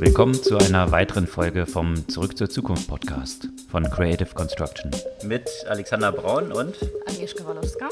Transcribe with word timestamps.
Willkommen 0.00 0.34
zu 0.34 0.56
einer 0.56 0.92
weiteren 0.92 1.26
Folge 1.26 1.66
vom 1.66 2.06
Zurück 2.08 2.38
zur 2.38 2.48
Zukunft 2.48 2.86
Podcast 2.86 3.48
von 3.68 3.82
Creative 3.82 4.32
Construction. 4.32 4.92
Mit 5.24 5.50
Alexander 5.68 6.12
Braun 6.12 6.52
und 6.52 6.76
Agnieszka 7.08 7.44
Walowska. 7.44 7.88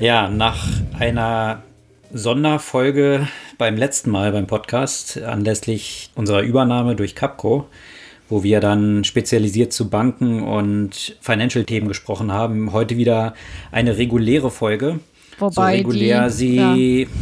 Ja, 0.00 0.28
nach 0.28 0.66
einer 0.98 1.62
Sonderfolge 2.12 3.28
beim 3.58 3.76
letzten 3.76 4.10
Mal 4.10 4.32
beim 4.32 4.48
Podcast 4.48 5.22
anlässlich 5.22 6.10
unserer 6.16 6.42
Übernahme 6.42 6.96
durch 6.96 7.14
Capco 7.14 7.68
wo 8.28 8.42
wir 8.42 8.60
dann 8.60 9.04
spezialisiert 9.04 9.72
zu 9.72 9.88
Banken 9.88 10.42
und 10.42 11.16
Financial-Themen 11.20 11.88
gesprochen 11.88 12.32
haben. 12.32 12.72
Heute 12.72 12.96
wieder 12.96 13.34
eine 13.70 13.98
reguläre 13.98 14.50
Folge. 14.50 15.00
Wobei 15.38 15.52
so 15.52 15.88
regulär 15.88 16.26
die, 16.28 16.32
sie 16.32 16.56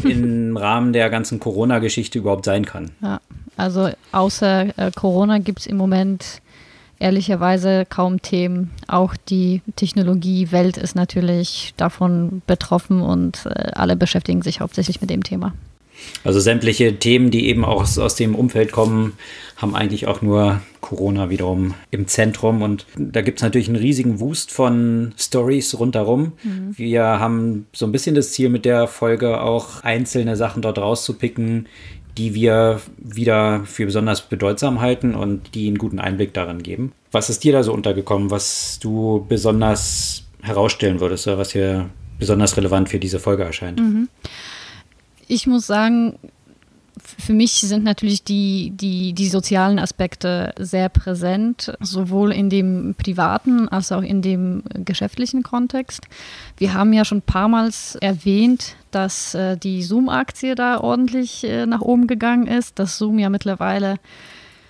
ja. 0.05 0.11
im 0.11 0.57
Rahmen 0.57 0.93
der 0.93 1.11
ganzen 1.11 1.41
Corona-Geschichte 1.41 2.19
überhaupt 2.19 2.45
sein 2.45 2.65
kann. 2.65 2.91
Ja, 3.03 3.21
also 3.57 3.91
außer 4.13 4.79
äh, 4.79 4.91
Corona 4.95 5.39
gibt 5.39 5.61
es 5.61 5.67
im 5.67 5.77
Moment 5.77 6.41
ehrlicherweise 6.99 7.87
kaum 7.89 8.23
Themen. 8.23 8.71
Auch 8.87 9.15
die 9.29 9.63
Technologiewelt 9.77 10.77
ist 10.77 10.95
natürlich 10.95 11.75
davon 11.77 12.43
betroffen 12.47 13.03
und 13.03 13.47
äh, 13.47 13.73
alle 13.75 13.97
beschäftigen 13.97 14.43
sich 14.43 14.61
hauptsächlich 14.61 15.01
mit 15.01 15.11
dem 15.11 15.23
Thema. 15.23 15.53
Also 16.23 16.41
sämtliche 16.41 16.99
Themen, 16.99 17.31
die 17.31 17.49
eben 17.49 17.65
auch 17.65 17.83
aus, 17.83 17.99
aus 17.99 18.15
dem 18.17 18.35
Umfeld 18.35 18.73
kommen, 18.73 19.15
haben 19.57 19.75
eigentlich 19.75 20.07
auch 20.07 20.23
nur 20.23 20.61
Corona 20.81 21.31
wiederum 21.31 21.75
im 21.91 22.07
Zentrum. 22.07 22.63
Und 22.63 22.87
da 22.97 23.23
gibt 23.23 23.39
es 23.39 23.43
natürlich 23.43 23.69
einen 23.69 23.77
riesigen 23.77 24.21
Wust 24.21 24.51
von 24.51 25.15
Stories 25.19 25.79
rundherum. 25.79 26.33
Mhm. 26.43 26.77
Wir 26.77 27.05
haben 27.05 27.67
so 27.73 27.87
ein 27.87 27.93
bisschen 27.93 28.15
das 28.15 28.33
Ziel 28.33 28.49
mit 28.49 28.65
der 28.65 28.87
Folge 28.89 29.41
auch 29.41 29.83
einzelne 29.83 30.37
Sachen 30.37 30.63
dort 30.63 30.79
rauszupicken, 30.79 31.67
die 32.19 32.35
wir 32.35 32.81
wieder 32.99 33.63
für 33.65 33.87
besonders 33.87 34.23
bedeutsam 34.23 34.81
halten 34.81 35.15
und 35.15 35.55
die 35.55 35.67
einen 35.67 35.79
guten 35.79 35.99
Einblick 35.99 36.33
darin 36.33 36.63
geben. 36.63 36.93
Was 37.11 37.31
ist 37.31 37.45
dir 37.45 37.53
da 37.53 37.63
so 37.63 37.73
untergekommen, 37.73 38.31
was 38.31 38.79
du 38.81 39.25
besonders 39.29 40.25
herausstellen 40.43 41.01
würdest 41.01 41.27
oder 41.27 41.39
was 41.39 41.53
hier 41.53 41.91
besonders 42.19 42.57
relevant 42.57 42.89
für 42.89 42.99
diese 42.99 43.19
Folge 43.19 43.45
erscheint? 43.45 43.81
Mhm 43.81 44.09
ich 45.29 45.47
muss 45.47 45.67
sagen, 45.67 46.19
für 47.19 47.33
mich 47.33 47.53
sind 47.61 47.85
natürlich 47.85 48.23
die, 48.23 48.73
die, 48.75 49.13
die 49.13 49.29
sozialen 49.29 49.79
Aspekte 49.79 50.55
sehr 50.59 50.89
präsent, 50.89 51.77
sowohl 51.81 52.33
in 52.33 52.51
dem 52.51 52.95
privaten 52.97 53.69
als 53.69 53.91
auch 53.93 54.03
in 54.03 54.23
dem 54.23 54.63
geschäftlichen 54.73 55.43
Kontext. 55.43 56.07
Wir 56.57 56.73
haben 56.73 56.93
ja 56.93 57.05
schon 57.05 57.19
ein 57.19 57.23
paar 57.23 57.49
Mal 57.49 57.71
erwähnt, 58.01 58.77
dass 58.91 59.35
äh, 59.35 59.57
die 59.57 59.83
Zoom-Aktie 59.83 60.55
da 60.55 60.81
ordentlich 60.81 61.45
äh, 61.45 61.67
nach 61.67 61.81
oben 61.81 62.07
gegangen 62.07 62.47
ist, 62.47 62.79
dass 62.79 62.97
Zoom 62.97 63.19
ja 63.19 63.29
mittlerweile 63.29 63.97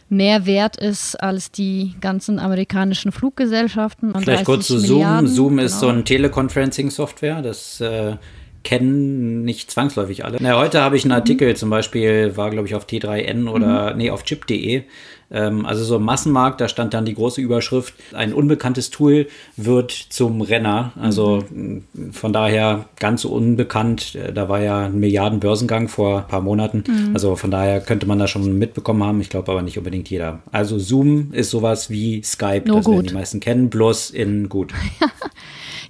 mehr 0.08 0.46
wert 0.46 0.77
ist 0.77 1.16
als 1.22 1.50
die 1.50 1.94
ganzen 2.00 2.39
amerikanischen 2.39 3.12
Fluggesellschaften. 3.12 4.14
Vielleicht 4.18 4.44
kurz 4.44 4.66
zu 4.66 4.78
Zoom. 4.78 5.27
Zoom 5.27 5.58
ist 5.58 5.80
genau. 5.80 5.92
so 5.92 5.98
ein 5.98 6.05
Teleconferencing-Software, 6.05 7.42
das 7.42 7.80
äh, 7.80 8.16
kennen 8.64 9.44
nicht 9.44 9.70
zwangsläufig 9.70 10.24
alle. 10.24 10.38
Na, 10.40 10.58
heute 10.58 10.80
habe 10.80 10.96
ich 10.96 11.04
einen 11.04 11.12
mhm. 11.12 11.20
Artikel, 11.20 11.50
mhm. 11.50 11.56
zum 11.56 11.70
Beispiel 11.70 12.36
war, 12.36 12.50
glaube 12.50 12.66
ich, 12.66 12.74
auf 12.74 12.86
T3N 12.86 13.48
oder 13.48 13.92
mhm. 13.92 13.98
nee, 13.98 14.10
auf 14.10 14.24
chip.de. 14.24 14.82
Ähm, 15.30 15.66
also 15.66 15.84
so 15.84 15.96
im 15.96 16.02
Massenmarkt, 16.02 16.60
da 16.60 16.68
stand 16.68 16.94
dann 16.94 17.04
die 17.04 17.14
große 17.14 17.40
Überschrift, 17.40 17.94
ein 18.12 18.32
unbekanntes 18.32 18.90
Tool 18.90 19.28
wird 19.56 19.92
zum 19.92 20.40
Renner. 20.40 20.92
Also 21.00 21.44
mhm. 21.50 21.84
von 22.12 22.32
daher 22.32 22.86
ganz 22.98 23.22
so 23.22 23.30
unbekannt. 23.30 24.14
Äh, 24.14 24.32
da 24.32 24.48
war 24.48 24.60
ja 24.60 24.86
ein 24.86 24.98
Milliardenbörsengang 24.98 25.88
vor 25.88 26.20
ein 26.20 26.28
paar 26.28 26.40
Monaten. 26.40 26.84
Mhm. 26.86 27.10
Also 27.14 27.36
von 27.36 27.50
daher 27.50 27.80
könnte 27.80 28.06
man 28.06 28.18
das 28.18 28.30
schon 28.30 28.58
mitbekommen 28.58 29.05
haben. 29.05 29.20
Ich 29.20 29.28
glaube 29.28 29.52
aber 29.52 29.62
nicht 29.62 29.78
unbedingt 29.78 30.08
jeder. 30.08 30.40
Also 30.52 30.78
Zoom 30.78 31.33
ist 31.33 31.50
sowas 31.50 31.90
wie 31.90 32.22
Skype, 32.22 32.62
Nur 32.66 32.77
das 32.77 32.86
gut. 32.86 32.94
werden 32.96 33.06
die 33.08 33.14
meisten 33.14 33.40
kennen, 33.40 33.70
bloß 33.70 34.10
in 34.10 34.48
gut. 34.48 34.72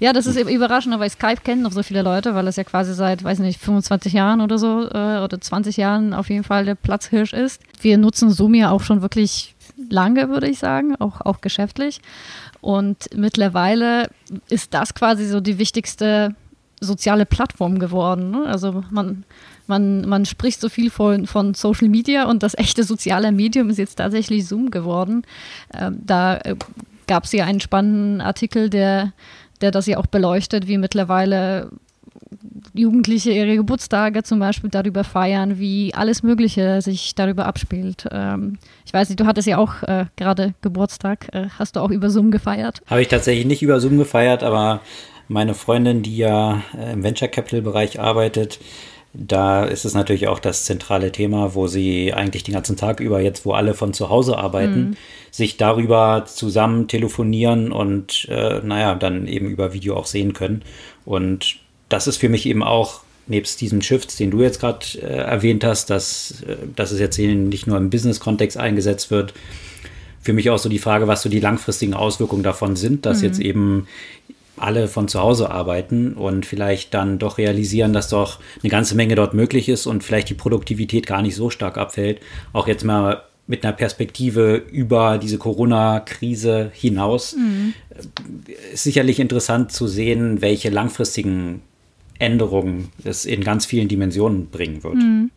Ja, 0.01 0.13
das 0.13 0.27
ist 0.27 0.39
überraschend, 0.39 0.99
weil 0.99 1.11
Skype 1.11 1.43
kennen 1.43 1.63
noch 1.63 1.73
so 1.73 1.83
viele 1.83 2.03
Leute, 2.03 2.35
weil 2.35 2.47
es 2.49 2.57
ja 2.57 2.65
quasi 2.65 2.95
seit, 2.95 3.23
weiß 3.25 3.39
nicht, 3.39 3.61
25 3.61 4.13
Jahren 4.13 4.41
oder 4.41 4.59
so 4.59 4.83
äh, 4.83 5.21
oder 5.23 5.41
20 5.41 5.77
Jahren 5.77 6.15
auf 6.15 6.29
jeden 6.31 6.45
Fall 6.45 6.65
der 6.65 6.75
Platzhirsch 6.75 7.33
ist. 7.33 7.63
Wir 7.81 7.99
nutzen 7.99 8.31
Zoom 8.31 8.55
ja 8.55 8.71
auch 8.71 8.83
schon 8.83 9.03
wirklich 9.03 9.55
lange, 9.91 10.29
würde 10.29 10.49
ich 10.49 10.59
sagen, 10.59 10.97
auch, 10.97 11.21
auch 11.21 11.41
geschäftlich. 11.41 12.01
Und 12.61 13.15
mittlerweile 13.15 14.09
ist 14.49 14.75
das 14.75 14.95
quasi 14.95 15.27
so 15.27 15.41
die 15.41 15.59
wichtigste 15.59 16.35
soziale 16.81 17.27
Plattform 17.27 17.79
geworden. 17.79 18.31
Ne? 18.31 18.47
Also 18.47 18.85
man, 18.91 19.25
man, 19.67 20.07
man 20.09 20.25
spricht 20.25 20.61
so 20.61 20.69
viel 20.69 20.91
von, 20.91 21.27
von 21.27 21.55
Social 21.55 21.89
Media 21.89 22.25
und 22.25 22.43
das 22.43 22.57
echte 22.57 22.85
soziale 22.85 23.33
Medium 23.33 23.71
ist 23.71 23.79
jetzt 23.79 23.97
tatsächlich 23.97 24.47
Zoom 24.47 24.71
geworden. 24.71 25.23
Ähm, 25.73 25.99
da 26.05 26.37
äh, 26.39 26.57
gab 27.07 27.25
es 27.25 27.33
ja 27.33 27.45
einen 27.45 27.61
spannenden 27.61 28.21
Artikel, 28.21 28.71
der 28.71 29.13
der 29.61 29.71
das 29.71 29.87
ja 29.87 29.99
auch 29.99 30.07
beleuchtet, 30.07 30.69
wie 30.69 30.79
mittlerweile 30.79 31.71
Jugendliche 32.73 33.31
ihre 33.31 33.57
Geburtstage 33.57 34.23
zum 34.23 34.41
Beispiel 34.41 34.71
darüber 34.71 35.05
feiern, 35.05 35.59
wie 35.59 35.95
alles 35.95 36.23
Mögliche 36.23 36.83
sich 36.83 37.15
darüber 37.15 37.47
abspielt. 37.47 38.07
Ähm, 38.11 38.59
ich 38.85 38.93
weiß 38.93 39.09
nicht, 39.09 39.21
du 39.21 39.27
hattest 39.27 39.47
ja 39.47 39.59
auch 39.59 39.83
äh, 39.83 40.07
gerade 40.17 40.55
Geburtstag. 40.61 41.29
Äh, 41.33 41.47
hast 41.59 41.77
du 41.77 41.81
auch 41.81 41.91
über 41.91 42.11
Zoom 42.11 42.31
gefeiert? 42.31 42.83
Habe 42.87 43.03
ich 43.03 43.09
tatsächlich 43.09 43.47
nicht 43.47 43.63
über 43.63 43.81
Zoom 43.81 43.99
gefeiert, 43.99 44.43
aber 44.43 44.81
meine 45.29 45.55
Freundin, 45.55 46.03
die 46.03 46.17
ja 46.17 46.63
äh, 46.77 46.93
im 46.93 47.03
Venture 47.03 47.29
Capital 47.29 47.63
Bereich 47.63 48.01
arbeitet, 48.01 48.59
da 49.15 49.65
ist 49.65 49.85
es 49.85 49.95
natürlich 49.95 50.27
auch 50.27 50.41
das 50.41 50.65
zentrale 50.65 51.13
Thema, 51.13 51.55
wo 51.55 51.69
sie 51.69 52.13
eigentlich 52.13 52.43
den 52.43 52.55
ganzen 52.55 52.77
Tag 52.77 52.99
über, 52.99 53.21
jetzt 53.21 53.47
wo 53.47 53.53
alle 53.53 53.75
von 53.75 53.95
zu 53.95 54.11
Hause 54.11 54.37
arbeiten, 54.37 54.81
mhm. 54.81 54.97
sich 55.31 55.57
darüber 55.57 56.25
zusammen 56.27 56.89
telefonieren 56.89 57.71
und 57.71 58.27
äh, 58.29 58.61
naja, 58.65 58.97
dann 58.97 59.29
eben 59.29 59.49
über 59.49 59.73
Video 59.73 59.97
auch 59.97 60.07
sehen 60.07 60.33
können. 60.33 60.63
Und 61.05 61.59
das 61.89 62.09
ist 62.09 62.17
für 62.17 62.29
mich 62.29 62.47
eben 62.47 62.65
auch, 62.65 63.03
nebst 63.29 63.61
diesem 63.61 63.83
Shift, 63.83 64.19
den 64.19 64.33
du 64.33 64.43
jetzt 64.43 64.59
gerade 64.59 64.85
äh, 65.01 65.07
erwähnt 65.07 65.63
hast, 65.63 65.91
dass, 65.91 66.43
äh, 66.43 66.57
dass 66.75 66.91
es 66.91 66.99
jetzt 66.99 67.17
nicht 67.17 67.69
nur 67.69 67.77
im 67.77 67.91
Business-Kontext 67.91 68.57
eingesetzt 68.57 69.13
wird, 69.13 69.33
für 70.21 70.33
mich 70.33 70.51
auch 70.51 70.59
so 70.59 70.71
die 70.71 70.79
Frage, 70.79 71.07
was 71.07 71.23
so 71.23 71.29
die 71.29 71.39
langfristigen 71.39 71.95
Auswirkungen 71.95 72.43
davon 72.43 72.77
sind, 72.77 73.07
dass 73.07 73.19
mhm. 73.19 73.25
jetzt 73.25 73.41
eben 73.41 73.87
alle 74.57 74.89
von 74.89 75.09
zu 75.09 75.21
Hause 75.21 75.51
arbeiten 75.51 76.15
und 76.15 76.47
vielleicht 76.47 76.95
dann 76.95 77.19
doch 77.19 77.39
realisieren, 77.39 77.93
dass 77.93 78.09
doch 78.09 78.39
eine 78.63 78.71
ganze 78.71 78.95
Menge 78.95 79.15
dort 79.15 79.35
möglich 79.35 79.69
ist 79.69 79.87
und 79.87 80.05
vielleicht 80.05 80.31
die 80.31 80.35
Produktivität 80.35 81.07
gar 81.07 81.23
nicht 81.23 81.35
so 81.35 81.51
stark 81.51 81.77
abfällt. 81.77 82.21
Auch 82.53 82.69
jetzt 82.69 82.85
mal 82.85 83.23
mit 83.47 83.65
einer 83.65 83.75
Perspektive 83.75 84.57
über 84.57 85.19
diese 85.19 85.39
Corona-Krise 85.39 86.71
hinaus. 86.73 87.37
Mhm. 87.37 87.75
Ist 88.73 88.85
sicherlich 88.85 89.21
interessant 89.21 89.71
zu 89.71 89.87
sehen, 89.87 90.41
welche 90.41 90.71
langfristigen 90.71 91.61
Änderungen 92.19 92.91
es 93.05 93.27
in 93.27 93.43
ganz 93.43 93.67
vielen 93.67 93.89
Dimensionen 93.89 94.49
bringen 94.49 94.83
wird. 94.83 94.95
Mhm. 94.95 95.31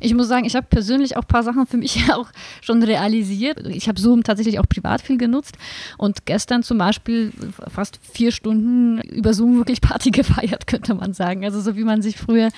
Ich 0.00 0.14
muss 0.14 0.28
sagen, 0.28 0.44
ich 0.44 0.56
habe 0.56 0.66
persönlich 0.68 1.16
auch 1.16 1.22
ein 1.22 1.28
paar 1.28 1.42
Sachen 1.42 1.66
für 1.66 1.76
mich 1.76 2.10
auch 2.12 2.28
schon 2.60 2.82
realisiert. 2.82 3.66
Ich 3.66 3.88
habe 3.88 4.00
Zoom 4.00 4.22
tatsächlich 4.22 4.58
auch 4.58 4.68
privat 4.68 5.02
viel 5.02 5.18
genutzt 5.18 5.56
und 5.98 6.26
gestern 6.26 6.62
zum 6.62 6.78
Beispiel 6.78 7.32
fast 7.68 7.98
vier 8.02 8.32
Stunden 8.32 9.00
über 9.00 9.34
Zoom 9.34 9.58
wirklich 9.58 9.80
Party 9.80 10.10
gefeiert, 10.12 10.66
könnte 10.66 10.94
man 10.94 11.12
sagen. 11.12 11.44
Also 11.44 11.60
so 11.60 11.76
wie 11.76 11.84
man 11.84 12.02
sich 12.02 12.16
früher 12.16 12.48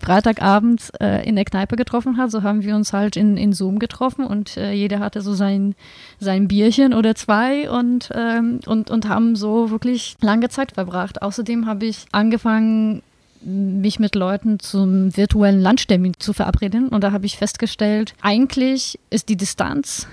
Freitagabend 0.00 0.90
äh, 1.00 1.26
in 1.26 1.36
der 1.36 1.44
Kneipe 1.44 1.76
getroffen 1.76 2.16
hat, 2.16 2.30
so 2.30 2.42
haben 2.42 2.62
wir 2.62 2.74
uns 2.76 2.92
halt 2.92 3.16
in, 3.16 3.36
in 3.36 3.52
Zoom 3.52 3.78
getroffen 3.78 4.24
und 4.24 4.56
äh, 4.56 4.72
jeder 4.72 5.00
hatte 5.00 5.22
so 5.22 5.34
sein, 5.34 5.74
sein 6.20 6.48
Bierchen 6.48 6.92
oder 6.92 7.14
zwei 7.14 7.70
und, 7.70 8.10
ähm, 8.14 8.60
und, 8.66 8.90
und 8.90 9.08
haben 9.08 9.36
so 9.36 9.70
wirklich 9.70 10.16
lange 10.20 10.48
Zeit 10.48 10.72
verbracht. 10.72 11.22
Außerdem 11.22 11.66
habe 11.66 11.86
ich 11.86 12.06
angefangen, 12.12 13.02
mich 13.44 13.98
mit 13.98 14.14
Leuten 14.14 14.58
zum 14.58 15.16
virtuellen 15.16 15.62
Lunchtermin 15.62 16.14
zu 16.18 16.32
verabreden. 16.32 16.88
Und 16.88 17.04
da 17.04 17.12
habe 17.12 17.26
ich 17.26 17.36
festgestellt, 17.36 18.14
eigentlich 18.22 18.98
ist 19.10 19.28
die 19.28 19.36
Distanz 19.36 20.06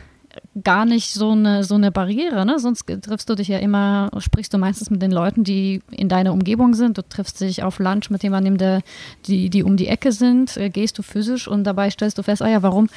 gar 0.64 0.86
nicht 0.86 1.14
so 1.14 1.32
eine, 1.32 1.64
so 1.64 1.76
eine 1.76 1.92
Barriere. 1.92 2.46
Ne? 2.46 2.60
Sonst 2.60 2.86
triffst 3.02 3.30
du 3.30 3.36
dich 3.36 3.48
ja 3.48 3.60
immer, 3.60 4.12
sprichst 4.18 4.54
du 4.54 4.58
meistens 4.58 4.90
mit 4.90 5.02
den 5.02 5.12
Leuten, 5.12 5.44
die 5.44 5.82
in 5.92 6.10
deiner 6.10 6.34
Umgebung 6.34 6.74
sind. 6.74 6.98
Du 6.98 7.02
triffst 7.02 7.42
dich 7.42 7.64
auf 7.64 7.80
Lunch 7.80 8.10
mit 8.10 8.24
jemandem, 8.24 8.58
der, 8.58 8.82
die, 9.26 9.50
die 9.50 9.64
um 9.64 9.78
die 9.78 9.88
Ecke 9.88 10.12
sind, 10.12 10.58
äh, 10.58 10.70
gehst 10.70 10.98
du 10.98 11.04
physisch 11.04 11.48
und 11.48 11.64
dabei 11.64 11.90
stellst 11.90 12.18
du 12.18 12.24
fest, 12.24 12.42
ah 12.42 12.50
ja, 12.50 12.64
warum 12.64 12.90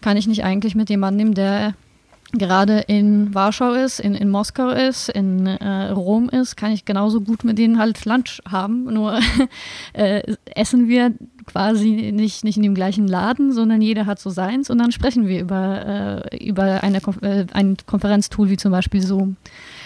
kann 0.00 0.16
ich 0.16 0.26
nicht 0.26 0.44
eigentlich 0.44 0.74
mit 0.74 0.90
jemandem, 0.90 1.34
der 1.34 1.74
gerade 2.32 2.80
in 2.80 3.34
Warschau 3.34 3.72
ist, 3.72 4.00
in, 4.00 4.14
in 4.14 4.28
Moskau 4.28 4.68
ist, 4.70 5.08
in 5.08 5.46
äh, 5.46 5.90
Rom 5.90 6.28
ist, 6.28 6.56
kann 6.56 6.72
ich 6.72 6.84
genauso 6.84 7.20
gut 7.20 7.44
mit 7.44 7.58
denen 7.58 7.78
halt 7.78 8.04
Lunch 8.04 8.40
haben. 8.48 8.84
Nur 8.84 9.18
äh, 9.94 10.22
essen 10.54 10.88
wir 10.88 11.14
quasi 11.46 12.12
nicht, 12.12 12.44
nicht 12.44 12.56
in 12.56 12.62
dem 12.62 12.74
gleichen 12.74 13.08
Laden, 13.08 13.52
sondern 13.52 13.80
jeder 13.80 14.04
hat 14.04 14.18
so 14.18 14.28
seins 14.28 14.68
und 14.68 14.78
dann 14.78 14.92
sprechen 14.92 15.26
wir 15.26 15.40
über, 15.40 16.26
äh, 16.30 16.46
über 16.46 16.82
eine, 16.82 16.98
äh, 17.22 17.46
ein 17.52 17.76
Konferenztool 17.86 18.50
wie 18.50 18.58
zum 18.58 18.72
Beispiel 18.72 19.00
Zoom. 19.00 19.36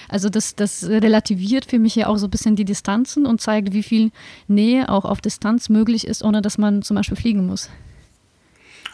Also 0.08 0.28
das, 0.28 0.56
das 0.56 0.84
relativiert 0.88 1.64
für 1.64 1.78
mich 1.78 1.94
ja 1.94 2.08
auch 2.08 2.16
so 2.16 2.26
ein 2.26 2.30
bisschen 2.30 2.56
die 2.56 2.64
Distanzen 2.64 3.24
und 3.24 3.40
zeigt, 3.40 3.72
wie 3.72 3.82
viel 3.82 4.10
Nähe 4.48 4.88
auch 4.88 5.04
auf 5.04 5.20
Distanz 5.20 5.68
möglich 5.68 6.06
ist, 6.06 6.24
ohne 6.24 6.42
dass 6.42 6.58
man 6.58 6.82
zum 6.82 6.96
Beispiel 6.96 7.16
fliegen 7.16 7.46
muss. 7.46 7.70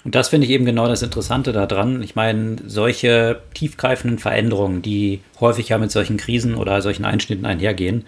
Und 0.04 0.14
das 0.14 0.28
finde 0.28 0.46
ich 0.46 0.52
eben 0.52 0.64
genau 0.64 0.86
das 0.86 1.02
Interessante 1.02 1.52
daran. 1.52 2.02
Ich 2.02 2.14
meine, 2.14 2.56
solche 2.66 3.40
tiefgreifenden 3.54 4.18
Veränderungen, 4.18 4.80
die 4.80 5.20
häufig 5.40 5.70
ja 5.70 5.78
mit 5.78 5.90
solchen 5.90 6.16
Krisen 6.16 6.54
oder 6.54 6.80
solchen 6.82 7.04
Einschnitten 7.04 7.44
einhergehen, 7.44 8.04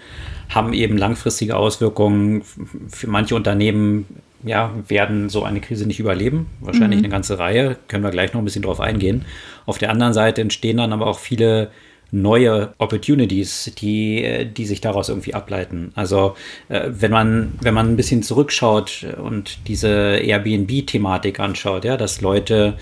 haben 0.49 0.73
eben 0.73 0.97
langfristige 0.97 1.57
Auswirkungen. 1.57 2.43
Für 2.89 3.09
manche 3.09 3.35
Unternehmen 3.35 4.07
ja, 4.45 4.73
werden 4.89 5.29
so 5.29 5.43
eine 5.43 5.61
Krise 5.61 5.87
nicht 5.87 6.01
überleben. 6.01 6.47
Wahrscheinlich 6.61 7.01
mhm. 7.01 7.07
eine 7.07 7.13
ganze 7.13 7.39
Reihe. 7.39 7.77
Können 7.89 8.05
wir 8.05 8.11
gleich 8.11 8.33
noch 8.33 8.41
ein 8.41 8.45
bisschen 8.45 8.63
drauf 8.63 8.81
eingehen. 8.81 9.25
Auf 9.67 9.79
der 9.79 9.91
anderen 9.91 10.15
Seite 10.15 10.41
entstehen 10.41 10.79
dann 10.79 10.93
aber 10.93 11.07
auch 11.07 11.19
viele 11.19 11.71
neue 12.13 12.75
Opportunities, 12.79 13.73
die, 13.79 14.47
die 14.57 14.67
sich 14.67 14.81
daraus 14.81 15.09
irgendwie 15.09 15.35
ableiten. 15.35 15.93
Also 15.95 16.35
äh, 16.69 16.89
wenn 16.91 17.11
man, 17.11 17.53
wenn 17.61 17.75
man 17.75 17.89
ein 17.89 17.97
bisschen 17.97 18.23
zurückschaut 18.23 19.07
und 19.23 19.69
diese 19.69 19.89
Airbnb-Thematik 19.89 21.41
anschaut, 21.41 21.85
ja, 21.85 21.97
dass 21.97 22.21
Leute 22.21 22.77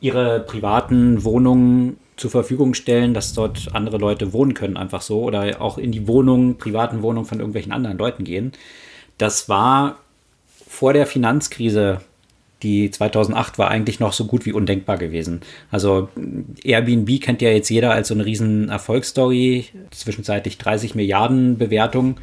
ihre 0.00 0.40
privaten 0.40 1.24
Wohnungen 1.24 1.96
zur 2.16 2.30
Verfügung 2.30 2.74
stellen, 2.74 3.14
dass 3.14 3.32
dort 3.32 3.68
andere 3.72 3.96
Leute 3.96 4.32
wohnen 4.32 4.54
können, 4.54 4.76
einfach 4.76 5.00
so, 5.00 5.22
oder 5.22 5.60
auch 5.60 5.78
in 5.78 5.90
die 5.90 6.06
Wohnungen, 6.06 6.58
privaten 6.58 7.02
Wohnungen 7.02 7.26
von 7.26 7.38
irgendwelchen 7.38 7.72
anderen 7.72 7.96
Leuten 7.96 8.24
gehen. 8.24 8.52
Das 9.16 9.48
war 9.48 9.98
vor 10.66 10.92
der 10.92 11.06
Finanzkrise 11.06 12.00
die 12.62 12.90
2008 12.90 13.58
war 13.58 13.70
eigentlich 13.70 14.00
noch 14.00 14.12
so 14.12 14.24
gut 14.26 14.46
wie 14.46 14.52
undenkbar 14.52 14.98
gewesen. 14.98 15.40
Also 15.70 16.08
Airbnb 16.62 17.20
kennt 17.20 17.42
ja 17.42 17.50
jetzt 17.50 17.68
jeder 17.68 17.92
als 17.92 18.08
so 18.08 18.14
eine 18.14 18.24
riesen 18.24 18.68
Erfolgsstory, 18.68 19.66
zwischenzeitlich 19.90 20.58
30 20.58 20.94
Milliarden 20.94 21.58
Bewertung. 21.58 22.16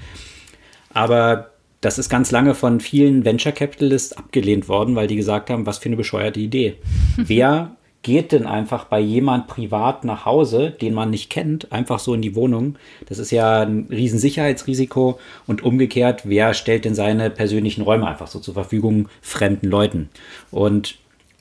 Aber 0.93 1.51
das 1.81 1.99
ist 1.99 2.09
ganz 2.09 2.31
lange 2.31 2.55
von 2.55 2.79
vielen 2.79 3.23
Venture 3.23 3.51
Capitalists 3.51 4.13
abgelehnt 4.13 4.67
worden, 4.67 4.95
weil 4.95 5.07
die 5.07 5.15
gesagt 5.15 5.49
haben, 5.49 5.65
was 5.65 5.77
für 5.77 5.89
eine 5.89 5.95
bescheuerte 5.95 6.39
Idee. 6.39 6.75
Wer 7.15 7.76
geht 8.03 8.31
denn 8.31 8.45
einfach 8.45 8.85
bei 8.85 8.99
jemand 8.99 9.47
privat 9.47 10.05
nach 10.05 10.25
Hause, 10.25 10.71
den 10.71 10.93
man 10.93 11.09
nicht 11.09 11.29
kennt, 11.29 11.71
einfach 11.71 11.99
so 11.99 12.13
in 12.13 12.21
die 12.21 12.35
Wohnung? 12.35 12.77
Das 13.07 13.17
ist 13.17 13.31
ja 13.31 13.61
ein 13.61 13.87
Riesensicherheitsrisiko. 13.89 15.19
Und 15.45 15.63
umgekehrt, 15.63 16.21
wer 16.23 16.53
stellt 16.53 16.85
denn 16.85 16.95
seine 16.95 17.29
persönlichen 17.29 17.81
Räume 17.81 18.07
einfach 18.07 18.27
so 18.27 18.39
zur 18.39 18.53
Verfügung 18.53 19.09
fremden 19.21 19.67
Leuten? 19.67 20.09
Und 20.51 20.97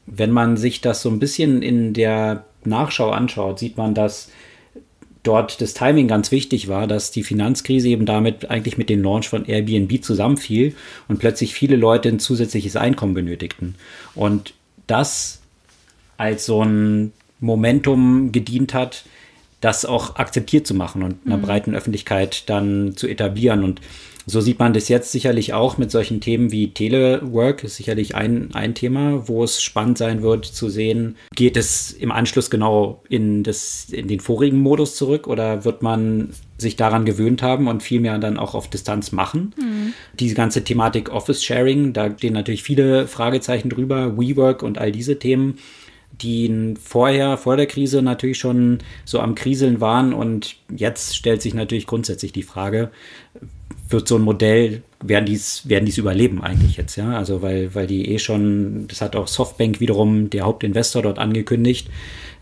wenn 0.06 0.31
man 0.31 0.56
sich 0.56 0.81
das 0.81 1.03
so 1.03 1.11
ein 1.11 1.19
bisschen 1.19 1.62
in 1.62 1.93
der 1.93 2.44
Nachschau 2.64 3.11
anschaut, 3.11 3.58
sieht 3.58 3.76
man, 3.76 3.94
dass 3.94 4.31
dort 5.23 5.61
das 5.61 5.75
Timing 5.75 6.08
ganz 6.08 6.31
wichtig 6.31 6.69
war, 6.69 6.87
dass 6.87 7.11
die 7.11 7.25
Finanzkrise 7.25 7.88
eben 7.88 8.06
damit 8.06 8.50
eigentlich 8.50 8.79
mit 8.79 8.88
dem 8.88 9.03
Launch 9.03 9.29
von 9.29 9.44
Airbnb 9.44 10.03
zusammenfiel 10.03 10.75
und 11.08 11.19
plötzlich 11.19 11.53
viele 11.53 11.76
Leute 11.76 12.08
ein 12.08 12.20
zusätzliches 12.20 12.76
Einkommen 12.76 13.14
benötigten. 13.14 13.75
Und 14.14 14.55
das 14.87 15.43
als 16.16 16.46
so 16.46 16.62
ein 16.62 17.12
Momentum 17.40 18.32
gedient 18.32 18.74
hat, 18.74 19.04
das 19.60 19.84
auch 19.84 20.16
akzeptiert 20.16 20.66
zu 20.66 20.74
machen 20.74 21.02
und 21.02 21.16
einer 21.26 21.38
mhm. 21.38 21.42
breiten 21.42 21.74
Öffentlichkeit 21.74 22.48
dann 22.48 22.96
zu 22.96 23.06
etablieren. 23.08 23.64
Und 23.64 23.80
so 24.28 24.40
sieht 24.40 24.58
man 24.58 24.72
das 24.72 24.88
jetzt 24.88 25.12
sicherlich 25.12 25.54
auch 25.54 25.78
mit 25.78 25.90
solchen 25.90 26.20
Themen 26.20 26.50
wie 26.50 26.72
Telework, 26.72 27.62
ist 27.62 27.76
sicherlich 27.76 28.16
ein, 28.16 28.50
ein 28.54 28.74
Thema, 28.74 29.28
wo 29.28 29.44
es 29.44 29.62
spannend 29.62 29.98
sein 29.98 30.20
wird 30.20 30.44
zu 30.44 30.68
sehen, 30.68 31.16
geht 31.34 31.56
es 31.56 31.92
im 31.92 32.10
Anschluss 32.10 32.50
genau 32.50 33.02
in, 33.08 33.44
das, 33.44 33.86
in 33.90 34.08
den 34.08 34.19
vorigen 34.19 34.60
Modus 34.60 34.96
zurück 34.96 35.28
oder 35.28 35.64
wird 35.64 35.82
man 35.82 36.30
sich 36.58 36.74
daran 36.74 37.04
gewöhnt 37.04 37.40
haben 37.40 37.69
und 37.69 37.84
viel 37.84 38.00
mehr 38.00 38.19
dann 38.19 38.36
auch 38.36 38.54
auf 38.54 38.69
Distanz 38.69 39.12
machen. 39.12 39.54
Mhm. 39.58 39.92
Diese 40.19 40.34
ganze 40.34 40.64
Thematik 40.64 41.10
Office 41.10 41.44
Sharing, 41.44 41.92
da 41.92 42.10
stehen 42.10 42.32
natürlich 42.32 42.64
viele 42.64 43.06
Fragezeichen 43.06 43.70
drüber, 43.70 44.19
WeWork 44.19 44.64
und 44.64 44.78
all 44.78 44.90
diese 44.90 45.20
Themen 45.20 45.58
die 46.22 46.74
vorher, 46.80 47.36
vor 47.36 47.56
der 47.56 47.66
Krise 47.66 48.02
natürlich 48.02 48.38
schon 48.38 48.78
so 49.04 49.20
am 49.20 49.34
Kriseln 49.34 49.80
waren. 49.80 50.12
Und 50.12 50.56
jetzt 50.74 51.16
stellt 51.16 51.42
sich 51.42 51.54
natürlich 51.54 51.86
grundsätzlich 51.86 52.32
die 52.32 52.42
Frage, 52.42 52.90
wird 53.88 54.08
so 54.08 54.16
ein 54.16 54.22
Modell, 54.22 54.82
werden 55.00 55.26
dies, 55.26 55.68
werden 55.68 55.84
dies 55.84 55.98
überleben 55.98 56.42
eigentlich 56.42 56.76
jetzt, 56.76 56.96
ja? 56.96 57.16
Also 57.16 57.42
weil, 57.42 57.74
weil 57.74 57.86
die 57.86 58.10
eh 58.10 58.18
schon, 58.18 58.88
das 58.88 59.00
hat 59.00 59.14
auch 59.14 59.28
Softbank 59.28 59.78
wiederum, 59.80 60.30
der 60.30 60.44
Hauptinvestor 60.44 61.02
dort 61.02 61.18
angekündigt, 61.18 61.88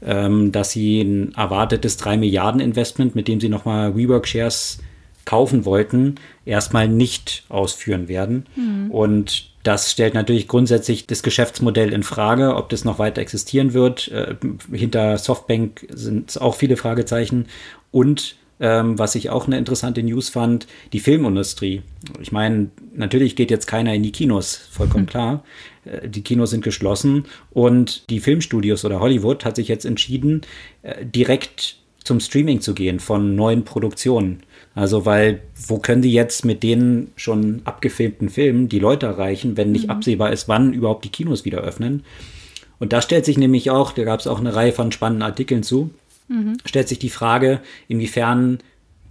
ähm, 0.02 0.52
dass 0.52 0.70
sie 0.70 1.02
ein 1.02 1.34
erwartetes 1.34 1.96
3 1.98 2.16
Milliarden 2.16 2.60
Investment, 2.60 3.14
mit 3.14 3.28
dem 3.28 3.40
sie 3.40 3.48
nochmal 3.48 3.96
WeWork 3.96 4.26
Shares 4.26 4.78
kaufen 5.24 5.64
wollten, 5.64 6.16
erstmal 6.44 6.88
nicht 6.88 7.44
ausführen 7.48 8.08
werden. 8.08 8.46
Mhm. 8.56 8.90
Und 8.90 9.53
das 9.64 9.90
stellt 9.90 10.14
natürlich 10.14 10.46
grundsätzlich 10.46 11.06
das 11.06 11.22
Geschäftsmodell 11.22 11.92
in 11.92 12.02
Frage, 12.02 12.54
ob 12.54 12.68
das 12.68 12.84
noch 12.84 12.98
weiter 12.98 13.20
existieren 13.20 13.72
wird. 13.72 14.08
Äh, 14.08 14.36
hinter 14.70 15.18
Softbank 15.18 15.86
sind 15.90 16.30
es 16.30 16.38
auch 16.38 16.54
viele 16.54 16.76
Fragezeichen. 16.76 17.46
Und 17.90 18.36
ähm, 18.60 18.98
was 18.98 19.14
ich 19.14 19.30
auch 19.30 19.46
eine 19.46 19.58
interessante 19.58 20.02
News 20.02 20.28
fand, 20.28 20.66
die 20.92 21.00
Filmindustrie. 21.00 21.82
Ich 22.20 22.30
meine, 22.30 22.70
natürlich 22.94 23.36
geht 23.36 23.50
jetzt 23.50 23.66
keiner 23.66 23.94
in 23.94 24.02
die 24.02 24.12
Kinos, 24.12 24.68
vollkommen 24.70 25.04
mhm. 25.04 25.08
klar. 25.08 25.44
Äh, 25.84 26.08
die 26.08 26.22
Kinos 26.22 26.50
sind 26.50 26.62
geschlossen 26.62 27.24
und 27.50 28.08
die 28.10 28.20
Filmstudios 28.20 28.84
oder 28.84 29.00
Hollywood 29.00 29.44
hat 29.44 29.56
sich 29.56 29.68
jetzt 29.68 29.84
entschieden, 29.84 30.42
äh, 30.82 31.04
direkt 31.04 31.78
zum 32.04 32.20
Streaming 32.20 32.60
zu 32.60 32.74
gehen 32.74 33.00
von 33.00 33.34
neuen 33.34 33.64
Produktionen. 33.64 34.42
Also, 34.74 35.06
weil, 35.06 35.40
wo 35.68 35.78
können 35.78 36.02
die 36.02 36.12
jetzt 36.12 36.44
mit 36.44 36.62
den 36.62 37.12
schon 37.16 37.62
abgefilmten 37.64 38.28
Filmen 38.28 38.68
die 38.68 38.80
Leute 38.80 39.06
erreichen, 39.06 39.56
wenn 39.56 39.70
nicht 39.70 39.84
mhm. 39.84 39.90
absehbar 39.90 40.32
ist, 40.32 40.48
wann 40.48 40.72
überhaupt 40.72 41.04
die 41.04 41.10
Kinos 41.10 41.44
wieder 41.44 41.58
öffnen? 41.58 42.02
Und 42.80 42.92
da 42.92 43.00
stellt 43.00 43.24
sich 43.24 43.38
nämlich 43.38 43.70
auch, 43.70 43.92
da 43.92 44.04
gab 44.04 44.20
es 44.20 44.26
auch 44.26 44.40
eine 44.40 44.54
Reihe 44.54 44.72
von 44.72 44.90
spannenden 44.90 45.22
Artikeln 45.22 45.62
zu, 45.62 45.90
mhm. 46.28 46.56
stellt 46.64 46.88
sich 46.88 46.98
die 46.98 47.10
Frage, 47.10 47.60
inwiefern 47.86 48.58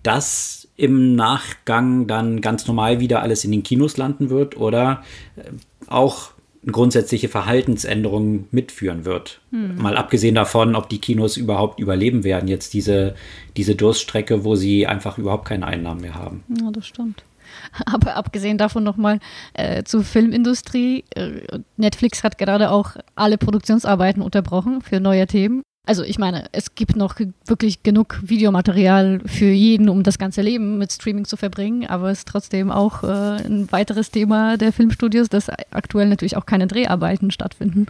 das 0.04 0.68
im 0.76 1.16
Nachgang 1.16 2.08
dann 2.08 2.42
ganz 2.42 2.68
normal 2.68 3.00
wieder 3.00 3.22
alles 3.22 3.46
in 3.46 3.52
den 3.52 3.64
Kinos 3.64 3.96
landen 3.96 4.30
wird 4.30 4.58
oder 4.58 5.04
äh, 5.38 5.44
auch 5.88 6.33
grundsätzliche 6.72 7.28
Verhaltensänderungen 7.28 8.48
mitführen 8.52 9.06
wird. 9.06 9.42
Hm. 9.52 9.78
Mal 9.78 9.98
abgesehen 9.98 10.36
davon, 10.36 10.76
ob 10.76 10.90
die 10.90 11.00
Kinos 11.00 11.38
überhaupt 11.38 11.80
überleben 11.80 12.24
werden, 12.24 12.48
jetzt 12.48 12.74
diese, 12.74 13.16
diese 13.58 13.76
Durststrecke, 13.76 14.44
wo 14.46 14.56
sie 14.56 14.88
einfach 14.88 15.18
überhaupt 15.18 15.46
keine 15.46 15.68
Einnahmen 15.68 16.02
mehr 16.02 16.16
haben. 16.16 16.44
Ja, 16.60 16.72
das 16.72 16.88
stimmt. 16.88 17.24
Aber 17.86 18.16
abgesehen 18.16 18.58
davon 18.58 18.84
nochmal 18.84 19.20
äh, 19.54 19.84
zur 19.84 20.04
Filmindustrie. 20.04 21.04
Äh, 21.16 21.60
Netflix 21.78 22.24
hat 22.24 22.38
gerade 22.38 22.72
auch 22.72 22.96
alle 23.16 23.38
Produktionsarbeiten 23.38 24.22
unterbrochen 24.22 24.82
für 24.82 25.00
neue 25.00 25.28
Themen. 25.28 25.64
Also 25.86 26.04
ich 26.04 26.18
meine, 26.18 26.46
es 26.54 26.76
gibt 26.76 26.96
noch 26.96 27.16
wirklich 27.46 27.84
genug 27.84 28.22
Videomaterial 28.24 29.20
für 29.26 29.52
jeden, 29.52 29.90
um 29.90 30.04
das 30.04 30.18
ganze 30.18 30.42
Leben 30.42 30.78
mit 30.78 30.94
Streaming 30.94 31.26
zu 31.26 31.36
verbringen, 31.36 31.86
aber 31.88 32.10
es 32.10 32.20
ist 32.20 32.28
trotzdem 32.30 32.72
auch 32.72 33.04
äh, 33.04 33.08
ein 33.08 33.70
weiteres 33.70 34.10
Thema 34.10 34.56
der 34.56 34.72
Filmstudios, 34.72 35.28
dass 35.28 35.50
aktuell 35.72 36.08
natürlich 36.08 36.38
auch 36.38 36.46
keine 36.46 36.68
Dreharbeiten 36.68 37.32
stattfinden. 37.32 37.88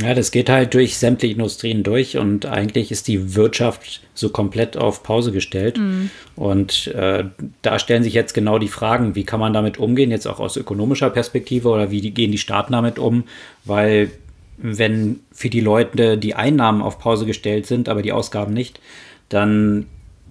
Ja, 0.00 0.14
das 0.14 0.30
geht 0.30 0.48
halt 0.48 0.74
durch 0.74 0.96
sämtliche 0.96 1.34
Industrien 1.34 1.82
durch 1.82 2.16
und 2.16 2.46
eigentlich 2.46 2.90
ist 2.90 3.08
die 3.08 3.34
Wirtschaft 3.34 4.00
so 4.14 4.30
komplett 4.30 4.76
auf 4.76 5.02
Pause 5.02 5.32
gestellt. 5.32 5.78
Mhm. 5.78 6.10
Und 6.34 6.88
äh, 6.88 7.24
da 7.60 7.78
stellen 7.78 8.02
sich 8.02 8.14
jetzt 8.14 8.32
genau 8.32 8.58
die 8.58 8.68
Fragen, 8.68 9.14
wie 9.14 9.24
kann 9.24 9.38
man 9.38 9.52
damit 9.52 9.78
umgehen, 9.78 10.10
jetzt 10.10 10.26
auch 10.26 10.40
aus 10.40 10.56
ökonomischer 10.56 11.10
Perspektive 11.10 11.68
oder 11.68 11.90
wie 11.90 12.00
die, 12.00 12.12
gehen 12.12 12.32
die 12.32 12.38
Staaten 12.38 12.72
damit 12.72 12.98
um, 12.98 13.24
weil 13.64 14.10
wenn 14.62 15.20
für 15.32 15.50
die 15.50 15.60
Leute 15.60 16.16
die 16.16 16.34
Einnahmen 16.34 16.82
auf 16.82 16.98
Pause 16.98 17.26
gestellt 17.26 17.66
sind, 17.66 17.88
aber 17.88 18.02
die 18.02 18.12
Ausgaben 18.12 18.54
nicht, 18.54 18.80
dann 19.28 19.86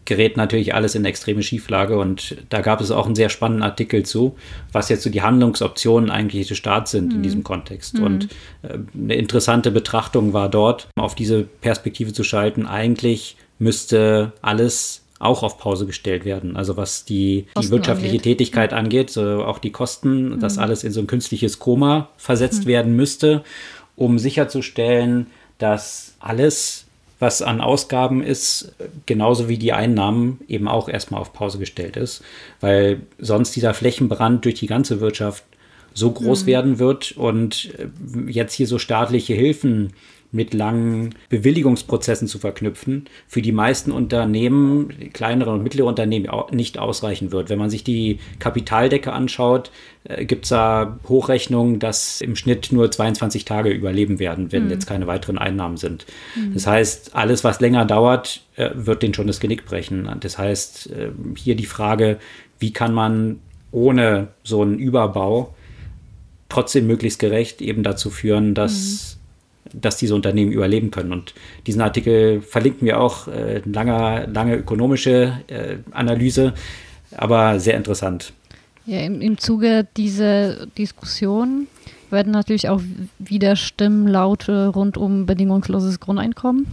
gerät 0.06 0.36
natürlich 0.36 0.74
alles 0.74 0.96
in 0.96 1.06
extreme 1.06 1.44
Schieflage. 1.44 1.98
Und 1.98 2.38
da 2.50 2.62
gab 2.62 2.82
es 2.82 2.92
auch 2.92 3.06
einen 3.06 3.16
sehr 3.16 3.30
spannenden 3.30 3.64
Artikel 3.64 4.04
zu, 4.04 4.36
was 4.72 4.90
jetzt 4.90 5.04
so 5.04 5.10
die 5.10 5.22
Handlungsoptionen 5.22 6.10
eigentlich 6.10 6.48
des 6.48 6.58
Staats 6.58 6.92
sind 6.92 7.10
mhm. 7.10 7.16
in 7.18 7.24
diesem 7.24 7.44
Kontext. 7.44 7.98
Mhm. 7.98 8.04
Und 8.04 8.28
äh, 8.64 8.80
eine 8.94 9.16
interessante 9.16 9.72
Betrachtung 9.72 10.34
war 10.34 10.50
dort, 10.50 10.88
auf 10.96 11.16
diese 11.16 11.44
Perspektive 11.44 12.14
zu 12.14 12.24
schalten. 12.24 12.66
Eigentlich 12.66 13.38
müsste 13.60 14.34
alles 14.42 15.04
auch 15.20 15.44
auf 15.44 15.60
Pause 15.60 15.86
gestellt 15.86 16.26
werden. 16.26 16.58
Also 16.58 16.78
was 16.78 17.06
die, 17.06 17.46
die 17.62 17.70
wirtschaftliche 17.70 18.16
angeht. 18.16 18.24
Tätigkeit 18.24 18.74
angeht, 18.74 19.12
so 19.12 19.44
auch 19.44 19.60
die 19.60 19.72
Kosten, 19.72 20.30
mhm. 20.30 20.40
dass 20.40 20.58
alles 20.58 20.84
in 20.84 20.92
so 20.92 21.00
ein 21.00 21.08
künstliches 21.08 21.60
Koma 21.60 22.10
versetzt 22.18 22.64
mhm. 22.64 22.70
werden 22.70 22.96
müsste 22.96 23.44
um 24.02 24.18
sicherzustellen, 24.18 25.28
dass 25.60 26.16
alles, 26.20 26.86
was 27.20 27.44
an 27.44 27.62
Ausgaben 27.62 28.24
ist, 28.24 28.74
genauso 29.06 29.48
wie 29.48 29.60
die 29.60 29.74
Einnahmen 29.74 30.40
eben 30.48 30.68
auch 30.68 30.90
erstmal 30.90 31.22
auf 31.22 31.34
Pause 31.34 31.60
gestellt 31.60 31.98
ist, 31.98 32.24
weil 32.62 33.02
sonst 33.20 33.56
dieser 33.56 33.76
Flächenbrand 33.76 34.44
durch 34.44 34.56
die 34.56 34.66
ganze 34.66 35.02
Wirtschaft 35.02 35.44
so 35.94 36.10
groß 36.10 36.44
mhm. 36.44 36.48
werden 36.48 36.80
wird 36.80 37.12
und 37.12 37.74
jetzt 38.26 38.54
hier 38.56 38.66
so 38.66 38.80
staatliche 38.80 39.36
Hilfen 39.36 39.94
mit 40.32 40.54
langen 40.54 41.16
Bewilligungsprozessen 41.30 42.28
zu 42.28 42.40
verknüpfen, 42.40 43.06
für 43.28 43.42
die 43.42 43.52
meisten 43.52 43.92
Unternehmen, 43.92 45.12
kleinere 45.14 45.52
und 45.52 45.64
mittlere 45.64 45.86
Unternehmen 45.86 46.30
nicht 46.52 46.78
ausreichen 46.78 47.32
wird. 47.32 47.50
Wenn 47.50 47.60
man 47.60 47.70
sich 47.70 47.84
die 47.84 48.20
Kapitaldecke 48.40 49.12
anschaut, 49.12 49.72
äh, 50.06 50.26
gibt 50.26 50.46
es 50.46 50.50
da 50.50 51.00
Hochrechnungen, 51.08 51.80
dass 51.80 52.22
im 52.22 52.36
Schnitt 52.36 52.72
nur 52.72 52.90
22 52.90 53.46
Tage 53.46 53.70
überleben 53.70 54.20
werden, 54.20 54.52
wenn 54.52 54.66
mhm. 54.66 54.72
jetzt 54.72 54.88
keine 54.88 55.08
weiteren 55.08 55.38
Einnahmen 55.38 55.78
sind. 55.78 56.06
Mhm. 56.36 56.54
Das 56.54 56.66
heißt, 56.66 57.16
alles, 57.16 57.44
was 57.44 57.60
länger 57.60 57.86
dauert, 57.86 58.42
äh, 58.56 58.70
wird 58.74 59.04
den 59.04 59.14
schon 59.14 59.28
das 59.28 59.40
Genick 59.40 59.66
brechen. 59.66 60.10
Das 60.22 60.38
heißt, 60.38 60.92
äh, 60.92 61.12
hier 61.36 61.56
die 61.56 61.66
Frage, 61.66 62.20
wie 62.60 62.72
kann 62.72 62.94
man 62.94 63.40
ohne 63.72 64.30
so 64.44 64.62
einen 64.62 64.80
Überbau 64.80 65.54
trotzdem 66.50 66.88
möglichst 66.88 67.20
gerecht 67.20 67.62
eben 67.62 67.84
dazu 67.84 68.10
führen, 68.10 68.54
dass, 68.54 69.18
mhm. 69.18 69.21
Dass 69.74 69.98
diese 69.98 70.16
Unternehmen 70.16 70.52
überleben 70.52 70.92
können. 70.92 71.12
Und 71.12 71.34
diesen 71.68 71.82
Artikel 71.82 72.42
verlinken 72.42 72.86
wir 72.86 73.00
auch, 73.00 73.28
äh, 73.28 73.62
lange, 73.66 74.28
lange 74.32 74.56
ökonomische 74.56 75.40
äh, 75.48 75.78
Analyse, 75.92 76.54
aber 77.16 77.60
sehr 77.60 77.78
interessant. 77.78 78.34
Ja, 78.86 79.00
im, 79.00 79.22
im 79.22 79.38
Zuge 79.38 79.88
dieser 79.98 80.66
Diskussion 80.66 81.68
werden 82.10 82.32
natürlich 82.32 82.68
auch 82.70 82.82
wieder 83.20 83.56
Stimmen 83.56 84.08
laut 84.08 84.50
rund 84.50 84.98
um 84.98 85.26
bedingungsloses 85.26 86.00
Grundeinkommen 86.00 86.68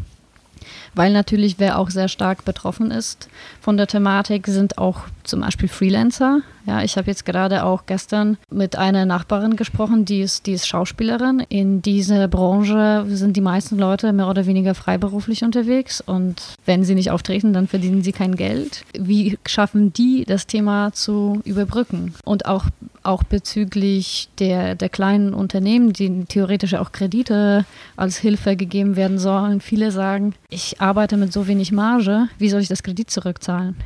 weil 0.95 1.13
natürlich 1.13 1.59
wer 1.59 1.79
auch 1.79 1.91
sehr 1.91 2.09
stark 2.09 2.45
betroffen 2.45 2.91
ist 2.91 3.29
von 3.61 3.77
der 3.77 3.87
Thematik, 3.87 4.47
sind 4.47 4.79
auch 4.79 5.03
zum 5.29 5.41
Beispiel 5.41 5.69
Freelancer. 5.69 6.41
Ja, 6.67 6.83
ich 6.83 6.99
habe 6.99 7.07
jetzt 7.07 7.25
gerade 7.25 7.65
auch 7.65 7.87
gestern 7.87 8.37
mit 8.51 8.77
einer 8.77 9.07
Nachbarin 9.07 9.57
gesprochen, 9.57 10.05
die 10.05 10.21
ist, 10.21 10.47
die 10.47 10.53
ist 10.53 10.67
Schauspielerin. 10.67 11.41
In 11.49 11.81
dieser 11.81 12.29
Branche 12.29 13.07
sind 13.09 13.37
die 13.37 13.41
meisten 13.41 13.79
Leute 13.79 14.13
mehr 14.13 14.29
oder 14.29 14.45
weniger 14.45 14.75
freiberuflich 14.75 15.45
unterwegs 15.45 16.03
und 16.03 16.43
wenn 16.67 16.85
sie 16.85 16.95
nicht 16.95 17.11
auftreten, 17.11 17.53
dann 17.53 17.69
verdienen 17.69 18.03
sie 18.03 18.13
kein 18.13 18.37
Geld. 18.37 18.85
Wie 18.99 19.39
schaffen 19.47 19.93
die, 19.95 20.25
das 20.27 20.47
Thema 20.47 20.93
zu 20.93 21.41
überbrücken? 21.45 22.15
Und 22.25 22.45
auch, 22.45 22.67
auch 23.03 23.23
bezüglich 23.23 24.29
der, 24.39 24.75
der 24.75 24.91
kleinen 24.91 25.33
Unternehmen, 25.33 25.95
die 25.95 26.27
theoretisch 26.27 26.75
auch 26.75 26.93
Kredite 26.93 27.65
als 27.97 28.19
Hilfe 28.19 28.57
gegeben 28.57 28.97
werden 28.97 29.19
sollen. 29.19 29.61
Viele 29.61 29.91
sagen, 29.91 30.35
ich 30.51 30.81
arbeite 30.81 31.17
mit 31.17 31.33
so 31.33 31.47
wenig 31.47 31.73
Marge, 31.73 32.29
wie 32.39 32.51
soll 32.51 32.61
ich 32.61 32.69
das 32.69 32.83
Kredit 32.83 33.11
zurückzahlen? 33.11 33.77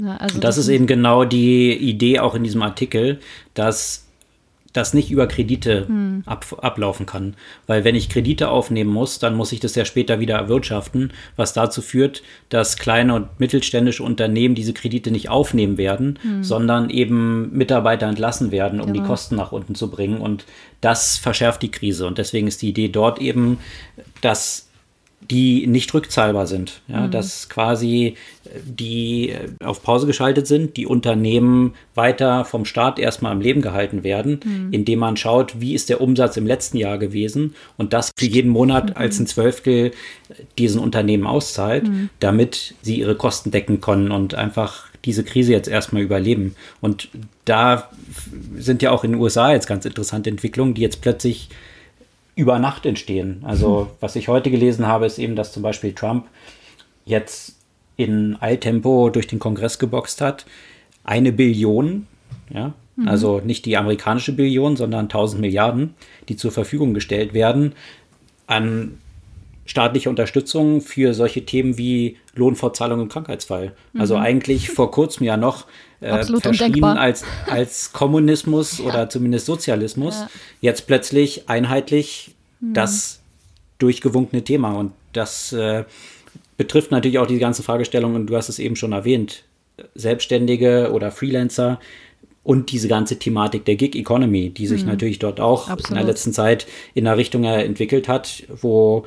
Ja, 0.00 0.16
also 0.16 0.38
das, 0.38 0.56
das 0.56 0.58
ist 0.58 0.68
eben 0.68 0.86
genau 0.86 1.24
die 1.24 1.72
Idee 1.72 2.20
auch 2.20 2.34
in 2.34 2.44
diesem 2.44 2.62
Artikel, 2.62 3.18
dass 3.54 4.08
das 4.72 4.92
nicht 4.94 5.10
über 5.10 5.26
Kredite 5.26 5.86
hm. 5.88 6.22
ab, 6.26 6.44
ablaufen 6.62 7.06
kann. 7.06 7.34
Weil 7.66 7.84
wenn 7.84 7.94
ich 7.94 8.08
Kredite 8.08 8.50
aufnehmen 8.50 8.90
muss, 8.90 9.18
dann 9.18 9.34
muss 9.34 9.52
ich 9.52 9.60
das 9.60 9.74
ja 9.74 9.84
später 9.84 10.20
wieder 10.20 10.36
erwirtschaften, 10.36 11.12
was 11.36 11.52
dazu 11.52 11.80
führt, 11.80 12.22
dass 12.48 12.76
kleine 12.76 13.14
und 13.14 13.40
mittelständische 13.40 14.02
Unternehmen 14.02 14.54
diese 14.54 14.74
Kredite 14.74 15.10
nicht 15.10 15.30
aufnehmen 15.30 15.78
werden, 15.78 16.18
hm. 16.22 16.44
sondern 16.44 16.90
eben 16.90 17.50
Mitarbeiter 17.56 18.06
entlassen 18.06 18.50
werden, 18.50 18.80
um 18.80 18.92
genau. 18.92 19.02
die 19.02 19.08
Kosten 19.08 19.36
nach 19.36 19.52
unten 19.52 19.74
zu 19.74 19.90
bringen. 19.90 20.20
Und 20.20 20.44
das 20.80 21.16
verschärft 21.16 21.62
die 21.62 21.70
Krise. 21.70 22.06
Und 22.06 22.18
deswegen 22.18 22.46
ist 22.46 22.62
die 22.62 22.68
Idee 22.68 22.88
dort 22.88 23.20
eben, 23.20 23.58
dass 24.20 24.67
die 25.30 25.66
nicht 25.66 25.92
rückzahlbar 25.92 26.46
sind. 26.46 26.80
Ja, 26.88 27.06
mhm. 27.06 27.10
Dass 27.10 27.48
quasi 27.48 28.14
äh, 28.44 28.48
die 28.64 29.30
äh, 29.30 29.48
auf 29.62 29.82
Pause 29.82 30.06
geschaltet 30.06 30.46
sind, 30.46 30.76
die 30.76 30.86
Unternehmen 30.86 31.74
weiter 31.94 32.44
vom 32.44 32.64
Staat 32.64 32.98
erstmal 32.98 33.32
am 33.32 33.40
Leben 33.40 33.60
gehalten 33.60 34.04
werden, 34.04 34.40
mhm. 34.42 34.72
indem 34.72 35.00
man 35.00 35.16
schaut, 35.16 35.60
wie 35.60 35.74
ist 35.74 35.90
der 35.90 36.00
Umsatz 36.00 36.36
im 36.36 36.46
letzten 36.46 36.78
Jahr 36.78 36.98
gewesen 36.98 37.54
und 37.76 37.92
das 37.92 38.10
für 38.16 38.26
jeden 38.26 38.50
Monat 38.50 38.90
mhm. 38.90 38.96
als 38.96 39.18
ein 39.18 39.26
Zwölftel 39.26 39.92
diesen 40.56 40.80
Unternehmen 40.80 41.26
auszahlt, 41.26 41.88
mhm. 41.88 42.08
damit 42.20 42.74
sie 42.82 42.98
ihre 42.98 43.14
Kosten 43.14 43.50
decken 43.50 43.80
können 43.80 44.10
und 44.10 44.34
einfach 44.34 44.86
diese 45.04 45.24
Krise 45.24 45.52
jetzt 45.52 45.68
erstmal 45.68 46.02
überleben. 46.02 46.56
Und 46.80 47.08
da 47.44 47.90
sind 48.56 48.82
ja 48.82 48.90
auch 48.90 49.04
in 49.04 49.12
den 49.12 49.20
USA 49.20 49.52
jetzt 49.52 49.66
ganz 49.66 49.84
interessante 49.84 50.30
Entwicklungen, 50.30 50.74
die 50.74 50.82
jetzt 50.82 51.00
plötzlich 51.00 51.48
über 52.38 52.60
Nacht 52.60 52.86
entstehen. 52.86 53.42
Also 53.44 53.80
hm. 53.80 53.86
was 53.98 54.14
ich 54.14 54.28
heute 54.28 54.50
gelesen 54.52 54.86
habe, 54.86 55.06
ist 55.06 55.18
eben, 55.18 55.34
dass 55.34 55.52
zum 55.52 55.64
Beispiel 55.64 55.92
Trump 55.92 56.26
jetzt 57.04 57.56
in 57.96 58.40
Eiltempo 58.40 59.10
durch 59.10 59.26
den 59.26 59.40
Kongress 59.40 59.80
geboxt 59.80 60.20
hat. 60.20 60.46
Eine 61.02 61.32
Billion, 61.32 62.06
ja, 62.54 62.74
mhm. 62.94 63.08
also 63.08 63.40
nicht 63.40 63.66
die 63.66 63.76
amerikanische 63.76 64.32
Billion, 64.32 64.76
sondern 64.76 65.06
1000 65.06 65.40
Milliarden, 65.40 65.94
die 66.28 66.36
zur 66.36 66.52
Verfügung 66.52 66.94
gestellt 66.94 67.34
werden 67.34 67.72
an 68.46 68.98
staatliche 69.66 70.08
Unterstützung 70.08 70.80
für 70.80 71.14
solche 71.14 71.44
Themen 71.44 71.76
wie 71.76 72.18
Lohnfortzahlung 72.34 73.00
im 73.00 73.08
Krankheitsfall. 73.08 73.72
Mhm. 73.92 74.00
Also 74.00 74.16
eigentlich 74.16 74.70
vor 74.70 74.92
kurzem 74.92 75.26
ja 75.26 75.36
noch 75.36 75.66
äh, 76.00 76.24
verschrien 76.24 76.84
als, 76.84 77.24
als 77.46 77.92
Kommunismus 77.92 78.78
ja. 78.78 78.84
oder 78.84 79.10
zumindest 79.10 79.46
Sozialismus. 79.46 80.14
Ja. 80.14 80.30
Jetzt 80.60 80.86
plötzlich 80.86 81.48
einheitlich 81.48 82.34
mhm. 82.60 82.74
das 82.74 83.20
durchgewunkene 83.78 84.42
Thema. 84.42 84.72
Und 84.72 84.92
das 85.12 85.52
äh, 85.52 85.84
betrifft 86.56 86.90
natürlich 86.90 87.18
auch 87.18 87.26
die 87.26 87.38
ganze 87.38 87.62
Fragestellung, 87.62 88.14
und 88.14 88.26
du 88.26 88.36
hast 88.36 88.48
es 88.48 88.58
eben 88.58 88.76
schon 88.76 88.92
erwähnt, 88.92 89.44
Selbstständige 89.94 90.90
oder 90.92 91.10
Freelancer 91.10 91.78
und 92.42 92.72
diese 92.72 92.88
ganze 92.88 93.18
Thematik 93.18 93.64
der 93.64 93.76
Gig 93.76 93.94
Economy, 93.94 94.50
die 94.50 94.66
sich 94.66 94.82
mhm. 94.82 94.88
natürlich 94.88 95.18
dort 95.18 95.40
auch 95.40 95.68
Absolut. 95.68 95.90
in 95.90 95.96
der 95.96 96.04
letzten 96.04 96.32
Zeit 96.32 96.66
in 96.94 97.06
einer 97.06 97.16
Richtung 97.16 97.44
entwickelt 97.44 98.08
hat, 98.08 98.44
wo 98.60 99.04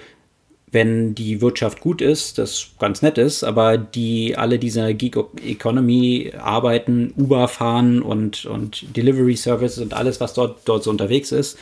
wenn 0.71 1.15
die 1.15 1.41
Wirtschaft 1.41 1.81
gut 1.81 2.01
ist, 2.01 2.37
das 2.37 2.67
ganz 2.79 3.01
nett 3.01 3.17
ist, 3.17 3.43
aber 3.43 3.77
die 3.77 4.37
alle 4.37 4.57
diese 4.57 4.93
Geek 4.93 5.17
Economy 5.45 6.31
arbeiten, 6.37 7.13
Uber 7.17 7.49
fahren 7.49 8.01
und, 8.01 8.45
und 8.45 8.95
Delivery 8.95 9.35
Services 9.35 9.83
und 9.83 9.93
alles, 9.93 10.21
was 10.21 10.33
dort, 10.33 10.59
dort 10.65 10.83
so 10.83 10.89
unterwegs 10.89 11.33
ist, 11.33 11.57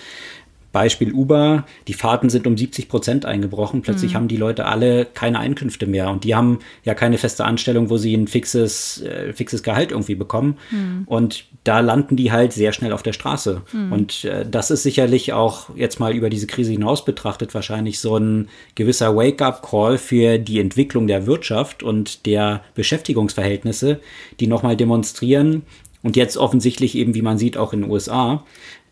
Beispiel 0.72 1.14
Uber, 1.14 1.66
die 1.88 1.94
Fahrten 1.94 2.30
sind 2.30 2.46
um 2.46 2.58
70 2.58 2.90
Prozent 2.90 3.26
eingebrochen. 3.26 3.82
Plötzlich 3.82 4.12
mhm. 4.12 4.16
haben 4.16 4.28
die 4.28 4.38
Leute 4.38 4.66
alle 4.66 5.06
keine 5.06 5.40
Einkünfte 5.40 5.88
mehr 5.88 6.10
und 6.10 6.24
die 6.24 6.36
haben 6.36 6.60
ja 6.84 6.94
keine 6.94 7.18
feste 7.18 7.46
Anstellung, 7.46 7.90
wo 7.90 7.98
sie 7.98 8.14
ein 8.14 8.28
fixes, 8.28 9.02
äh, 9.02 9.34
fixes 9.34 9.64
Gehalt 9.64 9.92
irgendwie 9.92 10.16
bekommen. 10.16 10.58
Mhm. 10.70 11.04
Und 11.08 11.46
da 11.64 11.80
landen 11.80 12.16
die 12.16 12.32
halt 12.32 12.54
sehr 12.54 12.72
schnell 12.72 12.94
auf 12.94 13.04
der 13.04 13.14
Straße. 13.14 13.64
Mhm. 13.74 13.92
Und 13.92 14.26
äh, 14.26 14.46
das 14.50 14.70
ist 14.70 14.84
sicherlich 14.84 15.34
auch 15.34 15.76
jetzt 15.76 16.00
mal 16.00 16.16
über 16.16 16.30
diese 16.30 16.48
Krise 16.48 16.72
hinaus 16.72 17.04
betrachtet 17.04 17.54
wahrscheinlich 17.54 18.00
so 18.00 18.18
ein 18.18 18.50
gewisser 18.76 19.16
Wake-up-Call 19.16 19.98
für 19.98 20.38
die 20.38 20.60
Entwicklung 20.60 21.08
der 21.08 21.26
Wirtschaft 21.26 21.82
und 21.82 22.26
der 22.28 22.62
Beschäftigungsverhältnisse, 22.76 24.00
die 24.40 24.48
nochmal 24.48 24.78
demonstrieren, 24.78 25.64
und 26.02 26.16
jetzt 26.16 26.38
offensichtlich 26.38 26.96
eben, 26.96 27.14
wie 27.14 27.22
man 27.22 27.38
sieht, 27.38 27.58
auch 27.58 27.74
in 27.74 27.82
den 27.82 27.92
USA, 27.92 28.46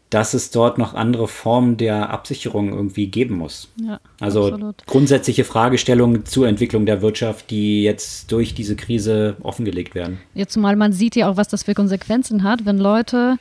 dass 0.10 0.34
es 0.34 0.52
dort 0.52 0.78
noch 0.78 0.94
andere 0.94 1.28
Formen 1.28 1.78
der 1.78 2.10
Absicherung 2.10 2.72
irgendwie 2.72 3.08
geben 3.08 3.36
muss. 3.38 3.70
Ja, 3.76 4.00
also 4.20 4.46
absolut. 4.46 4.86
grundsätzliche 4.88 5.44
Fragestellungen 5.44 6.26
zur 6.26 6.48
Entwicklung 6.48 6.86
der 6.86 7.02
Wirtschaft, 7.02 7.50
die 7.52 7.84
jetzt 7.84 8.32
durch 8.32 8.54
diese 8.54 8.76
Krise 8.76 9.36
offengelegt 9.42 9.96
werden. 9.96 10.20
Jetzt 10.34 10.54
zumal 10.54 10.76
man 10.76 10.94
sieht 10.94 11.16
ja 11.16 11.30
auch, 11.30 11.38
was 11.38 11.50
das 11.50 11.64
für 11.64 11.74
Konsequenzen 11.74 12.44
hat, 12.44 12.66
wenn 12.66 12.78
Leute 12.78 13.38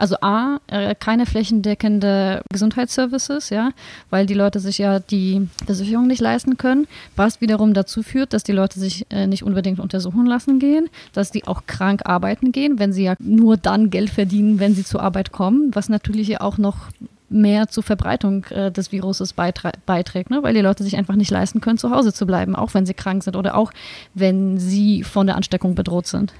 also 0.00 0.16
A, 0.22 0.60
äh, 0.68 0.94
keine 0.94 1.26
flächendeckende 1.26 2.42
Gesundheitsservices, 2.50 3.50
ja, 3.50 3.72
weil 4.08 4.26
die 4.26 4.34
Leute 4.34 4.58
sich 4.58 4.78
ja 4.78 4.98
die 4.98 5.46
Versicherung 5.66 6.06
nicht 6.06 6.22
leisten 6.22 6.56
können, 6.56 6.88
was 7.16 7.40
wiederum 7.40 7.74
dazu 7.74 8.02
führt, 8.02 8.32
dass 8.32 8.42
die 8.42 8.52
Leute 8.52 8.80
sich 8.80 9.06
äh, 9.10 9.26
nicht 9.26 9.42
unbedingt 9.42 9.78
untersuchen 9.78 10.24
lassen 10.24 10.58
gehen, 10.58 10.88
dass 11.12 11.30
die 11.30 11.46
auch 11.46 11.66
krank 11.66 12.02
arbeiten 12.06 12.50
gehen, 12.50 12.78
wenn 12.78 12.94
sie 12.94 13.04
ja 13.04 13.14
nur 13.18 13.58
dann 13.58 13.90
Geld 13.90 14.10
verdienen, 14.10 14.58
wenn 14.58 14.74
sie 14.74 14.84
zur 14.84 15.02
Arbeit 15.02 15.32
kommen, 15.32 15.70
was 15.74 15.90
natürlich 15.90 16.28
ja 16.28 16.40
auch 16.40 16.56
noch 16.56 16.88
mehr 17.28 17.68
zur 17.68 17.82
Verbreitung 17.82 18.44
äh, 18.46 18.72
des 18.72 18.92
Viruses 18.92 19.34
beiträgt, 19.34 20.30
ne? 20.30 20.42
weil 20.42 20.54
die 20.54 20.62
Leute 20.62 20.82
sich 20.82 20.96
einfach 20.96 21.14
nicht 21.14 21.30
leisten 21.30 21.60
können, 21.60 21.78
zu 21.78 21.90
Hause 21.90 22.12
zu 22.12 22.26
bleiben, 22.26 22.56
auch 22.56 22.72
wenn 22.74 22.86
sie 22.86 22.94
krank 22.94 23.22
sind 23.22 23.36
oder 23.36 23.54
auch 23.54 23.70
wenn 24.14 24.58
sie 24.58 25.04
von 25.04 25.26
der 25.26 25.36
Ansteckung 25.36 25.74
bedroht 25.74 26.06
sind. 26.06 26.32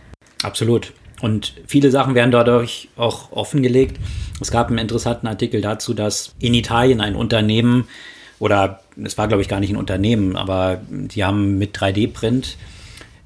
Absolut. 0.42 0.92
Und 1.20 1.54
viele 1.66 1.90
Sachen 1.90 2.14
werden 2.14 2.30
dadurch 2.30 2.88
auch 2.96 3.32
offengelegt. 3.32 3.98
Es 4.40 4.50
gab 4.50 4.68
einen 4.68 4.78
interessanten 4.78 5.26
Artikel 5.26 5.60
dazu, 5.60 5.94
dass 5.94 6.34
in 6.38 6.54
Italien 6.54 7.00
ein 7.00 7.14
Unternehmen, 7.14 7.88
oder 8.38 8.80
es 9.02 9.18
war 9.18 9.28
glaube 9.28 9.42
ich 9.42 9.48
gar 9.48 9.60
nicht 9.60 9.70
ein 9.70 9.76
Unternehmen, 9.76 10.36
aber 10.36 10.80
die 10.88 11.24
haben 11.24 11.58
mit 11.58 11.76
3D-Print 11.76 12.56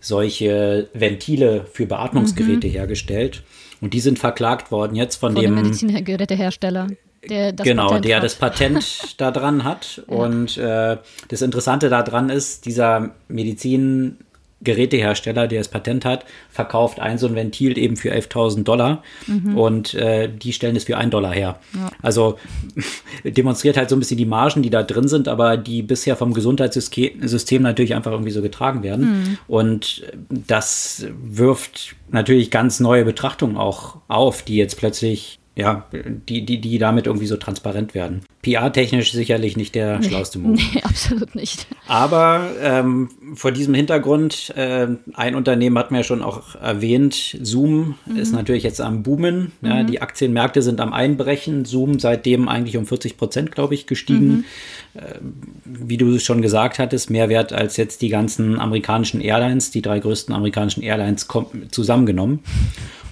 solche 0.01 0.89
Ventile 0.93 1.67
für 1.73 1.87
Beatmungsgeräte 1.87 2.67
mhm. 2.67 2.73
hergestellt. 2.73 3.43
Und 3.81 3.95
die 3.95 4.01
sind 4.01 4.19
verklagt 4.19 4.71
worden 4.71 4.97
jetzt 4.97 5.17
von, 5.17 5.35
von 5.35 5.43
dem 5.43 5.55
Medizingerätehersteller. 5.55 6.89
Der 7.29 7.53
genau, 7.53 7.89
Patent 7.89 8.05
der 8.05 8.17
hat. 8.17 8.25
das 8.25 8.35
Patent 8.35 9.15
da 9.19 9.31
dran 9.31 9.65
hat. 9.65 10.03
Ja. 10.09 10.15
Und 10.15 10.59
äh, 10.59 10.99
das 11.29 11.43
Interessante 11.43 11.89
daran 11.89 12.29
ist, 12.29 12.67
dieser 12.67 13.11
Medizin 13.29 14.19
Gerätehersteller, 14.65 15.47
der 15.47 15.61
das 15.61 15.69
Patent 15.69 16.05
hat, 16.05 16.25
verkauft 16.51 17.01
ein 17.01 17.19
so 17.19 17.27
ein 17.27 17.35
Ventil 17.35 17.79
eben 17.79 17.97
für 17.97 18.13
11.000 18.13 18.65
Dollar 18.65 19.03
mhm. 19.27 19.57
und 19.57 19.95
äh, 19.95 20.29
die 20.29 20.53
stellen 20.53 20.77
es 20.77 20.85
für 20.85 20.97
einen 20.97 21.11
Dollar 21.11 21.33
her. 21.33 21.59
Ja. 21.75 21.91
Also 22.03 22.39
demonstriert 23.25 23.77
halt 23.77 23.91
so 23.91 23.97
ein 23.97 24.01
bisschen 24.01 24.19
die 24.19 24.27
Margen, 24.27 24.63
die 24.63 24.71
da 24.71 24.83
drin 24.83 25.09
sind, 25.09 25.29
aber 25.29 25.57
die 25.57 25.83
bisher 25.83 26.17
vom 26.17 26.33
Gesundheitssystem 26.35 27.63
natürlich 27.63 27.95
einfach 27.95 28.13
irgendwie 28.13 28.33
so 28.33 28.43
getragen 28.43 28.83
werden. 28.83 29.07
Mhm. 29.07 29.39
Und 29.47 30.03
das 30.29 31.07
wirft 31.23 31.95
natürlich 32.11 32.51
ganz 32.51 32.81
neue 32.81 33.05
Betrachtungen 33.05 33.57
auch 33.57 33.99
auf, 34.09 34.43
die 34.43 34.57
jetzt 34.57 34.77
plötzlich 34.77 35.39
ja, 35.57 35.87
die, 36.29 36.45
die, 36.45 36.61
die 36.61 36.79
damit 36.79 37.07
irgendwie 37.07 37.27
so 37.27 37.37
transparent 37.37 37.95
werden. 37.95 38.23
PR-technisch 38.43 39.13
sicherlich 39.13 39.57
nicht 39.57 39.77
der 39.77 40.01
nee, 40.01 40.09
schlauste 40.09 40.41
Move. 40.41 40.55
Nee, 40.57 40.81
absolut 40.83 41.37
nicht. 41.37 41.69
Aber 41.87 42.51
ähm, 42.61 43.09
vor 43.35 43.53
diesem 43.53 43.73
Hintergrund, 43.73 44.53
äh, 44.57 44.89
ein 45.15 45.37
Unternehmen 45.37 45.79
hat 45.79 45.93
mir 45.93 45.99
ja 45.99 46.03
schon 46.03 46.23
auch 46.23 46.57
erwähnt, 46.57 47.39
Zoom 47.41 47.95
mhm. 48.05 48.17
ist 48.17 48.33
natürlich 48.33 48.65
jetzt 48.65 48.81
am 48.81 49.05
Boomen. 49.05 49.53
Ja, 49.63 49.83
mhm. 49.83 49.87
Die 49.87 50.03
Aktienmärkte 50.03 50.61
sind 50.61 50.81
am 50.81 50.93
Einbrechen. 50.93 51.65
Zoom 51.65 52.01
seitdem 52.01 52.49
eigentlich 52.49 52.77
um 52.77 52.87
40 52.87 53.17
Prozent, 53.17 53.53
glaube 53.53 53.75
ich, 53.75 53.87
gestiegen. 53.87 54.29
Mhm. 54.29 54.45
Äh, 54.95 55.03
wie 55.65 55.97
du 55.97 56.19
schon 56.19 56.43
gesagt 56.43 56.81
hattest, 56.81 57.11
mehr 57.11 57.29
wert 57.29 57.53
als 57.53 57.77
jetzt 57.77 58.03
die 58.03 58.09
ganzen 58.09 58.59
amerikanischen 58.59 59.21
Airlines, 59.21 59.71
die 59.71 59.83
drei 59.83 60.01
größten 60.01 60.35
amerikanischen 60.35 60.83
Airlines 60.83 61.29
zusammengenommen. 61.71 62.41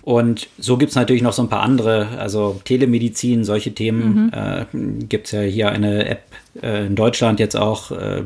Und 0.02 0.48
so 0.58 0.76
gibt 0.76 0.90
es 0.90 0.96
natürlich 0.96 1.22
noch 1.22 1.32
so 1.32 1.42
ein 1.42 1.48
paar 1.48 1.62
andere, 1.62 2.08
also 2.18 2.60
Telemedizin, 2.64 3.44
solche 3.44 3.72
Themen. 3.72 4.24
Mhm. 4.24 4.30
Äh, 4.32 5.06
gibt 5.06 5.26
es 5.26 5.32
ja 5.32 5.40
hier 5.42 5.70
eine 5.70 6.06
App 6.06 6.22
äh, 6.60 6.86
in 6.86 6.96
Deutschland 6.96 7.38
jetzt 7.38 7.56
auch, 7.56 7.92
äh, 7.92 8.22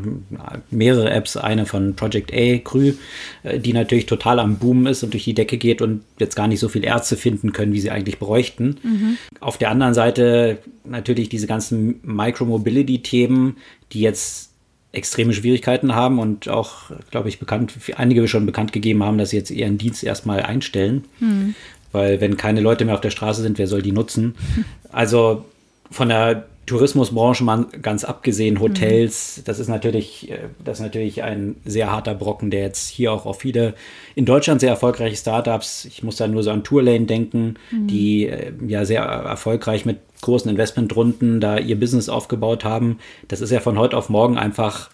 mehrere 0.71 1.11
Apps, 1.11 1.37
eine 1.37 1.66
von 1.66 1.95
Project 1.95 2.33
A, 2.33 2.59
Krü, 2.59 2.95
äh, 3.42 3.61
die 3.61 3.75
natürlich 3.75 4.06
total 4.06 4.38
am 4.38 4.56
Boom 4.56 4.87
ist 4.87 5.02
und 5.02 5.12
durch 5.12 5.25
die 5.25 5.35
Decke 5.35 5.59
geht 5.59 5.83
und 5.83 6.02
jetzt 6.18 6.35
gar 6.35 6.49
nicht 6.49 6.61
so 6.61 6.68
viele 6.68 6.87
Ärzte 6.87 7.16
finden 7.16 7.52
können, 7.52 7.73
wie 7.75 7.80
sie 7.80 7.90
eigentlich 7.90 8.18
bräuchten. 8.18 8.76
Mhm. 8.83 9.18
Auf 9.40 9.59
der 9.59 9.71
anderen 9.71 9.95
Seite 9.95 10.59
natürlich 10.85 11.28
diese 11.28 11.47
ganzen 11.47 12.00
Micromobility-Themen, 12.02 13.59
die 13.92 14.00
jetzt 14.00 14.55
extreme 14.93 15.33
Schwierigkeiten 15.33 15.95
haben 15.95 16.19
und 16.19 16.49
auch, 16.49 16.90
glaube 17.11 17.28
ich, 17.28 17.38
bekannt, 17.38 17.73
einige 17.97 18.26
schon 18.28 18.47
bekannt 18.47 18.73
gegeben 18.73 19.02
haben, 19.02 19.19
dass 19.19 19.31
sie 19.31 19.37
jetzt 19.37 19.50
ihren 19.50 19.78
Dienst 19.78 20.02
erstmal 20.02 20.43
einstellen. 20.43 21.05
Hm. 21.19 21.55
Weil 21.93 22.21
wenn 22.21 22.37
keine 22.37 22.61
Leute 22.61 22.85
mehr 22.85 22.95
auf 22.95 23.00
der 23.00 23.11
Straße 23.11 23.43
sind, 23.43 23.59
wer 23.59 23.66
soll 23.66 23.83
die 23.83 23.93
nutzen? 23.93 24.35
Also 24.93 25.45
von 25.90 26.09
der 26.09 26.47
Tourismusbranche 26.66 27.44
mal 27.44 27.66
ganz 27.80 28.04
abgesehen, 28.04 28.61
Hotels, 28.61 29.38
mhm. 29.38 29.42
das 29.44 29.58
ist 29.58 29.68
natürlich, 29.68 30.30
äh, 30.30 30.38
das 30.64 30.78
ist 30.78 30.82
natürlich 30.82 31.23
ein 31.23 31.56
sehr 31.64 31.90
harter 31.90 32.14
Brocken, 32.14 32.50
der 32.50 32.62
jetzt 32.62 32.88
hier 32.88 33.12
auch 33.12 33.25
auf 33.25 33.40
viele 33.40 33.75
in 34.14 34.25
Deutschland 34.25 34.61
sehr 34.61 34.70
erfolgreiche 34.70 35.16
Startups, 35.16 35.85
ich 35.85 36.02
muss 36.02 36.16
da 36.16 36.26
nur 36.26 36.42
so 36.42 36.50
an 36.50 36.64
Tourlane 36.64 37.06
denken, 37.06 37.54
mhm. 37.70 37.87
die 37.87 38.26
äh, 38.26 38.52
ja 38.66 38.85
sehr 38.85 39.02
erfolgreich 39.02 39.85
mit 39.85 39.99
großen 40.23 40.50
Investmentrunden 40.50 41.40
da 41.40 41.58
ihr 41.58 41.78
Business 41.78 42.08
aufgebaut 42.08 42.64
haben. 42.64 42.99
Das 43.28 43.40
ist 43.40 43.50
ja 43.50 43.61
von 43.61 43.78
heute 43.78 43.96
auf 43.96 44.08
morgen 44.08 44.37
einfach 44.37 44.90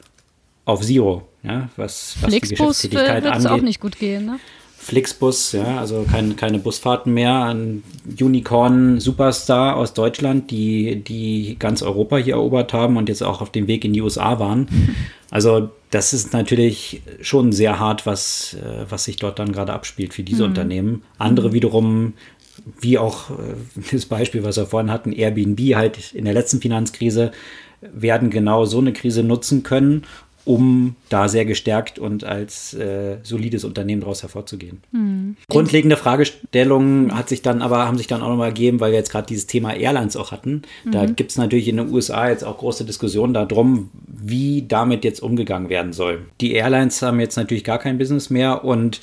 auf 0.65 0.83
Zero, 0.83 1.23
ja, 1.43 1.71
was, 1.77 2.17
was 2.21 2.33
die 2.33 2.41
Geschäftstätigkeit 2.41 3.27
angeht. 3.27 3.51
auch 3.51 3.63
nicht 3.63 3.81
gut 3.81 3.99
gehen, 3.99 4.27
ne? 4.27 4.39
Flixbus, 4.85 5.53
ja, 5.53 5.79
also 5.79 6.05
kein, 6.11 6.35
keine 6.35 6.59
Busfahrten 6.59 7.15
mehr. 7.15 7.45
Ein 7.45 7.85
Unicorn 8.21 8.99
Superstar 8.99 9.77
aus 9.77 9.95
Deutschland, 9.95 10.51
die, 10.51 10.97
die 11.05 11.55
ganz 11.57 11.83
Europa 11.83 12.17
hier 12.17 12.35
erobert 12.35 12.73
haben 12.73 12.97
und 12.97 13.09
jetzt 13.09 13.23
auch 13.23 13.41
auf 13.41 13.51
dem 13.51 13.69
Weg 13.69 13.85
in 13.85 13.93
die 13.93 14.03
USA 14.03 14.39
waren. 14.39 14.67
Also 15.31 15.71
das 15.89 16.13
ist 16.13 16.35
natürlich 16.35 17.01
schon 17.23 17.53
sehr 17.53 17.79
hart, 17.79 18.05
was, 18.05 18.53
äh, 18.53 18.85
was 18.91 19.05
sich 19.05 19.17
dort 19.17 19.39
dann 19.39 19.51
gerade 19.51 19.73
abspielt 19.73 20.13
für 20.13 20.23
diese 20.23 20.43
mhm. 20.43 20.51
Unternehmen. 20.51 21.03
Andere 21.17 21.49
mhm. 21.49 21.53
wiederum, 21.55 22.13
wie 22.79 22.99
auch 22.99 23.31
äh, 23.31 23.35
das 23.93 24.05
Beispiel, 24.05 24.45
was 24.45 24.59
wir 24.59 24.67
vorhin 24.67 24.91
hatten, 24.91 25.11
Airbnb 25.11 25.59
halt 25.75 26.13
in 26.13 26.27
der 26.27 26.35
letzten 26.35 26.61
Finanzkrise, 26.61 27.33
werden 27.81 28.29
genau 28.29 28.67
so 28.67 28.79
eine 28.79 28.93
Krise 28.93 29.23
nutzen 29.23 29.63
können, 29.63 30.05
um 30.45 30.97
da 31.09 31.29
sehr 31.29 31.45
gestärkt 31.45 31.99
und 31.99 32.25
als 32.25 32.75
äh, 32.75 33.19
solides 33.23 33.65
Unternehmen 33.65 34.01
daraus 34.01 34.23
hervorzugehen. 34.23 34.81
Mhm. 34.91 35.37
Grundlegende 35.49 35.97
Fragestellungen 35.97 37.17
hat 37.17 37.29
sich 37.29 37.43
dann 37.43 37.63
aber, 37.63 37.87
haben 37.87 37.99
sich 37.99 38.09
dann 38.09 38.23
auch 38.23 38.29
nochmal 38.29 38.49
ergeben, 38.49 38.81
weil 38.81 38.93
wir 38.93 38.99
jetzt 38.99 39.11
gerade 39.11 39.27
dieses 39.27 39.47
Thema 39.47 39.75
Airlines 39.75 40.17
auch 40.17 40.33
hatten. 40.33 40.63
Da 40.91 41.05
mhm. 41.05 41.17
gibt 41.17 41.31
es 41.31 41.39
natürlich 41.39 41.69
in 41.69 41.77
den 41.77 41.93
USA 41.93 42.29
jetzt 42.29 42.45
auch 42.45 42.59
große 42.59 42.85
Diskussionen 42.85 43.35
darum, 43.35 43.91
wie 44.07 44.65
damit 44.67 45.05
jetzt 45.05 45.23
umgegangen 45.23 45.69
werden 45.69 45.93
soll. 45.93 46.27
Die 46.41 46.53
Airlines 46.53 47.01
haben 47.03 47.21
jetzt 47.21 47.37
natürlich 47.37 47.65
gar 47.65 47.79
kein 47.79 47.99
Business 47.99 48.31
mehr 48.31 48.65
und 48.65 49.01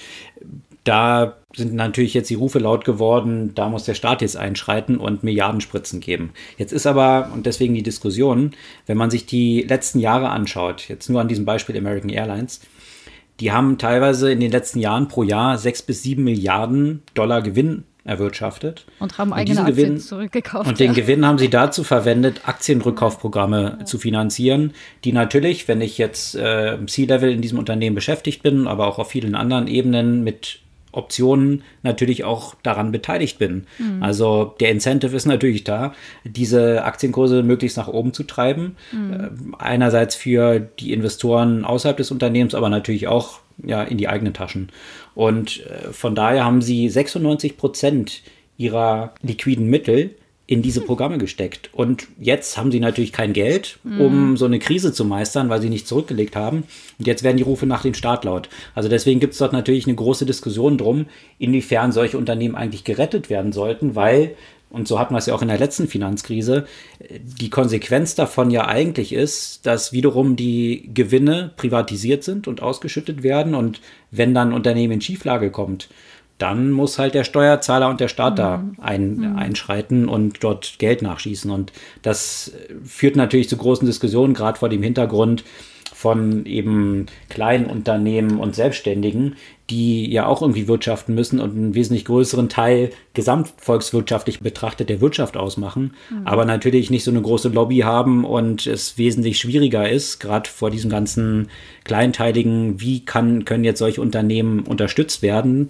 da 0.90 1.36
sind 1.56 1.76
natürlich 1.76 2.16
jetzt 2.16 2.32
die 2.32 2.36
Rufe 2.36 2.58
laut 2.58 2.84
geworden, 2.84 3.52
da 3.54 3.70
muss 3.70 3.84
der 3.84 3.94
Staat 3.94 4.24
jetzt 4.24 4.36
einschreiten 4.36 4.98
und 4.98 5.24
Milliardenspritzen 5.24 6.00
geben. 6.00 6.32
Jetzt 6.58 6.74
ist 6.74 6.88
aber, 6.88 7.30
und 7.32 7.46
deswegen 7.46 7.76
die 7.76 7.84
Diskussion, 7.84 8.56
wenn 8.88 8.98
man 8.98 9.12
sich 9.12 9.28
die 9.28 9.62
letzten 9.62 10.00
Jahre 10.00 10.30
anschaut, 10.30 10.90
jetzt 10.90 11.08
nur 11.08 11.22
an 11.22 11.28
diesem 11.28 11.46
Beispiel 11.46 11.78
American 11.78 12.10
Airlines, 12.10 12.62
die 13.40 13.52
haben 13.52 13.78
teilweise 13.78 14.32
in 14.32 14.40
den 14.40 14.52
letzten 14.52 14.80
Jahren 14.80 15.08
pro 15.08 15.22
Jahr 15.22 15.60
sechs 15.60 15.84
bis 15.84 16.02
sieben 16.02 16.24
Milliarden 16.24 17.04
Dollar 17.14 17.44
Gewinn 17.44 17.84
erwirtschaftet. 18.04 18.88
Und 18.98 19.20
haben 19.20 19.32
eigene 19.32 19.60
und 19.60 19.68
Aktien 19.68 19.86
Gewinn, 19.86 20.00
zurückgekauft. 20.00 20.68
Und 20.68 20.80
den 20.80 20.96
Gewinn 20.96 21.24
haben 21.24 21.38
sie 21.38 21.52
dazu 21.52 21.84
verwendet, 21.84 22.42
Aktienrückkaufprogramme 22.46 23.78
ja. 23.80 23.86
zu 23.86 24.00
finanzieren, 24.00 24.74
die 25.04 25.14
natürlich, 25.14 25.68
wenn 25.68 25.82
ich 25.82 26.00
jetzt 26.00 26.34
äh, 26.36 26.84
C-Level 26.84 27.32
in 27.32 27.42
diesem 27.42 27.60
Unternehmen 27.60 27.96
beschäftigt 27.96 28.42
bin, 28.42 28.68
aber 28.68 28.88
auch 28.88 28.98
auf 28.98 29.12
vielen 29.12 29.36
anderen 29.36 29.68
Ebenen 29.68 30.24
mit 30.24 30.62
Optionen 30.92 31.64
natürlich 31.84 32.24
auch 32.24 32.56
daran 32.64 32.92
beteiligt 32.92 33.38
bin. 33.40 33.66
Mhm. 33.78 34.02
Also 34.02 34.56
der 34.60 34.72
Incentive 34.72 35.16
ist 35.16 35.26
natürlich 35.26 35.64
da, 35.64 35.94
diese 36.24 36.84
Aktienkurse 36.84 37.44
möglichst 37.44 37.78
nach 37.78 37.88
oben 37.88 38.14
zu 38.14 38.24
treiben. 38.24 38.76
Mhm. 38.92 39.56
einerseits 39.58 40.16
für 40.16 40.60
die 40.60 40.94
Investoren 40.94 41.66
außerhalb 41.66 41.98
des 41.98 42.12
Unternehmens, 42.12 42.56
aber 42.56 42.70
natürlich 42.70 43.08
auch 43.08 43.40
ja, 43.64 43.84
in 43.84 43.98
die 43.98 44.08
eigenen 44.08 44.34
Taschen. 44.34 44.70
Und 45.16 45.66
äh, 45.66 45.92
von 45.92 46.16
daher 46.16 46.46
haben 46.46 46.62
sie 46.62 46.90
96 46.90 47.58
Prozent 47.58 48.22
ihrer 48.58 49.14
liquiden 49.22 49.68
Mittel 49.68 50.16
in 50.50 50.64
diese 50.64 50.82
Programme 50.82 51.20
gesteckt. 51.20 51.70
Und 51.74 52.08
jetzt 52.20 52.58
haben 52.58 52.72
sie 52.72 52.80
natürlich 52.80 53.14
kein 53.14 53.34
Geld, 53.34 53.78
um 53.84 54.32
mhm. 54.32 54.38
so 54.38 54.46
eine 54.46 54.58
Krise 54.58 54.92
zu 54.92 55.06
meistern, 55.06 55.48
weil 55.48 55.62
sie 55.62 55.70
nicht 55.70 55.88
zurückgelegt 55.88 56.36
haben. 56.36 56.64
Und 56.98 57.06
jetzt 57.06 57.22
werden 57.22 57.38
die 57.38 57.44
Rufe 57.44 57.68
nach 57.68 57.84
dem 57.84 57.94
Staat 57.94 58.26
laut. 58.26 58.50
Also 58.74 58.90
deswegen 58.90 59.20
gibt 59.20 59.34
es 59.34 59.38
dort 59.40 59.54
natürlich 59.54 59.86
eine 59.86 59.94
große 59.94 60.26
Diskussion 60.26 60.80
drum, 60.80 61.06
inwiefern 61.38 61.92
solche 61.92 62.18
Unternehmen 62.18 62.56
eigentlich 62.56 62.84
gerettet 62.84 63.30
werden 63.30 63.52
sollten, 63.52 63.96
weil 63.96 64.32
und 64.72 64.88
so 64.88 65.00
hatten 65.00 65.16
wir 65.16 65.18
es 65.18 65.26
ja 65.26 65.34
auch 65.34 65.42
in 65.42 65.48
der 65.48 65.58
letzten 65.58 65.88
Finanzkrise, 65.88 66.66
die 67.10 67.50
Konsequenz 67.50 68.14
davon 68.14 68.52
ja 68.52 68.68
eigentlich 68.68 69.14
ist, 69.14 69.66
dass 69.66 69.94
wiederum 69.94 70.36
die 70.36 70.92
Gewinne 70.94 71.52
privatisiert 71.58 72.24
sind 72.24 72.48
und 72.48 72.62
ausgeschüttet 72.62 73.24
werden. 73.24 73.56
Und 73.56 73.82
wenn 74.12 74.36
dann 74.36 74.50
ein 74.50 74.54
Unternehmen 74.54 74.94
in 74.94 75.02
Schieflage 75.02 75.50
kommt, 75.50 75.90
dann 76.40 76.72
muss 76.72 76.98
halt 76.98 77.14
der 77.14 77.26
Steuerzahler 77.26 77.90
und 77.90 78.00
der 78.00 78.08
Staat 78.08 78.34
mhm. 78.34 78.38
da 78.38 78.64
ein, 78.80 79.16
mhm. 79.18 79.36
einschreiten 79.36 80.10
und 80.10 80.44
dort 80.44 80.80
Geld 80.80 81.04
nachschießen. 81.04 81.52
Und 81.52 81.72
das 82.02 82.52
führt 82.84 83.16
natürlich 83.16 83.50
zu 83.50 83.58
großen 83.58 83.86
Diskussionen, 83.86 84.34
gerade 84.34 84.58
vor 84.58 84.70
dem 84.70 84.82
Hintergrund, 84.82 85.44
von 85.94 86.46
eben 86.46 87.08
kleinen 87.30 87.66
Unternehmen 87.66 88.40
und 88.40 88.56
Selbstständigen, 88.56 89.36
die 89.70 90.12
ja 90.12 90.26
auch 90.26 90.42
irgendwie 90.42 90.68
wirtschaften 90.68 91.14
müssen 91.14 91.40
und 91.40 91.52
einen 91.52 91.76
wesentlich 91.76 92.06
größeren 92.06 92.50
Teil 92.50 92.92
gesamtvolkswirtschaftlich 93.14 94.40
betrachtet 94.40 94.90
der 94.90 95.02
Wirtschaft 95.02 95.38
ausmachen, 95.38 95.94
mhm. 96.10 96.26
aber 96.26 96.46
natürlich 96.46 96.90
nicht 96.90 97.04
so 97.04 97.12
eine 97.12 97.22
große 97.22 97.50
Lobby 97.50 97.80
haben 97.80 98.26
und 98.26 98.66
es 98.66 98.98
wesentlich 98.98 99.38
schwieriger 99.38 99.90
ist, 99.90 100.20
gerade 100.20 100.50
vor 100.50 100.72
diesem 100.72 100.90
ganzen 100.90 101.50
kleinteiligen, 101.84 102.80
wie 102.80 103.04
kann, 103.04 103.46
können 103.46 103.64
jetzt 103.64 103.80
solche 103.80 104.02
Unternehmen 104.02 104.62
unterstützt 104.62 105.22
werden. 105.22 105.68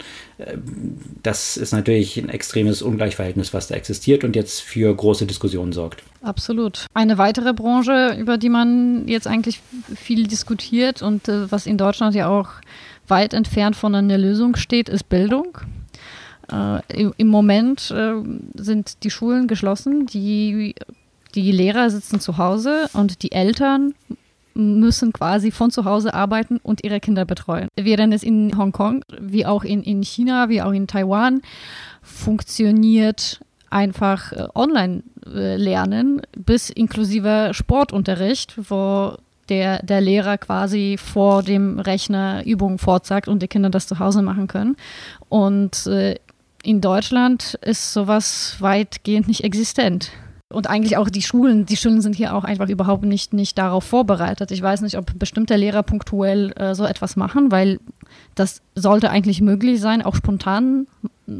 Das 1.22 1.56
ist 1.56 1.72
natürlich 1.72 2.16
ein 2.18 2.28
extremes 2.28 2.82
Ungleichverhältnis, 2.82 3.52
was 3.52 3.68
da 3.68 3.74
existiert 3.74 4.24
und 4.24 4.36
jetzt 4.36 4.60
für 4.60 4.94
große 4.94 5.26
Diskussionen 5.26 5.72
sorgt. 5.72 6.02
Absolut. 6.22 6.86
Eine 6.92 7.18
weitere 7.18 7.54
Branche, 7.54 8.16
über 8.18 8.36
die 8.36 8.50
man 8.50 9.08
jetzt 9.08 9.26
eigentlich 9.26 9.60
viel 9.96 10.26
diskutiert 10.26 11.00
und 11.00 11.28
äh, 11.28 11.50
was 11.50 11.66
in 11.66 11.78
Deutschland 11.78 12.14
ja 12.14 12.28
auch 12.28 12.48
weit 13.10 13.34
entfernt 13.34 13.76
von 13.76 13.94
einer 13.94 14.18
Lösung 14.18 14.56
steht, 14.56 14.88
ist 14.88 15.08
Bildung. 15.08 15.58
Äh, 16.50 17.10
Im 17.16 17.28
Moment 17.28 17.90
äh, 17.90 18.14
sind 18.54 19.02
die 19.04 19.10
Schulen 19.10 19.46
geschlossen, 19.46 20.06
die, 20.06 20.74
die 21.34 21.52
Lehrer 21.52 21.90
sitzen 21.90 22.20
zu 22.20 22.38
Hause 22.38 22.88
und 22.92 23.22
die 23.22 23.32
Eltern 23.32 23.94
müssen 24.54 25.12
quasi 25.12 25.50
von 25.50 25.70
zu 25.70 25.84
Hause 25.84 26.12
arbeiten 26.12 26.58
und 26.62 26.84
ihre 26.84 27.00
Kinder 27.00 27.24
betreuen. 27.24 27.68
Während 27.76 28.12
es 28.12 28.22
in 28.22 28.56
Hongkong, 28.56 29.04
wie 29.20 29.46
auch 29.46 29.64
in, 29.64 29.82
in 29.82 30.02
China, 30.02 30.48
wie 30.48 30.60
auch 30.62 30.72
in 30.72 30.86
Taiwan 30.86 31.42
funktioniert 32.02 33.40
einfach 33.70 34.32
äh, 34.32 34.48
online 34.54 35.04
äh, 35.26 36.20
bis 36.36 36.70
inklusive 36.70 37.50
Sportunterricht, 37.52 38.58
wo 38.68 39.16
der, 39.50 39.82
der 39.82 40.00
Lehrer 40.00 40.38
quasi 40.38 40.96
vor 40.96 41.42
dem 41.42 41.78
Rechner 41.78 42.42
Übungen 42.46 42.78
fortsagt 42.78 43.28
und 43.28 43.42
die 43.42 43.48
Kinder 43.48 43.70
das 43.70 43.86
zu 43.86 43.98
Hause 43.98 44.22
machen 44.22 44.46
können. 44.46 44.76
Und 45.28 45.86
äh, 45.86 46.16
in 46.62 46.80
Deutschland 46.80 47.58
ist 47.62 47.92
sowas 47.92 48.56
weitgehend 48.60 49.28
nicht 49.28 49.44
existent. 49.44 50.10
Und 50.52 50.68
eigentlich 50.68 50.96
auch 50.96 51.08
die 51.08 51.22
Schulen, 51.22 51.64
die 51.64 51.76
Schulen 51.76 52.00
sind 52.00 52.16
hier 52.16 52.34
auch 52.34 52.42
einfach 52.42 52.68
überhaupt 52.68 53.04
nicht, 53.04 53.32
nicht 53.32 53.56
darauf 53.56 53.84
vorbereitet. 53.84 54.50
Ich 54.50 54.60
weiß 54.60 54.80
nicht, 54.80 54.98
ob 54.98 55.16
bestimmte 55.16 55.54
Lehrer 55.54 55.84
punktuell 55.84 56.52
äh, 56.56 56.74
so 56.74 56.84
etwas 56.84 57.14
machen, 57.14 57.52
weil 57.52 57.78
das 58.34 58.60
sollte 58.74 59.10
eigentlich 59.10 59.40
möglich 59.40 59.80
sein, 59.80 60.02
auch 60.02 60.16
spontan 60.16 60.88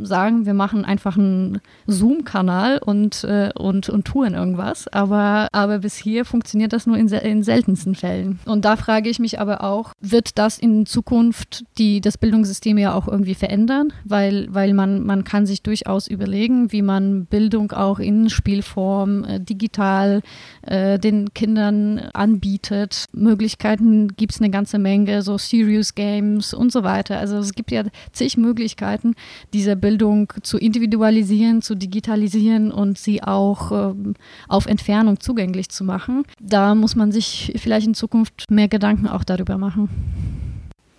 sagen, 0.03 0.47
wir 0.47 0.55
machen 0.55 0.85
einfach 0.85 1.17
einen 1.17 1.61
Zoom-Kanal 1.87 2.81
und, 2.85 3.25
äh, 3.25 3.51
und, 3.57 3.89
und 3.89 4.05
tun 4.05 4.35
irgendwas. 4.35 4.89
Aber, 4.89 5.49
aber 5.53 5.81
bis 5.81 5.97
hier 5.97 6.25
funktioniert 6.25 6.73
das 6.73 6.87
nur 6.87 6.97
in, 6.97 7.09
in 7.09 7.43
seltensten 7.43 7.95
Fällen. 7.95 8.39
Und 8.47 8.65
da 8.65 8.77
frage 8.77 9.09
ich 9.09 9.19
mich 9.19 9.41
aber 9.41 9.65
auch, 9.65 9.93
wird 10.01 10.39
das 10.39 10.59
in 10.59 10.87
Zukunft 10.87 11.65
die, 11.79 12.01
das 12.01 12.19
Bildungssystem 12.19 12.79
ja 12.79 12.95
auch 12.95 13.09
irgendwie 13.09 13.35
verändern? 13.35 13.93
Weil, 14.05 14.47
weil 14.51 14.75
man, 14.75 15.05
man 15.05 15.25
kann 15.25 15.47
sich 15.47 15.63
durchaus 15.63 16.07
überlegen, 16.07 16.73
wie 16.73 16.83
man 16.83 17.27
Bildung 17.27 17.73
auch 17.73 17.99
in 17.99 18.31
Spielform, 18.31 19.25
äh, 19.25 19.41
digital 19.41 20.23
äh, 20.63 20.99
den 20.99 21.35
Kindern 21.35 21.99
anbietet. 22.13 23.07
Möglichkeiten 23.13 24.09
gibt 24.17 24.33
es 24.33 24.41
eine 24.41 24.51
ganze 24.51 24.79
Menge, 24.79 25.23
so 25.23 25.39
Serious 25.39 25.95
Games 25.95 26.55
und 26.55 26.73
so 26.73 26.83
weiter. 26.83 27.19
Also 27.19 27.39
es 27.39 27.53
gibt 27.53 27.71
ja 27.71 27.85
zig 28.13 28.37
Möglichkeiten, 28.37 29.15
diese 29.53 29.77
Bildung 29.81 30.33
zu 30.43 30.59
individualisieren, 30.59 31.63
zu 31.63 31.75
digitalisieren 31.75 32.71
und 32.71 32.99
sie 32.99 33.23
auch 33.23 33.73
ähm, 33.73 34.15
auf 34.49 34.67
Entfernung 34.67 35.21
zugänglich 35.21 35.69
zu 35.71 35.85
machen. 35.85 36.25
Da 36.41 36.75
muss 36.75 36.97
man 36.97 37.13
sich 37.13 37.53
vielleicht 37.57 37.87
in 37.87 37.95
Zukunft 37.95 38.51
mehr 38.51 38.69
Gedanken 38.69 39.09
auch 39.09 39.25
darüber 39.25 39.59
machen. 39.59 39.89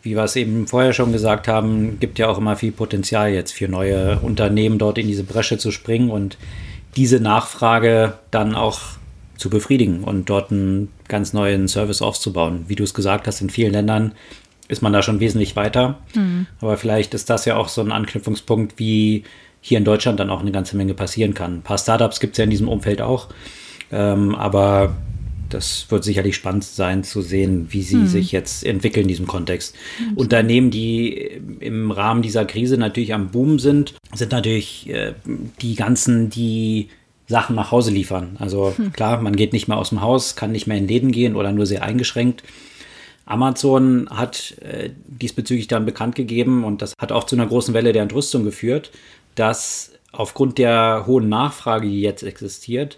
Wie 0.03 0.15
wir 0.15 0.23
es 0.23 0.35
eben 0.35 0.67
vorher 0.67 0.93
schon 0.93 1.11
gesagt 1.11 1.47
haben, 1.47 1.99
gibt 1.99 2.17
ja 2.17 2.27
auch 2.27 2.39
immer 2.39 2.55
viel 2.55 2.71
Potenzial 2.71 3.31
jetzt 3.31 3.53
für 3.53 3.67
neue 3.67 4.19
Unternehmen 4.19 4.79
dort 4.79 4.97
in 4.97 5.07
diese 5.07 5.23
Bresche 5.23 5.59
zu 5.59 5.69
springen 5.71 6.09
und 6.09 6.37
diese 6.95 7.19
Nachfrage 7.19 8.13
dann 8.31 8.55
auch 8.55 8.79
zu 9.37 9.49
befriedigen 9.49 10.03
und 10.03 10.29
dort 10.29 10.51
einen 10.51 10.89
ganz 11.07 11.33
neuen 11.33 11.67
Service 11.67 12.01
aufzubauen. 12.01 12.65
Wie 12.67 12.75
du 12.75 12.83
es 12.83 12.93
gesagt 12.93 13.27
hast, 13.27 13.41
in 13.41 13.49
vielen 13.49 13.73
Ländern 13.73 14.13
ist 14.71 14.81
man 14.81 14.93
da 14.93 15.01
schon 15.01 15.19
wesentlich 15.19 15.55
weiter. 15.55 15.99
Mhm. 16.15 16.47
Aber 16.61 16.77
vielleicht 16.77 17.13
ist 17.13 17.29
das 17.29 17.45
ja 17.45 17.57
auch 17.57 17.67
so 17.67 17.81
ein 17.81 17.91
Anknüpfungspunkt, 17.91 18.79
wie 18.79 19.23
hier 19.59 19.77
in 19.77 19.83
Deutschland 19.85 20.19
dann 20.19 20.29
auch 20.29 20.39
eine 20.39 20.51
ganze 20.51 20.77
Menge 20.77 20.93
passieren 20.93 21.33
kann. 21.33 21.57
Ein 21.57 21.61
paar 21.61 21.77
Startups 21.77 22.19
gibt 22.19 22.33
es 22.33 22.37
ja 22.37 22.45
in 22.45 22.49
diesem 22.49 22.69
Umfeld 22.69 23.01
auch. 23.01 23.27
Ähm, 23.91 24.33
aber 24.33 24.95
das 25.49 25.87
wird 25.89 26.05
sicherlich 26.05 26.37
spannend 26.37 26.63
sein 26.63 27.03
zu 27.03 27.21
sehen, 27.21 27.67
wie 27.71 27.81
sie 27.81 27.97
hm. 27.97 28.07
sich 28.07 28.31
jetzt 28.31 28.65
entwickeln 28.65 29.03
in 29.03 29.09
diesem 29.09 29.27
Kontext. 29.27 29.75
Mhm. 29.99 30.13
Unternehmen, 30.17 30.71
die 30.71 31.09
im 31.59 31.91
Rahmen 31.91 32.21
dieser 32.21 32.45
Krise 32.45 32.77
natürlich 32.77 33.13
am 33.13 33.29
Boom 33.31 33.59
sind, 33.59 33.95
sind 34.13 34.31
natürlich 34.31 34.89
äh, 34.89 35.13
die 35.61 35.75
ganzen, 35.75 36.29
die 36.29 36.87
Sachen 37.27 37.57
nach 37.57 37.71
Hause 37.71 37.91
liefern. 37.91 38.37
Also 38.39 38.73
hm. 38.75 38.93
klar, 38.93 39.21
man 39.21 39.35
geht 39.35 39.51
nicht 39.51 39.67
mehr 39.67 39.77
aus 39.77 39.89
dem 39.89 40.01
Haus, 40.01 40.37
kann 40.37 40.53
nicht 40.53 40.67
mehr 40.67 40.77
in 40.77 40.87
Läden 40.87 41.11
gehen 41.11 41.35
oder 41.35 41.51
nur 41.51 41.65
sehr 41.65 41.83
eingeschränkt. 41.83 42.43
Amazon 43.31 44.07
hat 44.09 44.55
äh, 44.61 44.89
diesbezüglich 45.07 45.67
dann 45.67 45.85
bekannt 45.85 46.15
gegeben 46.15 46.63
und 46.63 46.81
das 46.81 46.93
hat 46.99 47.11
auch 47.11 47.23
zu 47.23 47.35
einer 47.35 47.47
großen 47.47 47.73
Welle 47.73 47.93
der 47.93 48.03
Entrüstung 48.03 48.43
geführt, 48.43 48.91
dass 49.35 49.93
aufgrund 50.11 50.57
der 50.57 51.05
hohen 51.07 51.29
Nachfrage, 51.29 51.87
die 51.87 52.01
jetzt 52.01 52.23
existiert, 52.23 52.97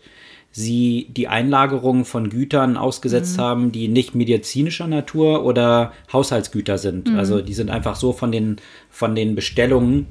sie 0.52 1.08
die 1.10 1.28
Einlagerung 1.28 2.06
von 2.06 2.30
Gütern 2.30 2.78
ausgesetzt 2.78 3.38
mhm. 3.38 3.41
haben, 3.41 3.72
die 3.72 3.88
nicht 3.88 4.15
medizinischer 4.15 4.88
Natur 4.88 5.46
oder 5.46 5.93
Haushaltsgüter 6.12 6.78
sind. 6.78 7.10
Mhm. 7.10 7.17
Also 7.17 7.41
die 7.41 7.54
sind 7.54 7.69
einfach 7.69 7.96
so 7.96 8.13
von 8.13 8.32
den, 8.32 8.58
von 8.89 9.15
den 9.15 9.36
Bestellungen 9.36 10.08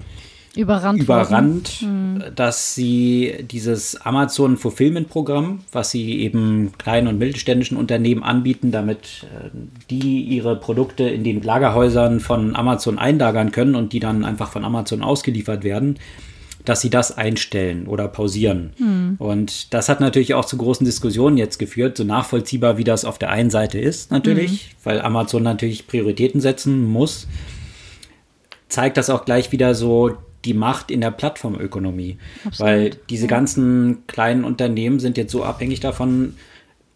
überrannt, 0.54 1.00
überrannt 1.00 1.82
mhm. 1.82 2.22
dass 2.34 2.74
sie 2.74 3.44
dieses 3.50 4.00
Amazon 4.00 4.56
Fulfillment 4.56 5.08
Programm, 5.08 5.60
was 5.72 5.90
sie 5.90 6.20
eben 6.20 6.72
kleinen 6.78 7.08
und 7.08 7.18
mittelständischen 7.18 7.76
Unternehmen 7.76 8.22
anbieten, 8.22 8.70
damit 8.70 9.24
äh, 9.24 9.48
die 9.90 10.22
ihre 10.22 10.56
Produkte 10.56 11.04
in 11.04 11.24
den 11.24 11.42
Lagerhäusern 11.42 12.20
von 12.20 12.54
Amazon 12.54 12.98
einlagern 12.98 13.50
können 13.52 13.74
und 13.74 13.92
die 13.92 14.00
dann 14.00 14.24
einfach 14.24 14.50
von 14.50 14.64
Amazon 14.64 15.02
ausgeliefert 15.02 15.64
werden, 15.64 15.98
dass 16.64 16.80
sie 16.80 16.90
das 16.90 17.16
einstellen 17.16 17.86
oder 17.86 18.06
pausieren. 18.08 18.72
Mhm. 18.78 19.16
Und 19.18 19.72
das 19.74 19.88
hat 19.88 20.00
natürlich 20.00 20.34
auch 20.34 20.44
zu 20.44 20.56
großen 20.58 20.84
Diskussionen 20.84 21.36
jetzt 21.36 21.58
geführt, 21.58 21.96
so 21.96 22.04
nachvollziehbar 22.04 22.76
wie 22.78 22.84
das 22.84 23.04
auf 23.04 23.18
der 23.18 23.30
einen 23.30 23.50
Seite 23.50 23.78
ist 23.78 24.10
natürlich, 24.10 24.70
mhm. 24.70 24.84
weil 24.84 25.00
Amazon 25.00 25.42
natürlich 25.42 25.86
Prioritäten 25.86 26.40
setzen 26.40 26.84
muss 26.84 27.26
zeigt 28.72 28.96
das 28.96 29.10
auch 29.10 29.24
gleich 29.24 29.52
wieder 29.52 29.74
so 29.74 30.16
die 30.44 30.54
Macht 30.54 30.90
in 30.90 31.00
der 31.00 31.10
Plattformökonomie. 31.10 32.18
Absolut. 32.44 32.60
Weil 32.60 32.90
diese 33.10 33.26
ganzen 33.26 34.06
kleinen 34.06 34.44
Unternehmen 34.44 35.00
sind 35.00 35.16
jetzt 35.16 35.32
so 35.32 35.44
abhängig 35.44 35.80
davon, 35.80 36.34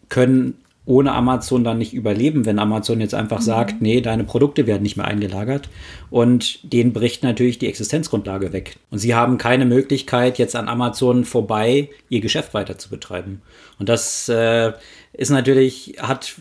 können 0.09 0.55
ohne 0.87 1.11
Amazon 1.11 1.65
dann 1.65 1.77
nicht 1.77 1.93
überleben, 1.93 2.45
wenn 2.45 2.59
Amazon 2.59 3.01
jetzt 3.01 3.13
einfach 3.13 3.39
mhm. 3.39 3.43
sagt, 3.43 3.81
nee, 3.81 3.99
deine 3.99 4.23
Produkte 4.23 4.65
werden 4.67 4.83
nicht 4.83 4.95
mehr 4.95 5.05
eingelagert. 5.05 5.69
Und 6.09 6.59
denen 6.63 6.93
bricht 6.93 7.23
natürlich 7.23 7.59
die 7.59 7.67
Existenzgrundlage 7.67 8.53
weg. 8.53 8.77
Und 8.89 8.99
sie 8.99 9.13
haben 9.13 9.37
keine 9.37 9.65
Möglichkeit, 9.65 10.37
jetzt 10.39 10.55
an 10.55 10.69
Amazon 10.69 11.25
vorbei 11.25 11.89
ihr 12.07 12.21
Geschäft 12.21 12.53
weiter 12.53 12.77
zu 12.77 12.89
betreiben. 12.89 13.41
Und 13.77 13.89
das 13.89 14.29
äh, 14.29 14.71
ist 15.11 15.29
natürlich, 15.29 15.95
hat 15.99 16.35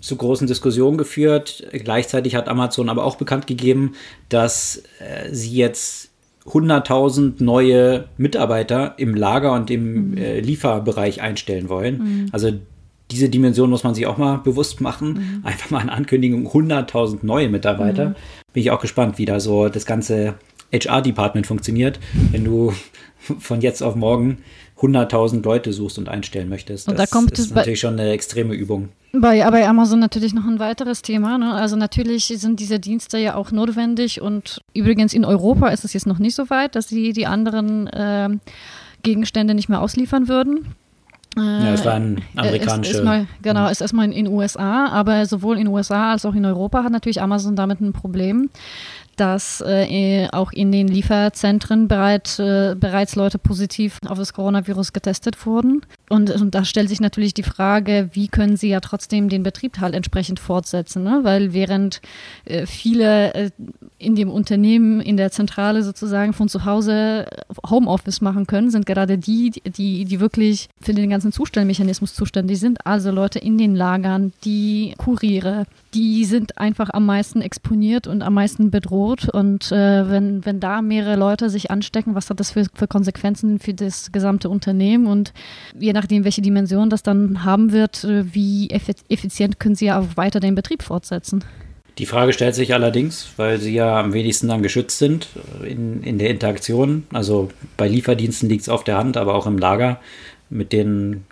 zu 0.00 0.14
großen 0.14 0.46
Diskussionen 0.46 0.96
geführt. 0.96 1.66
Gleichzeitig 1.72 2.36
hat 2.36 2.48
Amazon 2.48 2.88
aber 2.88 3.04
auch 3.04 3.16
bekannt 3.16 3.48
gegeben, 3.48 3.94
dass 4.28 4.84
äh, 5.00 5.34
sie 5.34 5.56
jetzt 5.56 6.07
100.000 6.48 7.42
neue 7.42 8.06
Mitarbeiter 8.16 8.94
im 8.96 9.14
Lager 9.14 9.52
und 9.52 9.70
im 9.70 10.10
mhm. 10.10 10.16
äh, 10.16 10.40
Lieferbereich 10.40 11.20
einstellen 11.20 11.68
wollen. 11.68 11.98
Mhm. 11.98 12.28
Also 12.32 12.52
diese 13.10 13.28
Dimension 13.28 13.70
muss 13.70 13.84
man 13.84 13.94
sich 13.94 14.06
auch 14.06 14.18
mal 14.18 14.38
bewusst 14.38 14.80
machen. 14.80 15.14
Mhm. 15.14 15.46
Einfach 15.46 15.70
mal 15.70 15.80
eine 15.80 15.92
Ankündigung, 15.92 16.46
100.000 16.46 17.18
neue 17.22 17.48
Mitarbeiter. 17.48 18.10
Mhm. 18.10 18.14
Bin 18.52 18.62
ich 18.62 18.70
auch 18.70 18.80
gespannt, 18.80 19.18
wie 19.18 19.24
da 19.24 19.40
so 19.40 19.68
das 19.68 19.86
ganze 19.86 20.34
HR-Department 20.72 21.46
funktioniert, 21.46 21.98
wenn 22.30 22.44
du 22.44 22.72
von 23.38 23.60
jetzt 23.60 23.82
auf 23.82 23.94
morgen 23.94 24.38
100.000 24.80 25.42
Leute 25.42 25.72
suchst 25.72 25.98
und 25.98 26.08
einstellen 26.08 26.48
möchtest. 26.48 26.88
Und 26.88 26.98
das 26.98 27.10
da 27.10 27.20
ist 27.20 27.54
natürlich 27.54 27.80
schon 27.80 27.94
eine 27.94 28.10
extreme 28.10 28.54
Übung. 28.54 28.90
Bei, 29.12 29.50
bei 29.50 29.66
Amazon 29.66 29.98
natürlich 29.98 30.34
noch 30.34 30.44
ein 30.44 30.58
weiteres 30.58 31.02
Thema. 31.02 31.38
Ne? 31.38 31.52
Also 31.52 31.76
natürlich 31.76 32.26
sind 32.26 32.60
diese 32.60 32.78
Dienste 32.78 33.18
ja 33.18 33.34
auch 33.34 33.50
notwendig 33.50 34.20
und 34.20 34.60
übrigens 34.74 35.14
in 35.14 35.24
Europa 35.24 35.68
ist 35.68 35.84
es 35.84 35.94
jetzt 35.94 36.06
noch 36.06 36.18
nicht 36.18 36.34
so 36.34 36.50
weit, 36.50 36.74
dass 36.76 36.88
sie 36.88 37.12
die 37.12 37.26
anderen 37.26 37.86
äh, 37.88 38.28
Gegenstände 39.02 39.54
nicht 39.54 39.68
mehr 39.68 39.80
ausliefern 39.80 40.28
würden. 40.28 40.74
Ja, 41.36 41.72
es 41.72 41.84
war 41.84 41.94
ein 41.94 42.18
äh, 42.18 42.38
amerikanischer. 42.40 43.04
Ist, 43.04 43.22
ist 43.22 43.42
genau, 43.42 43.68
ist 43.68 43.80
erstmal 43.80 44.06
in 44.06 44.12
den 44.12 44.26
USA, 44.28 44.86
aber 44.88 45.24
sowohl 45.26 45.56
in 45.56 45.64
den 45.64 45.74
USA 45.74 46.12
als 46.12 46.24
auch 46.24 46.34
in 46.34 46.44
Europa 46.44 46.82
hat 46.82 46.92
natürlich 46.92 47.20
Amazon 47.20 47.54
damit 47.54 47.80
ein 47.80 47.92
Problem 47.92 48.50
dass 49.20 49.60
äh, 49.66 50.28
auch 50.32 50.52
in 50.52 50.72
den 50.72 50.88
Lieferzentren 50.88 51.88
bereit, 51.88 52.38
äh, 52.38 52.74
bereits 52.74 53.16
Leute 53.16 53.38
positiv 53.38 53.98
auf 54.06 54.18
das 54.18 54.32
Coronavirus 54.32 54.92
getestet 54.92 55.44
wurden. 55.46 55.82
Und, 56.08 56.30
und, 56.30 56.54
da 56.54 56.64
stellt 56.64 56.88
sich 56.88 57.00
natürlich 57.00 57.34
die 57.34 57.42
Frage, 57.42 58.08
wie 58.12 58.28
können 58.28 58.56
sie 58.56 58.68
ja 58.68 58.80
trotzdem 58.80 59.28
den 59.28 59.42
Betrieb 59.42 59.78
halt 59.78 59.94
entsprechend 59.94 60.40
fortsetzen, 60.40 61.02
ne? 61.02 61.20
weil 61.22 61.52
während 61.52 62.00
äh, 62.46 62.66
viele 62.66 63.34
äh, 63.34 63.50
in 63.98 64.14
dem 64.14 64.30
Unternehmen, 64.30 65.00
in 65.00 65.16
der 65.16 65.30
Zentrale 65.30 65.82
sozusagen 65.82 66.32
von 66.32 66.48
zu 66.48 66.64
Hause 66.64 67.26
Homeoffice 67.68 68.20
machen 68.20 68.46
können, 68.46 68.70
sind 68.70 68.86
gerade 68.86 69.18
die, 69.18 69.50
die, 69.50 70.04
die 70.04 70.20
wirklich 70.20 70.68
für 70.80 70.94
den 70.94 71.10
ganzen 71.10 71.32
Zustellmechanismus 71.32 72.14
zuständig 72.14 72.58
sind, 72.58 72.86
also 72.86 73.10
Leute 73.10 73.38
in 73.38 73.58
den 73.58 73.74
Lagern, 73.74 74.32
die 74.44 74.94
Kuriere, 74.96 75.66
die 75.94 76.24
sind 76.24 76.58
einfach 76.58 76.90
am 76.90 77.06
meisten 77.06 77.40
exponiert 77.40 78.06
und 78.06 78.22
am 78.22 78.34
meisten 78.34 78.70
bedroht. 78.70 79.28
Und 79.28 79.72
äh, 79.72 80.08
wenn, 80.10 80.44
wenn 80.44 80.60
da 80.60 80.82
mehrere 80.82 81.16
Leute 81.16 81.50
sich 81.50 81.70
anstecken, 81.70 82.14
was 82.14 82.30
hat 82.30 82.40
das 82.40 82.50
für, 82.50 82.66
für 82.74 82.86
Konsequenzen 82.86 83.58
für 83.58 83.74
das 83.74 84.12
gesamte 84.12 84.48
Unternehmen? 84.48 85.06
Und 85.06 85.32
je 85.78 85.92
nachdem, 85.98 86.24
welche 86.24 86.42
Dimension 86.42 86.90
das 86.90 87.02
dann 87.02 87.44
haben 87.44 87.72
wird, 87.72 88.04
äh, 88.04 88.32
wie 88.32 88.70
effizient 88.70 89.58
können 89.58 89.74
sie 89.74 89.86
ja 89.86 89.98
auch 89.98 90.16
weiter 90.16 90.38
den 90.38 90.54
Betrieb 90.54 90.82
fortsetzen? 90.82 91.44
Die 91.98 92.06
Frage 92.06 92.32
stellt 92.32 92.54
sich 92.54 92.72
allerdings, 92.72 93.30
weil 93.36 93.58
sie 93.58 93.74
ja 93.74 93.98
am 93.98 94.12
wenigsten 94.12 94.46
dann 94.46 94.62
geschützt 94.62 94.98
sind 94.98 95.28
äh, 95.60 95.66
in, 95.66 96.04
in 96.04 96.18
der 96.18 96.30
Interaktion. 96.30 97.04
Also 97.12 97.50
bei 97.76 97.88
Lieferdiensten 97.88 98.48
liegt 98.48 98.62
es 98.62 98.68
auf 98.68 98.84
der 98.84 98.96
Hand, 98.96 99.16
aber 99.16 99.34
auch 99.34 99.46
im 99.46 99.58
Lager 99.58 100.00
mit 100.48 100.72
den 100.72 101.24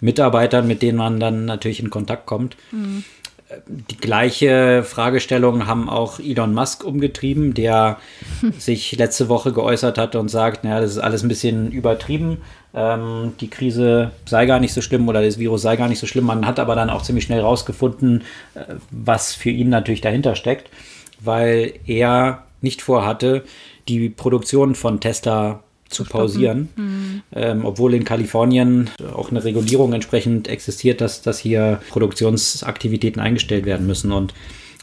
Mitarbeitern, 0.00 0.68
mit 0.68 0.82
denen 0.82 0.98
man 0.98 1.18
dann 1.18 1.44
natürlich 1.44 1.80
in 1.80 1.90
Kontakt 1.90 2.26
kommt. 2.26 2.56
Mhm 2.70 3.04
Die 3.88 3.96
gleiche 3.96 4.82
Fragestellung 4.82 5.66
haben 5.66 5.88
auch 5.88 6.18
Elon 6.18 6.54
Musk 6.54 6.84
umgetrieben, 6.84 7.54
der 7.54 7.98
sich 8.58 8.96
letzte 8.96 9.28
Woche 9.28 9.52
geäußert 9.52 9.98
hat 9.98 10.16
und 10.16 10.28
sagt, 10.28 10.64
naja, 10.64 10.80
das 10.80 10.92
ist 10.92 10.98
alles 10.98 11.22
ein 11.22 11.28
bisschen 11.28 11.70
übertrieben. 11.70 12.38
Ähm, 12.74 13.32
die 13.40 13.50
Krise 13.50 14.12
sei 14.24 14.46
gar 14.46 14.58
nicht 14.58 14.72
so 14.72 14.80
schlimm 14.80 15.08
oder 15.08 15.22
das 15.22 15.38
Virus 15.38 15.62
sei 15.62 15.76
gar 15.76 15.88
nicht 15.88 15.98
so 15.98 16.06
schlimm. 16.06 16.24
Man 16.24 16.46
hat 16.46 16.58
aber 16.58 16.74
dann 16.74 16.90
auch 16.90 17.02
ziemlich 17.02 17.24
schnell 17.24 17.40
rausgefunden, 17.40 18.22
äh, 18.54 18.64
was 18.90 19.34
für 19.34 19.50
ihn 19.50 19.68
natürlich 19.68 20.00
dahinter 20.00 20.34
steckt, 20.36 20.70
weil 21.20 21.74
er 21.86 22.44
nicht 22.60 22.82
vorhatte, 22.82 23.44
die 23.88 24.08
Produktion 24.08 24.74
von 24.74 25.00
Tesla 25.00 25.62
zu 25.88 26.04
pausieren, 26.04 26.70
mhm. 26.74 27.22
ähm, 27.34 27.64
obwohl 27.66 27.92
in 27.94 28.04
Kalifornien 28.04 28.90
auch 29.14 29.30
eine 29.30 29.44
Regulierung 29.44 29.92
entsprechend 29.92 30.48
existiert, 30.48 31.02
dass, 31.02 31.20
dass 31.20 31.38
hier 31.38 31.80
Produktionsaktivitäten 31.90 33.20
eingestellt 33.20 33.66
werden 33.66 33.86
müssen. 33.86 34.12
Und, 34.12 34.32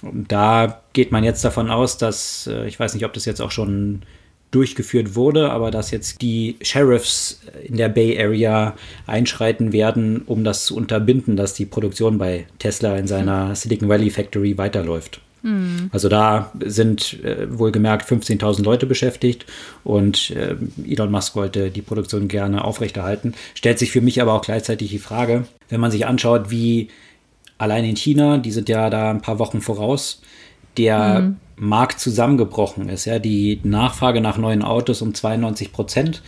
da 0.01 0.81
geht 0.93 1.11
man 1.11 1.25
jetzt 1.25 1.43
davon 1.43 1.69
aus, 1.69 1.97
dass, 1.97 2.47
äh, 2.47 2.65
ich 2.67 2.79
weiß 2.79 2.93
nicht, 2.93 3.03
ob 3.03 3.11
das 3.11 3.25
jetzt 3.25 3.41
auch 3.41 3.51
schon 3.51 4.03
durchgeführt 4.51 5.15
wurde, 5.15 5.51
aber 5.51 5.69
dass 5.69 5.91
jetzt 5.91 6.21
die 6.21 6.57
Sheriffs 6.61 7.41
in 7.63 7.77
der 7.77 7.89
Bay 7.89 8.19
Area 8.19 8.75
einschreiten 9.05 9.71
werden, 9.71 10.23
um 10.25 10.43
das 10.43 10.65
zu 10.65 10.75
unterbinden, 10.75 11.35
dass 11.35 11.53
die 11.53 11.65
Produktion 11.65 12.17
bei 12.17 12.47
Tesla 12.57 12.97
in 12.97 13.07
seiner 13.07 13.55
Silicon 13.55 13.89
Valley 13.89 14.09
Factory 14.09 14.57
weiterläuft. 14.57 15.21
Mhm. 15.41 15.89
Also 15.93 16.09
da 16.09 16.51
sind 16.65 17.23
äh, 17.23 17.47
wohlgemerkt 17.49 18.09
15.000 18.09 18.63
Leute 18.63 18.85
beschäftigt 18.85 19.45
und 19.83 20.31
äh, 20.31 20.55
Elon 20.87 21.11
Musk 21.11 21.35
wollte 21.35 21.69
die 21.69 21.81
Produktion 21.81 22.27
gerne 22.27 22.63
aufrechterhalten. 22.63 23.33
Stellt 23.53 23.79
sich 23.79 23.91
für 23.91 24.01
mich 24.01 24.21
aber 24.21 24.33
auch 24.33 24.41
gleichzeitig 24.41 24.89
die 24.89 24.99
Frage, 24.99 25.45
wenn 25.69 25.79
man 25.79 25.91
sich 25.91 26.05
anschaut, 26.05 26.49
wie 26.49 26.89
allein 27.57 27.85
in 27.85 27.95
China, 27.95 28.37
die 28.37 28.51
sind 28.51 28.67
ja 28.69 28.89
da 28.89 29.11
ein 29.11 29.21
paar 29.21 29.39
Wochen 29.39 29.61
voraus, 29.61 30.21
der 30.77 31.21
mhm. 31.21 31.37
Markt 31.59 31.99
zusammengebrochen 31.99 32.89
ist, 32.89 33.05
ja, 33.05 33.19
die 33.19 33.59
Nachfrage 33.63 34.21
nach 34.21 34.37
neuen 34.37 34.63
Autos 34.63 35.01
um 35.01 35.13
92 35.13 35.71
Prozent, 35.71 36.21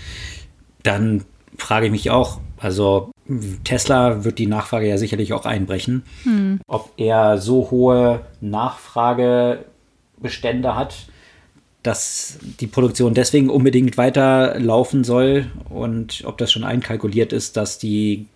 dann 0.83 1.23
frage 1.57 1.87
ich 1.87 1.91
mich 1.91 2.11
auch, 2.11 2.39
also 2.57 3.11
Tesla 3.63 4.23
wird 4.23 4.39
die 4.39 4.47
Nachfrage 4.47 4.87
ja 4.87 4.97
sicherlich 4.97 5.33
auch 5.33 5.45
einbrechen. 5.45 6.03
Hm. 6.23 6.61
Ob 6.67 6.93
er 6.97 7.37
so 7.37 7.69
hohe 7.71 8.21
Nachfragebestände 8.41 10.75
hat, 10.75 10.95
dass 11.83 12.39
die 12.59 12.67
Produktion 12.67 13.13
deswegen 13.13 13.49
unbedingt 13.49 13.97
weiterlaufen 13.97 15.03
soll 15.03 15.47
und 15.69 16.23
ob 16.25 16.37
das 16.37 16.51
schon 16.51 16.63
einkalkuliert 16.63 17.33
ist, 17.33 17.57
dass 17.57 17.79
die 17.79 18.27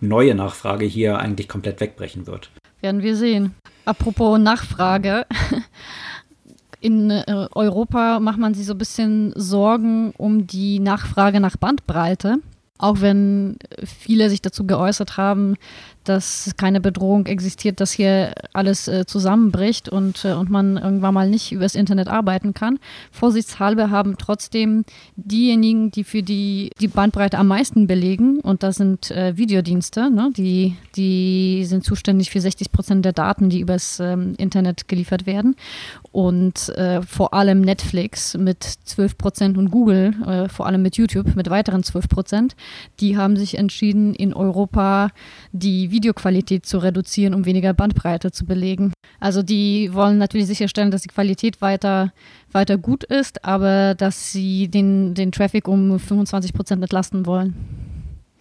neue 0.00 0.34
Nachfrage 0.34 0.86
hier 0.86 1.18
eigentlich 1.18 1.48
komplett 1.48 1.80
wegbrechen 1.80 2.26
wird. 2.26 2.50
Werden 2.80 3.02
wir 3.02 3.16
sehen. 3.16 3.54
Apropos 3.84 4.38
Nachfrage. 4.38 5.26
In 6.80 7.10
äh, 7.10 7.48
Europa 7.54 8.20
macht 8.20 8.38
man 8.38 8.54
sich 8.54 8.66
so 8.66 8.74
ein 8.74 8.78
bisschen 8.78 9.32
Sorgen 9.34 10.12
um 10.16 10.46
die 10.46 10.78
Nachfrage 10.78 11.40
nach 11.40 11.56
Bandbreite. 11.56 12.36
Auch 12.78 13.00
wenn 13.00 13.56
viele 13.84 14.28
sich 14.28 14.42
dazu 14.42 14.66
geäußert 14.66 15.16
haben, 15.16 15.56
dass 16.08 16.52
keine 16.56 16.80
Bedrohung 16.80 17.26
existiert, 17.26 17.80
dass 17.80 17.92
hier 17.92 18.32
alles 18.52 18.88
äh, 18.88 19.06
zusammenbricht 19.06 19.88
und, 19.88 20.24
äh, 20.24 20.32
und 20.32 20.50
man 20.50 20.76
irgendwann 20.76 21.14
mal 21.14 21.28
nicht 21.28 21.52
übers 21.52 21.74
Internet 21.74 22.08
arbeiten 22.08 22.54
kann. 22.54 22.78
Vorsichtshalber 23.10 23.90
haben 23.90 24.16
trotzdem 24.18 24.84
diejenigen, 25.16 25.90
die 25.90 26.04
für 26.04 26.22
die, 26.22 26.70
die 26.80 26.88
Bandbreite 26.88 27.38
am 27.38 27.48
meisten 27.48 27.86
belegen, 27.86 28.40
und 28.40 28.62
das 28.62 28.76
sind 28.76 29.10
äh, 29.10 29.36
Videodienste, 29.36 30.10
ne, 30.10 30.30
die, 30.36 30.76
die 30.96 31.64
sind 31.64 31.84
zuständig 31.84 32.30
für 32.30 32.40
60 32.40 32.72
Prozent 32.72 33.04
der 33.04 33.12
Daten, 33.12 33.48
die 33.48 33.60
übers 33.60 34.00
ähm, 34.00 34.34
Internet 34.38 34.88
geliefert 34.88 35.26
werden. 35.26 35.56
Und 36.12 36.70
äh, 36.70 37.02
vor 37.02 37.34
allem 37.34 37.60
Netflix 37.60 38.36
mit 38.36 38.62
12 38.62 39.18
Prozent 39.18 39.58
und 39.58 39.70
Google, 39.70 40.14
äh, 40.26 40.48
vor 40.48 40.66
allem 40.66 40.82
mit 40.82 40.96
YouTube 40.96 41.34
mit 41.36 41.50
weiteren 41.50 41.82
12 41.82 42.08
Prozent, 42.08 42.56
die 43.00 43.16
haben 43.16 43.36
sich 43.36 43.58
entschieden, 43.58 44.14
in 44.14 44.32
Europa 44.32 45.10
die 45.52 45.90
Videoqualität 45.96 46.66
zu 46.66 46.78
reduzieren, 46.78 47.34
um 47.34 47.46
weniger 47.46 47.72
Bandbreite 47.72 48.30
zu 48.30 48.44
belegen. 48.44 48.92
Also 49.18 49.42
die 49.42 49.90
wollen 49.94 50.18
natürlich 50.18 50.46
sicherstellen, 50.46 50.90
dass 50.90 51.02
die 51.02 51.08
Qualität 51.08 51.62
weiter, 51.62 52.12
weiter 52.52 52.76
gut 52.76 53.02
ist, 53.04 53.44
aber 53.44 53.94
dass 53.94 54.32
sie 54.32 54.68
den, 54.68 55.14
den 55.14 55.32
Traffic 55.32 55.66
um 55.68 55.98
25 55.98 56.52
Prozent 56.52 56.82
entlasten 56.82 57.24
wollen. 57.24 57.54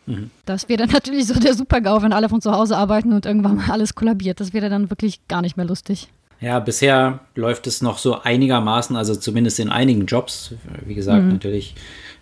Mhm. 0.05 0.29
Das 0.45 0.67
wäre 0.67 0.83
dann 0.83 0.91
natürlich 0.91 1.27
so 1.27 1.39
der 1.39 1.53
Super-GAU, 1.53 2.01
wenn 2.01 2.13
alle 2.13 2.29
von 2.29 2.41
zu 2.41 2.51
Hause 2.51 2.77
arbeiten 2.77 3.13
und 3.13 3.25
irgendwann 3.25 3.55
mal 3.55 3.71
alles 3.71 3.95
kollabiert. 3.95 4.39
Das 4.39 4.53
wäre 4.53 4.69
dann 4.69 4.89
wirklich 4.89 5.27
gar 5.27 5.41
nicht 5.41 5.57
mehr 5.57 5.65
lustig. 5.65 6.09
Ja, 6.41 6.59
bisher 6.59 7.21
läuft 7.35 7.65
es 7.65 7.81
noch 7.81 7.97
so 7.97 8.21
einigermaßen, 8.21 8.95
also 8.95 9.15
zumindest 9.15 9.59
in 9.59 9.69
einigen 9.69 10.05
Jobs. 10.05 10.53
Wie 10.85 10.93
gesagt, 10.93 11.23
mhm. 11.23 11.29
natürlich 11.29 11.75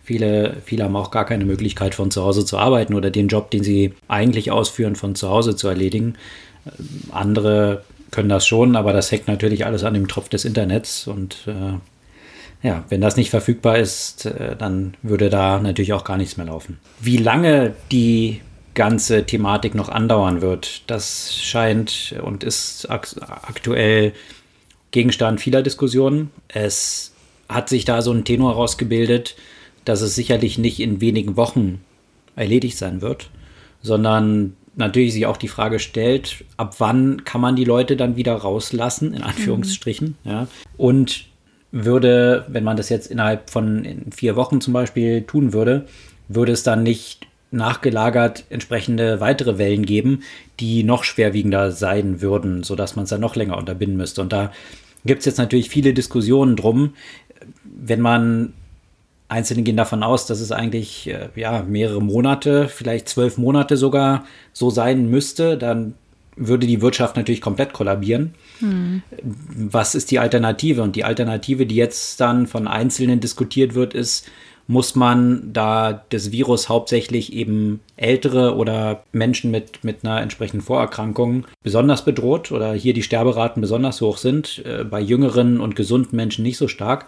Viele, 0.03 0.57
viele 0.65 0.83
haben 0.83 0.95
auch 0.95 1.11
gar 1.11 1.25
keine 1.25 1.45
Möglichkeit, 1.45 1.95
von 1.95 2.11
zu 2.11 2.23
Hause 2.23 2.45
zu 2.45 2.57
arbeiten 2.57 2.93
oder 2.93 3.09
den 3.09 3.29
Job, 3.29 3.51
den 3.51 3.63
sie 3.63 3.93
eigentlich 4.07 4.51
ausführen, 4.51 4.95
von 4.95 5.15
zu 5.15 5.29
Hause 5.29 5.55
zu 5.55 5.67
erledigen. 5.67 6.15
Ähm, 6.65 7.03
andere 7.11 7.83
können 8.11 8.29
das 8.29 8.45
schon, 8.45 8.75
aber 8.75 8.93
das 8.93 9.11
hängt 9.11 9.27
natürlich 9.27 9.65
alles 9.65 9.83
an 9.83 9.93
dem 9.93 10.07
Tropf 10.07 10.29
des 10.29 10.45
Internets 10.45 11.07
und 11.07 11.47
äh, 11.47 12.67
ja, 12.67 12.85
wenn 12.89 13.01
das 13.01 13.17
nicht 13.17 13.29
verfügbar 13.29 13.77
ist, 13.77 14.25
äh, 14.25 14.55
dann 14.55 14.95
würde 15.01 15.29
da 15.29 15.59
natürlich 15.59 15.93
auch 15.93 16.03
gar 16.03 16.17
nichts 16.17 16.37
mehr 16.37 16.45
laufen. 16.45 16.79
Wie 16.99 17.17
lange 17.17 17.73
die 17.91 18.41
ganze 18.73 19.25
Thematik 19.25 19.75
noch 19.75 19.89
andauern 19.89 20.41
wird, 20.41 20.83
das 20.87 21.35
scheint 21.35 22.15
und 22.23 22.43
ist 22.43 22.89
ak 22.89 23.15
aktuell 23.19 24.13
Gegenstand 24.91 25.41
vieler 25.41 25.61
Diskussionen. 25.61 26.31
Es 26.47 27.13
hat 27.49 27.69
sich 27.69 27.85
da 27.85 28.01
so 28.01 28.11
ein 28.11 28.25
Tenor 28.25 28.53
rausgebildet, 28.53 29.35
dass 29.85 30.01
es 30.01 30.15
sicherlich 30.15 30.57
nicht 30.57 30.79
in 30.79 31.01
wenigen 31.01 31.35
Wochen 31.37 31.81
erledigt 32.35 32.77
sein 32.77 33.01
wird, 33.01 33.29
sondern 33.81 34.55
natürlich 34.75 35.13
sich 35.13 35.25
auch 35.25 35.37
die 35.37 35.47
Frage 35.47 35.79
stellt, 35.79 36.43
ab 36.57 36.75
wann 36.79 37.23
kann 37.25 37.41
man 37.41 37.55
die 37.55 37.65
Leute 37.65 37.95
dann 37.95 38.15
wieder 38.15 38.33
rauslassen, 38.33 39.13
in 39.13 39.23
Anführungsstrichen, 39.23 40.15
mhm. 40.23 40.31
ja, 40.31 40.47
und 40.77 41.25
würde, 41.71 42.45
wenn 42.49 42.63
man 42.63 42.77
das 42.77 42.89
jetzt 42.89 43.07
innerhalb 43.09 43.49
von 43.49 44.03
vier 44.15 44.35
Wochen 44.35 44.61
zum 44.61 44.73
Beispiel 44.73 45.23
tun 45.23 45.53
würde, 45.53 45.85
würde 46.27 46.51
es 46.51 46.63
dann 46.63 46.83
nicht 46.83 47.25
nachgelagert 47.49 48.45
entsprechende 48.49 49.19
weitere 49.19 49.57
Wellen 49.57 49.85
geben, 49.85 50.23
die 50.59 50.83
noch 50.83 51.03
schwerwiegender 51.03 51.71
sein 51.71 52.21
würden, 52.21 52.63
sodass 52.63 52.95
man 52.95 53.03
es 53.03 53.09
dann 53.09 53.21
noch 53.21 53.35
länger 53.35 53.57
unterbinden 53.57 53.97
müsste. 53.97 54.21
Und 54.21 54.33
da 54.33 54.51
gibt 55.05 55.19
es 55.19 55.25
jetzt 55.25 55.37
natürlich 55.37 55.69
viele 55.69 55.93
Diskussionen 55.93 56.55
drum, 56.55 56.93
wenn 57.63 58.01
man 58.01 58.53
Einzelne 59.27 59.63
gehen 59.63 59.77
davon 59.77 60.03
aus, 60.03 60.25
dass 60.25 60.39
es 60.39 60.51
eigentlich 60.51 61.07
äh, 61.07 61.29
ja, 61.35 61.63
mehrere 61.63 62.01
Monate, 62.01 62.67
vielleicht 62.67 63.09
zwölf 63.09 63.37
Monate 63.37 63.77
sogar 63.77 64.25
so 64.51 64.69
sein 64.69 65.09
müsste. 65.09 65.57
Dann 65.57 65.95
würde 66.35 66.67
die 66.67 66.81
Wirtschaft 66.81 67.15
natürlich 67.15 67.41
komplett 67.41 67.73
kollabieren. 67.73 68.33
Hm. 68.59 69.03
Was 69.21 69.95
ist 69.95 70.11
die 70.11 70.19
Alternative? 70.19 70.81
Und 70.81 70.95
die 70.95 71.03
Alternative, 71.03 71.65
die 71.65 71.75
jetzt 71.75 72.19
dann 72.19 72.47
von 72.47 72.67
Einzelnen 72.67 73.19
diskutiert 73.19 73.75
wird, 73.75 73.93
ist, 73.93 74.27
muss 74.67 74.95
man, 74.95 75.51
da 75.51 76.03
das 76.09 76.31
Virus 76.31 76.69
hauptsächlich 76.69 77.33
eben 77.33 77.81
ältere 77.97 78.55
oder 78.55 79.03
Menschen 79.11 79.51
mit, 79.51 79.83
mit 79.83 80.03
einer 80.03 80.21
entsprechenden 80.21 80.63
Vorerkrankung 80.63 81.45
besonders 81.63 82.05
bedroht 82.05 82.51
oder 82.51 82.73
hier 82.73 82.93
die 82.93 83.03
Sterberaten 83.03 83.61
besonders 83.61 83.99
hoch 83.99 84.17
sind, 84.17 84.63
äh, 84.65 84.83
bei 84.85 85.01
jüngeren 85.01 85.59
und 85.59 85.75
gesunden 85.75 86.15
Menschen 86.15 86.43
nicht 86.43 86.57
so 86.57 86.67
stark, 86.67 87.07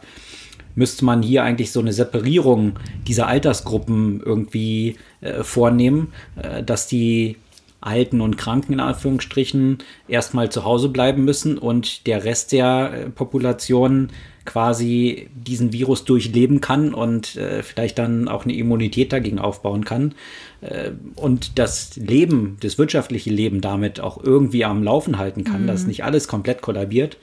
müsste 0.75 1.05
man 1.05 1.21
hier 1.21 1.43
eigentlich 1.43 1.71
so 1.71 1.79
eine 1.79 1.93
Separierung 1.93 2.73
dieser 3.07 3.27
Altersgruppen 3.27 4.21
irgendwie 4.23 4.97
äh, 5.21 5.43
vornehmen, 5.43 6.13
äh, 6.41 6.63
dass 6.63 6.87
die 6.87 7.37
Alten 7.85 8.19
und 8.19 8.35
Kranken 8.37 8.73
in 8.73 8.79
Anführungsstrichen 8.79 9.77
erstmal 10.07 10.51
zu 10.51 10.65
Hause 10.65 10.89
bleiben 10.89 11.23
müssen 11.23 11.57
und 11.57 12.07
der 12.07 12.23
Rest 12.23 12.51
der 12.51 12.91
äh, 12.93 13.09
Population 13.09 14.09
quasi 14.43 15.29
diesen 15.35 15.71
Virus 15.71 16.03
durchleben 16.03 16.61
kann 16.61 16.93
und 16.93 17.35
äh, 17.35 17.61
vielleicht 17.63 17.99
dann 17.99 18.27
auch 18.27 18.43
eine 18.43 18.55
Immunität 18.55 19.13
dagegen 19.13 19.39
aufbauen 19.39 19.85
kann 19.85 20.15
äh, 20.61 20.91
und 21.15 21.59
das 21.59 21.95
Leben, 21.95 22.57
das 22.61 22.77
wirtschaftliche 22.77 23.29
Leben 23.29 23.61
damit 23.61 23.99
auch 23.99 24.23
irgendwie 24.23 24.65
am 24.65 24.83
Laufen 24.83 25.17
halten 25.17 25.43
kann, 25.43 25.63
mhm. 25.63 25.67
dass 25.67 25.85
nicht 25.85 26.03
alles 26.03 26.27
komplett 26.27 26.61
kollabiert, 26.61 27.17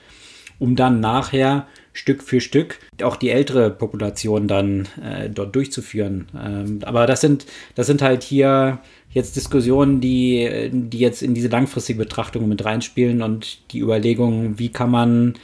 um 0.59 0.75
dann 0.77 1.01
nachher 1.01 1.67
Stück 1.93 2.23
für 2.23 2.41
Stück 2.41 2.79
auch 3.03 3.15
die 3.15 3.29
ältere 3.29 3.69
Population 3.69 4.47
dann 4.47 4.87
äh, 5.01 5.29
dort 5.29 5.55
durchzuführen. 5.55 6.27
Ähm, 6.35 6.79
aber 6.83 7.05
das 7.05 7.21
sind, 7.21 7.45
das 7.75 7.87
sind 7.87 8.01
halt 8.01 8.23
hier 8.23 8.79
jetzt 9.11 9.35
Diskussionen, 9.35 10.01
die, 10.01 10.69
die 10.73 10.97
jetzt 10.97 11.21
in 11.21 11.35
diese 11.35 11.49
langfristige 11.49 11.99
Betrachtung 11.99 12.49
mit 12.49 12.65
reinspielen 12.65 13.21
und 13.21 13.59
die 13.71 13.79
Überlegungen, 13.79 14.57
wie 14.57 14.69
kann 14.69 14.89
man 14.89 15.35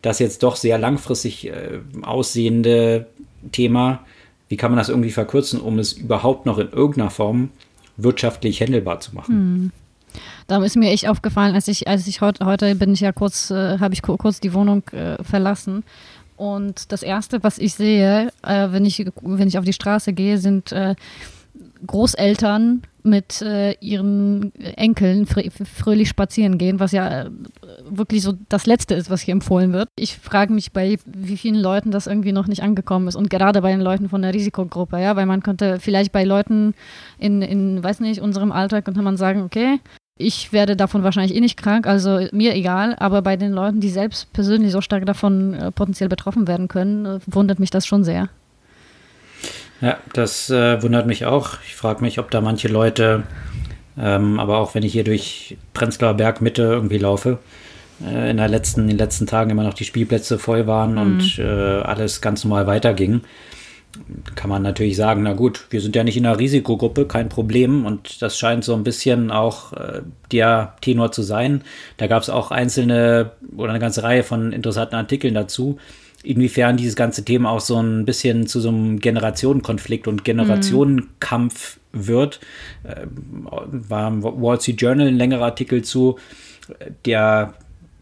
das 0.00 0.18
jetzt 0.18 0.42
doch 0.42 0.56
sehr 0.56 0.78
langfristig 0.78 1.48
äh, 1.48 1.80
aussehende 2.02 3.06
Thema, 3.52 4.00
wie 4.48 4.56
kann 4.56 4.70
man 4.70 4.78
das 4.78 4.88
irgendwie 4.88 5.10
verkürzen, 5.10 5.60
um 5.60 5.78
es 5.78 5.92
überhaupt 5.92 6.46
noch 6.46 6.58
in 6.58 6.70
irgendeiner 6.70 7.10
Form 7.10 7.50
wirtschaftlich 7.98 8.60
händelbar 8.60 9.00
zu 9.00 9.14
machen. 9.14 9.72
Da 10.46 10.62
ist 10.62 10.76
mir 10.76 10.90
echt 10.90 11.08
aufgefallen, 11.08 11.54
als 11.54 11.68
ich, 11.68 11.88
als 11.88 12.06
ich 12.06 12.20
heute, 12.20 12.44
heute 12.46 12.74
bin 12.74 12.92
ich 12.92 13.00
ja 13.00 13.12
kurz, 13.12 13.50
äh, 13.50 13.78
habe 13.78 13.94
ich 13.94 14.02
kurz 14.02 14.40
die 14.40 14.54
Wohnung 14.54 14.82
äh, 14.88 15.22
verlassen. 15.22 15.84
Und 16.36 16.92
das 16.92 17.02
erste, 17.02 17.42
was 17.42 17.58
ich 17.58 17.74
sehe, 17.74 18.32
äh, 18.42 18.68
wenn 18.70 18.84
ich, 18.84 19.04
wenn 19.22 19.48
ich 19.48 19.58
auf 19.58 19.64
die 19.64 19.72
Straße 19.72 20.12
gehe, 20.12 20.38
sind 20.38 20.72
äh, 20.72 20.94
Großeltern 21.86 22.82
mit 23.02 23.40
äh, 23.42 23.72
ihren 23.80 24.54
Enkeln 24.76 25.26
frö 25.26 25.48
fröhlich 25.50 26.08
spazieren 26.08 26.58
gehen, 26.58 26.80
was 26.80 26.92
ja 26.92 27.22
äh, 27.22 27.30
wirklich 27.88 28.22
so 28.22 28.34
das 28.48 28.66
Letzte 28.66 28.94
ist, 28.94 29.10
was 29.10 29.20
hier 29.20 29.32
empfohlen 29.32 29.72
wird. 29.72 29.88
Ich 29.96 30.18
frage 30.18 30.52
mich, 30.52 30.72
bei 30.72 30.98
wie 31.06 31.36
vielen 31.36 31.56
Leuten 31.56 31.90
das 31.90 32.06
irgendwie 32.06 32.32
noch 32.32 32.46
nicht 32.46 32.62
angekommen 32.62 33.08
ist 33.08 33.16
und 33.16 33.30
gerade 33.30 33.62
bei 33.62 33.70
den 33.70 33.80
Leuten 33.80 34.08
von 34.08 34.22
der 34.22 34.34
Risikogruppe, 34.34 35.00
ja, 35.00 35.16
weil 35.16 35.26
man 35.26 35.42
könnte 35.42 35.78
vielleicht 35.80 36.12
bei 36.12 36.24
Leuten 36.24 36.74
in, 37.18 37.42
in 37.42 37.82
weiß 37.82 38.00
nicht, 38.00 38.20
unserem 38.20 38.52
Alter 38.52 38.82
könnte 38.82 39.02
man 39.02 39.16
sagen, 39.16 39.42
okay, 39.42 39.80
ich 40.18 40.52
werde 40.52 40.76
davon 40.76 41.04
wahrscheinlich 41.04 41.34
eh 41.34 41.40
nicht 41.40 41.56
krank, 41.56 41.86
also 41.86 42.26
mir 42.32 42.54
egal, 42.54 42.96
aber 42.98 43.22
bei 43.22 43.36
den 43.36 43.52
Leuten, 43.52 43.80
die 43.80 43.88
selbst 43.88 44.32
persönlich 44.32 44.72
so 44.72 44.80
stark 44.80 45.06
davon 45.06 45.54
äh, 45.54 45.70
potenziell 45.70 46.08
betroffen 46.08 46.48
werden 46.48 46.68
können, 46.68 47.06
äh, 47.06 47.18
wundert 47.26 47.60
mich 47.60 47.70
das 47.70 47.86
schon 47.86 48.04
sehr. 48.04 48.28
Ja, 49.80 49.96
das 50.12 50.50
äh, 50.50 50.82
wundert 50.82 51.06
mich 51.06 51.24
auch. 51.24 51.54
Ich 51.66 51.76
frage 51.76 52.02
mich, 52.02 52.18
ob 52.18 52.30
da 52.32 52.40
manche 52.40 52.66
Leute, 52.68 53.22
ähm, 53.96 54.40
aber 54.40 54.58
auch 54.58 54.74
wenn 54.74 54.82
ich 54.82 54.92
hier 54.92 55.04
durch 55.04 55.56
Prenzlauer 55.72 56.14
Berg 56.14 56.40
Mitte 56.40 56.62
irgendwie 56.62 56.98
laufe, 56.98 57.38
äh, 58.04 58.30
in, 58.30 58.38
der 58.38 58.48
letzten, 58.48 58.82
in 58.82 58.88
den 58.88 58.98
letzten 58.98 59.26
Tagen 59.26 59.50
immer 59.50 59.62
noch 59.62 59.74
die 59.74 59.84
Spielplätze 59.84 60.38
voll 60.38 60.66
waren 60.66 60.92
mhm. 60.92 60.98
und 60.98 61.38
äh, 61.38 61.80
alles 61.82 62.20
ganz 62.20 62.44
normal 62.44 62.66
weiterging, 62.66 63.20
kann 64.34 64.50
man 64.50 64.62
natürlich 64.62 64.96
sagen, 64.96 65.22
na 65.22 65.32
gut, 65.32 65.66
wir 65.70 65.80
sind 65.80 65.96
ja 65.96 66.04
nicht 66.04 66.16
in 66.16 66.26
einer 66.26 66.38
Risikogruppe, 66.38 67.06
kein 67.06 67.28
Problem. 67.28 67.84
Und 67.84 68.22
das 68.22 68.38
scheint 68.38 68.64
so 68.64 68.74
ein 68.74 68.84
bisschen 68.84 69.30
auch 69.30 69.72
äh, 69.72 70.02
der 70.30 70.74
Tenor 70.80 71.12
zu 71.12 71.22
sein. 71.22 71.62
Da 71.96 72.06
gab 72.06 72.22
es 72.22 72.30
auch 72.30 72.50
einzelne 72.50 73.32
oder 73.56 73.70
eine 73.70 73.80
ganze 73.80 74.02
Reihe 74.02 74.22
von 74.22 74.52
interessanten 74.52 74.94
Artikeln 74.94 75.34
dazu 75.34 75.78
inwiefern 76.24 76.76
dieses 76.76 76.96
ganze 76.96 77.24
Thema 77.24 77.50
auch 77.50 77.60
so 77.60 77.80
ein 77.80 78.04
bisschen 78.04 78.46
zu 78.46 78.60
so 78.60 78.70
einem 78.70 78.98
Generationenkonflikt 78.98 80.08
und 80.08 80.24
Generationenkampf 80.24 81.78
mhm. 81.92 82.06
wird. 82.06 82.40
Äh, 82.82 83.06
war 83.06 84.08
im 84.08 84.22
Wall 84.22 84.60
Street 84.60 84.80
Journal 84.80 85.06
ein 85.06 85.16
längerer 85.16 85.44
Artikel 85.44 85.82
zu, 85.82 86.18
der 87.04 87.54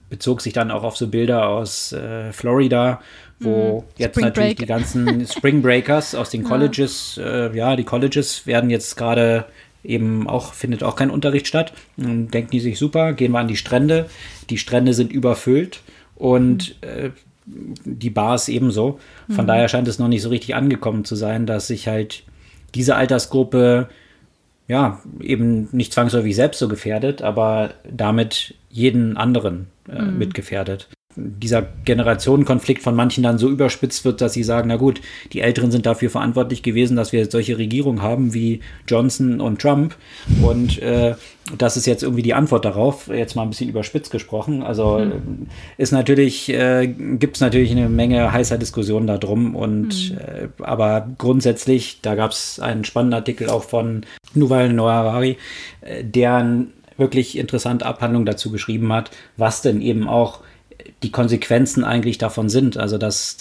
bezog 0.08 0.40
sich 0.40 0.52
dann 0.52 0.70
auch 0.70 0.84
auf 0.84 0.96
so 0.96 1.08
Bilder 1.08 1.48
aus 1.48 1.92
äh, 1.92 2.32
Florida, 2.32 3.00
wo 3.40 3.80
mm, 3.80 4.00
jetzt 4.00 4.12
Spring 4.14 4.24
natürlich 4.24 4.48
Break. 4.50 4.58
die 4.58 4.66
ganzen 4.66 5.26
Spring 5.36 5.62
Breakers 5.62 6.14
aus 6.14 6.30
den 6.30 6.44
Colleges, 6.44 7.16
ja, 7.16 7.46
äh, 7.46 7.56
ja 7.56 7.76
die 7.76 7.84
Colleges 7.84 8.46
werden 8.46 8.70
jetzt 8.70 8.96
gerade 8.96 9.46
eben 9.84 10.28
auch, 10.28 10.52
findet 10.54 10.82
auch 10.82 10.96
kein 10.96 11.10
Unterricht 11.10 11.46
statt. 11.46 11.72
Dann 11.96 12.28
denken 12.28 12.50
die 12.50 12.60
sich, 12.60 12.78
super, 12.78 13.12
gehen 13.12 13.32
wir 13.32 13.38
an 13.38 13.48
die 13.48 13.56
Strände. 13.56 14.08
Die 14.50 14.58
Strände 14.58 14.94
sind 14.94 15.12
überfüllt 15.12 15.80
und 16.16 16.76
mhm. 16.82 16.88
äh, 16.88 17.10
die 17.84 18.10
Bars 18.10 18.48
ebenso. 18.48 18.98
Von 19.28 19.44
mhm. 19.44 19.48
daher 19.48 19.68
scheint 19.68 19.86
es 19.86 19.98
noch 19.98 20.08
nicht 20.08 20.22
so 20.22 20.30
richtig 20.30 20.54
angekommen 20.54 21.04
zu 21.04 21.14
sein, 21.14 21.46
dass 21.46 21.68
sich 21.68 21.86
halt 21.86 22.24
diese 22.74 22.96
Altersgruppe 22.96 23.88
ja 24.66 25.00
eben 25.20 25.68
nicht 25.70 25.92
zwangsläufig 25.92 26.34
selbst 26.34 26.58
so 26.58 26.66
gefährdet, 26.66 27.22
aber 27.22 27.74
damit 27.88 28.54
jeden 28.68 29.16
anderen 29.16 29.68
äh, 29.88 30.02
mhm. 30.02 30.18
mitgefährdet 30.18 30.88
dieser 31.16 31.66
Generationenkonflikt 31.84 32.82
von 32.82 32.94
manchen 32.94 33.22
dann 33.22 33.38
so 33.38 33.48
überspitzt 33.48 34.04
wird, 34.04 34.20
dass 34.20 34.34
sie 34.34 34.42
sagen, 34.42 34.68
na 34.68 34.76
gut, 34.76 35.00
die 35.32 35.40
Älteren 35.40 35.70
sind 35.70 35.86
dafür 35.86 36.10
verantwortlich 36.10 36.62
gewesen, 36.62 36.96
dass 36.96 37.12
wir 37.12 37.30
solche 37.30 37.58
Regierungen 37.58 38.02
haben 38.02 38.34
wie 38.34 38.60
Johnson 38.86 39.40
und 39.40 39.60
Trump. 39.60 39.96
Und 40.42 40.80
äh, 40.82 41.14
das 41.56 41.76
ist 41.76 41.86
jetzt 41.86 42.02
irgendwie 42.02 42.22
die 42.22 42.34
Antwort 42.34 42.64
darauf, 42.64 43.08
jetzt 43.08 43.34
mal 43.34 43.42
ein 43.42 43.50
bisschen 43.50 43.70
überspitzt 43.70 44.10
gesprochen. 44.10 44.62
Also 44.62 44.98
mhm. 44.98 45.46
ist 45.78 45.92
natürlich, 45.92 46.50
äh, 46.50 46.86
gibt 46.86 47.36
es 47.36 47.40
natürlich 47.40 47.70
eine 47.70 47.88
Menge 47.88 48.32
heißer 48.32 48.58
Diskussionen 48.58 49.06
darum. 49.06 49.56
Und 49.56 50.10
mhm. 50.10 50.18
äh, 50.18 50.62
aber 50.62 51.08
grundsätzlich, 51.18 52.00
da 52.02 52.14
gab 52.14 52.32
es 52.32 52.60
einen 52.60 52.84
spannenden 52.84 53.18
Artikel 53.18 53.48
auch 53.48 53.62
von 53.62 54.04
Nuval 54.34 54.72
Noavari, 54.72 55.38
äh, 55.80 56.04
der 56.04 56.34
eine 56.34 56.66
wirklich 56.98 57.36
interessante 57.38 57.86
Abhandlung 57.86 58.24
dazu 58.24 58.50
geschrieben 58.50 58.92
hat, 58.92 59.10
was 59.36 59.62
denn 59.62 59.80
eben 59.80 60.08
auch 60.08 60.40
die 61.02 61.10
Konsequenzen 61.10 61.84
eigentlich 61.84 62.18
davon 62.18 62.48
sind. 62.48 62.76
Also, 62.76 62.98
dass, 62.98 63.36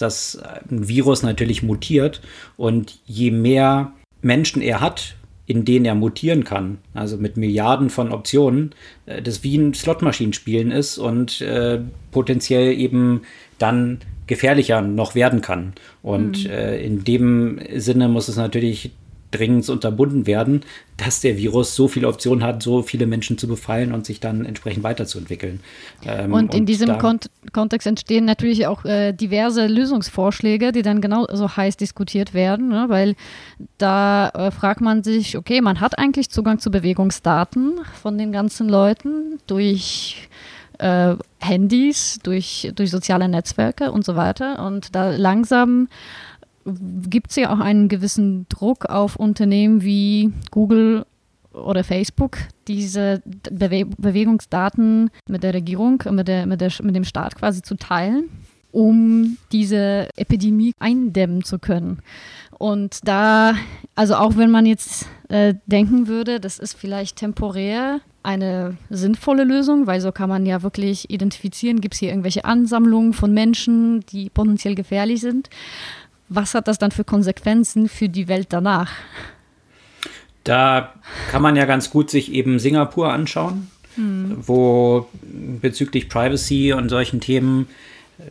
ein 0.70 0.88
Virus 0.88 1.22
natürlich 1.22 1.62
mutiert 1.62 2.20
und 2.56 2.98
je 3.06 3.30
mehr 3.30 3.92
Menschen 4.22 4.62
er 4.62 4.80
hat, 4.80 5.16
in 5.46 5.64
denen 5.64 5.84
er 5.84 5.94
mutieren 5.94 6.44
kann, 6.44 6.78
also 6.92 7.16
mit 7.16 7.36
Milliarden 7.36 7.88
von 7.88 8.10
Optionen, 8.10 8.74
äh, 9.06 9.22
das 9.22 9.44
wie 9.44 9.56
ein 9.56 9.74
Slotmaschinenspielen 9.74 10.72
ist 10.72 10.98
und 10.98 11.40
äh, 11.40 11.80
potenziell 12.10 12.72
eben 12.72 13.22
dann 13.58 14.00
gefährlicher 14.26 14.80
noch 14.82 15.14
werden 15.14 15.40
kann. 15.40 15.74
Und 16.02 16.44
mhm. 16.44 16.50
äh, 16.50 16.84
in 16.84 17.04
dem 17.04 17.60
Sinne 17.76 18.08
muss 18.08 18.28
es 18.28 18.36
natürlich 18.36 18.90
dringend 19.30 19.68
unterbunden 19.68 20.26
werden, 20.26 20.62
dass 20.96 21.20
der 21.20 21.36
Virus 21.36 21.74
so 21.74 21.88
viele 21.88 22.08
Optionen 22.08 22.42
hat, 22.42 22.62
so 22.62 22.82
viele 22.82 23.06
Menschen 23.06 23.36
zu 23.38 23.48
befallen 23.48 23.92
und 23.92 24.06
sich 24.06 24.20
dann 24.20 24.44
entsprechend 24.44 24.82
weiterzuentwickeln. 24.82 25.60
Ähm, 26.04 26.32
und 26.32 26.54
in 26.54 26.60
und 26.60 26.66
diesem 26.66 26.98
Kont 26.98 27.30
Kontext 27.52 27.86
entstehen 27.86 28.24
natürlich 28.24 28.66
auch 28.66 28.84
äh, 28.84 29.12
diverse 29.12 29.66
Lösungsvorschläge, 29.66 30.72
die 30.72 30.82
dann 30.82 31.00
genauso 31.00 31.56
heiß 31.56 31.76
diskutiert 31.76 32.34
werden, 32.34 32.68
ne? 32.68 32.86
weil 32.88 33.14
da 33.78 34.28
äh, 34.30 34.50
fragt 34.50 34.80
man 34.80 35.02
sich, 35.02 35.36
okay, 35.36 35.60
man 35.60 35.80
hat 35.80 35.98
eigentlich 35.98 36.30
Zugang 36.30 36.58
zu 36.58 36.70
Bewegungsdaten 36.70 37.80
von 38.00 38.18
den 38.18 38.32
ganzen 38.32 38.68
Leuten 38.68 39.38
durch 39.46 40.28
äh, 40.78 41.14
Handys, 41.38 42.18
durch, 42.22 42.72
durch 42.74 42.90
soziale 42.90 43.28
Netzwerke 43.28 43.92
und 43.92 44.04
so 44.04 44.16
weiter. 44.16 44.64
Und 44.64 44.94
da 44.94 45.10
langsam 45.10 45.88
gibt 47.08 47.30
es 47.30 47.36
ja 47.36 47.52
auch 47.52 47.60
einen 47.60 47.88
gewissen 47.88 48.46
Druck 48.48 48.86
auf 48.86 49.16
Unternehmen 49.16 49.82
wie 49.82 50.32
Google 50.50 51.06
oder 51.52 51.84
Facebook, 51.84 52.38
diese 52.68 53.22
Bewe 53.50 53.86
Bewegungsdaten 53.86 55.10
mit 55.28 55.42
der 55.42 55.54
Regierung, 55.54 56.02
mit, 56.10 56.28
der, 56.28 56.46
mit, 56.46 56.60
der, 56.60 56.70
mit 56.82 56.94
dem 56.94 57.04
Staat 57.04 57.36
quasi 57.36 57.62
zu 57.62 57.76
teilen, 57.76 58.28
um 58.72 59.38
diese 59.52 60.08
Epidemie 60.16 60.72
eindämmen 60.78 61.44
zu 61.44 61.58
können. 61.58 62.00
Und 62.58 63.06
da, 63.06 63.54
also 63.94 64.16
auch 64.16 64.36
wenn 64.36 64.50
man 64.50 64.66
jetzt 64.66 65.06
äh, 65.28 65.54
denken 65.66 66.08
würde, 66.08 66.40
das 66.40 66.58
ist 66.58 66.74
vielleicht 66.74 67.16
temporär 67.16 68.00
eine 68.22 68.76
sinnvolle 68.90 69.44
Lösung, 69.44 69.86
weil 69.86 70.00
so 70.00 70.10
kann 70.10 70.28
man 70.28 70.46
ja 70.46 70.62
wirklich 70.62 71.10
identifizieren, 71.10 71.80
gibt 71.80 71.94
es 71.94 72.00
hier 72.00 72.08
irgendwelche 72.08 72.44
Ansammlungen 72.44 73.12
von 73.12 73.32
Menschen, 73.32 74.00
die 74.06 74.30
potenziell 74.30 74.74
gefährlich 74.74 75.20
sind 75.20 75.48
was 76.28 76.54
hat 76.54 76.68
das 76.68 76.78
dann 76.78 76.90
für 76.90 77.04
Konsequenzen 77.04 77.88
für 77.88 78.08
die 78.08 78.28
Welt 78.28 78.48
danach? 78.50 78.92
Da 80.44 80.94
kann 81.30 81.42
man 81.42 81.56
ja 81.56 81.64
ganz 81.64 81.90
gut 81.90 82.10
sich 82.10 82.32
eben 82.32 82.58
Singapur 82.58 83.12
anschauen, 83.12 83.70
hm. 83.96 84.36
wo 84.46 85.08
bezüglich 85.22 86.08
Privacy 86.08 86.72
und 86.72 86.88
solchen 86.88 87.20
Themen 87.20 87.66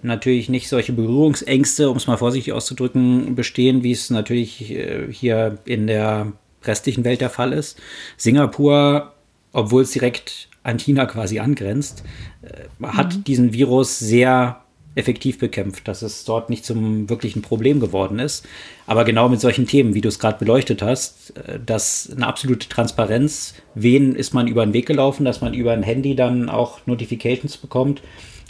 natürlich 0.01 0.49
nicht 0.49 0.69
solche 0.69 0.93
Berührungsängste, 0.93 1.89
um 1.89 1.97
es 1.97 2.07
mal 2.07 2.17
vorsichtig 2.17 2.53
auszudrücken, 2.53 3.35
bestehen, 3.35 3.83
wie 3.83 3.91
es 3.91 4.09
natürlich 4.09 4.71
äh, 4.71 5.11
hier 5.11 5.59
in 5.65 5.87
der 5.87 6.31
restlichen 6.63 7.03
Welt 7.03 7.21
der 7.21 7.29
Fall 7.29 7.53
ist. 7.53 7.79
Singapur, 8.17 9.13
obwohl 9.51 9.83
es 9.83 9.91
direkt 9.91 10.49
an 10.63 10.79
China 10.79 11.05
quasi 11.05 11.39
angrenzt, 11.39 12.03
äh, 12.41 12.85
hat 12.87 13.15
mhm. 13.15 13.23
diesen 13.25 13.53
Virus 13.53 13.99
sehr 13.99 14.61
effektiv 14.95 15.37
bekämpft, 15.37 15.87
dass 15.87 16.01
es 16.01 16.23
dort 16.23 16.49
nicht 16.49 16.65
zum 16.65 17.09
wirklichen 17.09 17.41
Problem 17.41 17.79
geworden 17.79 18.19
ist. 18.19 18.45
Aber 18.87 19.03
genau 19.03 19.29
mit 19.29 19.41
solchen 19.41 19.67
Themen, 19.67 19.93
wie 19.93 20.01
du 20.01 20.07
es 20.07 20.19
gerade 20.19 20.39
beleuchtet 20.39 20.81
hast, 20.81 21.33
äh, 21.37 21.59
dass 21.63 22.09
eine 22.15 22.25
absolute 22.25 22.69
Transparenz, 22.69 23.53
wen 23.75 24.15
ist 24.15 24.33
man 24.33 24.47
über 24.47 24.65
den 24.65 24.73
Weg 24.73 24.87
gelaufen, 24.87 25.25
dass 25.25 25.41
man 25.41 25.53
über 25.53 25.73
ein 25.73 25.83
Handy 25.83 26.15
dann 26.15 26.49
auch 26.49 26.85
Notifications 26.85 27.57
bekommt, 27.57 28.01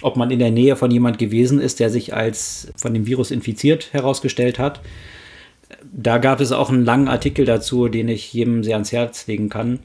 ob 0.02 0.16
man 0.16 0.32
in 0.32 0.40
der 0.40 0.52
Nähe 0.52 0.76
von 0.76 0.92
jemand 0.92 1.18
gewesen 1.18 1.60
ist, 1.60 1.80
der 1.80 1.90
sich 1.90 2.14
als 2.14 2.72
von 2.76 2.94
dem 2.94 3.08
Virus 3.08 3.32
infiziert 3.32 3.92
herausgestellt 3.92 4.60
hat. 4.60 4.82
Da 5.92 6.20
gab 6.20 6.42
es 6.42 6.52
auch 6.52 6.70
einen 6.70 6.86
langen 6.86 7.08
Artikel 7.08 7.46
dazu, 7.46 7.88
den 7.88 8.08
ich 8.08 8.34
jedem 8.34 8.64
sehr 8.64 8.76
ans 8.76 8.92
Herz 8.92 9.26
legen 9.28 9.50
kann 9.50 9.80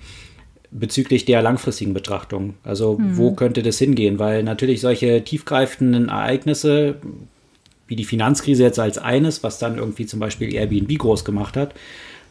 bezüglich 0.71 1.25
der 1.25 1.43
langfristigen 1.43 1.95
Betrachtung. 1.95 2.55
Also 2.65 2.99
mhm. 2.99 3.17
wo 3.17 3.33
könnte 3.33 3.63
das 3.63 3.79
hingehen? 3.79 4.19
Weil 4.19 4.43
natürlich 4.43 4.81
solche 4.81 5.25
tiefgreifenden 5.25 6.09
Ereignisse, 6.09 6.97
wie 7.89 7.97
die 7.97 8.05
Finanzkrise 8.05 8.63
jetzt 8.63 8.79
als 8.79 8.99
eines, 8.99 9.43
was 9.43 9.59
dann 9.59 9.79
irgendwie 9.79 10.07
zum 10.07 10.21
Beispiel 10.21 10.55
Airbnb 10.55 10.97
groß 10.99 11.25
gemacht 11.25 11.57
hat, 11.57 11.75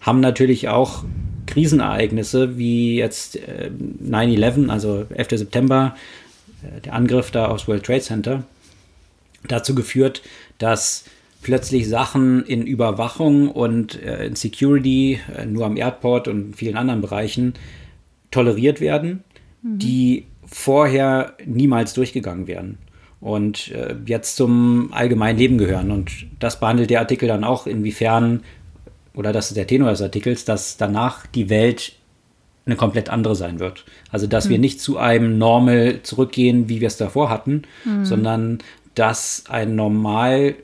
haben 0.02 0.22
natürlich 0.22 0.70
auch 0.70 1.04
Krisenereignisse 1.48 2.58
wie 2.58 2.96
jetzt 2.96 3.36
äh, 3.36 3.72
9-11, 4.04 4.70
also 4.70 5.06
11. 5.14 5.30
September, 5.32 5.96
äh, 6.64 6.82
der 6.82 6.94
Angriff 6.94 7.32
da 7.32 7.48
aufs 7.48 7.68
World 7.68 7.84
Trade 7.84 8.02
Center, 8.02 8.44
dazu 9.48 9.76
geführt, 9.76 10.22
dass 10.58 11.06
plötzlich 11.42 11.88
Sachen 11.88 12.46
in 12.46 12.66
Überwachung 12.66 13.50
und 13.50 14.02
äh, 14.02 14.26
in 14.26 14.36
Security, 14.36 15.20
äh, 15.36 15.46
nur 15.46 15.66
am 15.66 15.78
Airport 15.78 16.28
und 16.28 16.56
vielen 16.56 16.78
anderen 16.78 17.02
Bereichen, 17.02 17.54
toleriert 18.32 18.82
werden, 18.82 19.24
mhm. 19.62 19.80
die 19.80 20.26
vorher 20.46 21.34
niemals 21.46 21.94
durchgegangen 21.94 22.48
wären 22.48 22.78
und 23.22 23.72
äh, 23.72 23.96
jetzt 24.06 24.36
zum 24.36 24.90
allgemeinen 24.94 25.38
Leben 25.38 25.58
gehören. 25.58 25.92
Und 25.92 26.28
das 26.40 26.60
behandelt 26.60 26.90
der 26.90 27.00
Artikel 27.00 27.28
dann 27.28 27.44
auch, 27.44 27.68
inwiefern, 27.68 28.42
oder 29.14 29.34
das 29.34 29.50
ist 29.50 29.58
der 29.58 29.68
Tenor 29.68 29.90
des 29.90 30.02
Artikels, 30.02 30.46
dass 30.46 30.78
danach 30.78 31.26
die 31.28 31.50
Welt 31.50 31.94
eine 32.66 32.76
komplett 32.76 33.10
andere 33.10 33.36
sein 33.36 33.60
wird. 33.60 33.86
Also, 34.12 34.28
dass 34.28 34.46
mhm. 34.46 34.50
wir 34.52 34.60
nicht 34.60 34.82
zu 34.82 34.98
einem 34.98 35.38
Normal 35.38 36.00
zurückgehen, 36.04 36.70
wie 36.70 36.82
wir 36.82 36.88
es 36.88 36.98
davor 36.98 37.30
hatten, 37.30 37.64
mhm. 37.84 38.06
sondern 38.06 38.60
dass 38.96 39.44
ein 39.50 39.76
Normal 39.76 40.56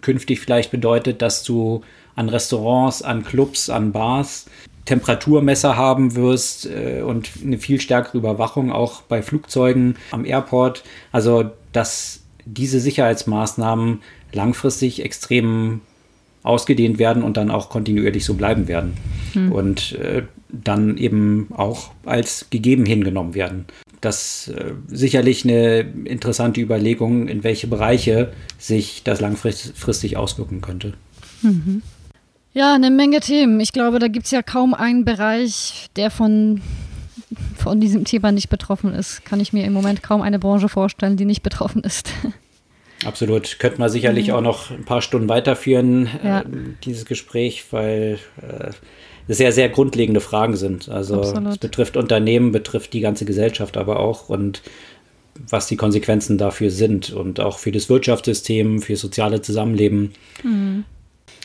künftig 0.00 0.40
vielleicht 0.40 0.70
bedeutet, 0.70 1.22
dass 1.22 1.42
du 1.42 1.82
an 2.16 2.28
Restaurants, 2.28 3.02
an 3.02 3.24
Clubs, 3.24 3.70
an 3.70 3.92
Bars 3.92 4.46
Temperaturmesser 4.84 5.76
haben 5.76 6.14
wirst 6.14 6.66
äh, 6.66 7.02
und 7.02 7.30
eine 7.42 7.58
viel 7.58 7.80
stärkere 7.80 8.18
Überwachung 8.18 8.70
auch 8.70 9.02
bei 9.02 9.22
Flugzeugen 9.22 9.96
am 10.10 10.24
Airport. 10.24 10.84
Also, 11.12 11.50
dass 11.72 12.20
diese 12.44 12.80
Sicherheitsmaßnahmen 12.80 14.02
langfristig 14.32 15.04
extrem 15.04 15.80
ausgedehnt 16.42 16.98
werden 16.98 17.22
und 17.22 17.36
dann 17.36 17.50
auch 17.50 17.70
kontinuierlich 17.70 18.24
so 18.24 18.34
bleiben 18.34 18.68
werden. 18.68 18.96
Hm. 19.32 19.52
Und 19.52 19.92
äh, 19.92 20.24
dann 20.62 20.96
eben 20.98 21.48
auch 21.54 21.90
als 22.04 22.46
gegeben 22.50 22.86
hingenommen 22.86 23.34
werden. 23.34 23.64
Das 24.00 24.48
äh, 24.48 24.72
sicherlich 24.88 25.44
eine 25.44 25.80
interessante 25.80 26.60
Überlegung, 26.60 27.28
in 27.28 27.42
welche 27.42 27.66
Bereiche 27.66 28.32
sich 28.58 29.02
das 29.02 29.20
langfristig 29.20 30.16
auswirken 30.16 30.60
könnte. 30.60 30.94
Mhm. 31.42 31.82
Ja, 32.54 32.72
eine 32.72 32.90
Menge 32.90 33.18
Themen. 33.18 33.58
Ich 33.58 33.72
glaube, 33.72 33.98
da 33.98 34.06
gibt 34.06 34.26
es 34.26 34.30
ja 34.30 34.40
kaum 34.40 34.74
einen 34.74 35.04
Bereich, 35.04 35.88
der 35.96 36.10
von, 36.10 36.62
von 37.56 37.80
diesem 37.80 38.04
Thema 38.04 38.30
nicht 38.30 38.48
betroffen 38.48 38.94
ist. 38.94 39.24
Kann 39.24 39.40
ich 39.40 39.52
mir 39.52 39.64
im 39.64 39.72
Moment 39.72 40.04
kaum 40.04 40.22
eine 40.22 40.38
Branche 40.38 40.68
vorstellen, 40.68 41.16
die 41.16 41.24
nicht 41.24 41.42
betroffen 41.42 41.82
ist. 41.82 42.10
Absolut. 43.04 43.58
Könnte 43.58 43.80
man 43.80 43.90
sicherlich 43.90 44.28
mhm. 44.28 44.34
auch 44.34 44.40
noch 44.40 44.70
ein 44.70 44.84
paar 44.84 45.02
Stunden 45.02 45.28
weiterführen, 45.28 46.08
ja. 46.22 46.40
äh, 46.40 46.44
dieses 46.84 47.04
Gespräch, 47.06 47.64
weil 47.72 48.18
äh, 48.40 48.70
es 49.26 49.36
sehr, 49.36 49.50
sehr 49.50 49.68
grundlegende 49.68 50.20
Fragen 50.20 50.56
sind. 50.56 50.88
Also 50.88 51.20
Absolut. 51.20 51.52
es 51.52 51.58
betrifft 51.58 51.96
Unternehmen, 51.96 52.52
betrifft 52.52 52.92
die 52.92 53.00
ganze 53.00 53.24
Gesellschaft 53.24 53.76
aber 53.76 53.98
auch 53.98 54.28
und 54.28 54.62
was 55.50 55.66
die 55.66 55.76
Konsequenzen 55.76 56.38
dafür 56.38 56.70
sind 56.70 57.12
und 57.12 57.40
auch 57.40 57.58
für 57.58 57.72
das 57.72 57.88
Wirtschaftssystem, 57.88 58.80
für 58.80 58.92
das 58.92 59.00
soziale 59.00 59.42
Zusammenleben. 59.42 60.12
Mhm. 60.44 60.84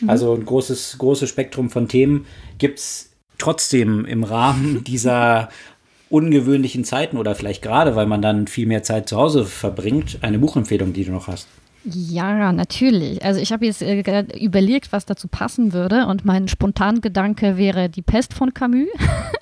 Mhm. 0.01 0.09
Also 0.09 0.33
ein 0.33 0.45
großes, 0.45 0.97
großes 0.97 1.29
Spektrum 1.29 1.69
von 1.69 1.87
Themen 1.87 2.25
gibt 2.57 2.79
es 2.79 3.11
trotzdem 3.37 4.05
im 4.05 4.23
Rahmen 4.23 4.83
dieser 4.87 5.49
ungewöhnlichen 6.09 6.83
Zeiten 6.83 7.17
oder 7.17 7.35
vielleicht 7.35 7.61
gerade, 7.61 7.95
weil 7.95 8.07
man 8.07 8.21
dann 8.21 8.47
viel 8.47 8.65
mehr 8.65 8.83
Zeit 8.83 9.07
zu 9.09 9.17
Hause 9.17 9.45
verbringt, 9.45 10.19
eine 10.21 10.39
Buchempfehlung, 10.39 10.91
die 10.93 11.05
du 11.05 11.11
noch 11.11 11.27
hast. 11.27 11.47
Ja, 11.85 12.51
natürlich. 12.51 13.23
Also 13.23 13.39
ich 13.39 13.51
habe 13.53 13.65
jetzt 13.65 13.81
äh, 13.81 14.25
überlegt, 14.39 14.91
was 14.91 15.05
dazu 15.05 15.27
passen 15.27 15.71
würde 15.71 16.07
und 16.07 16.25
mein 16.25 16.47
Spontangedanke 16.47 17.57
wäre 17.57 17.89
die 17.89 18.01
Pest 18.01 18.33
von 18.33 18.53
Camus 18.53 18.87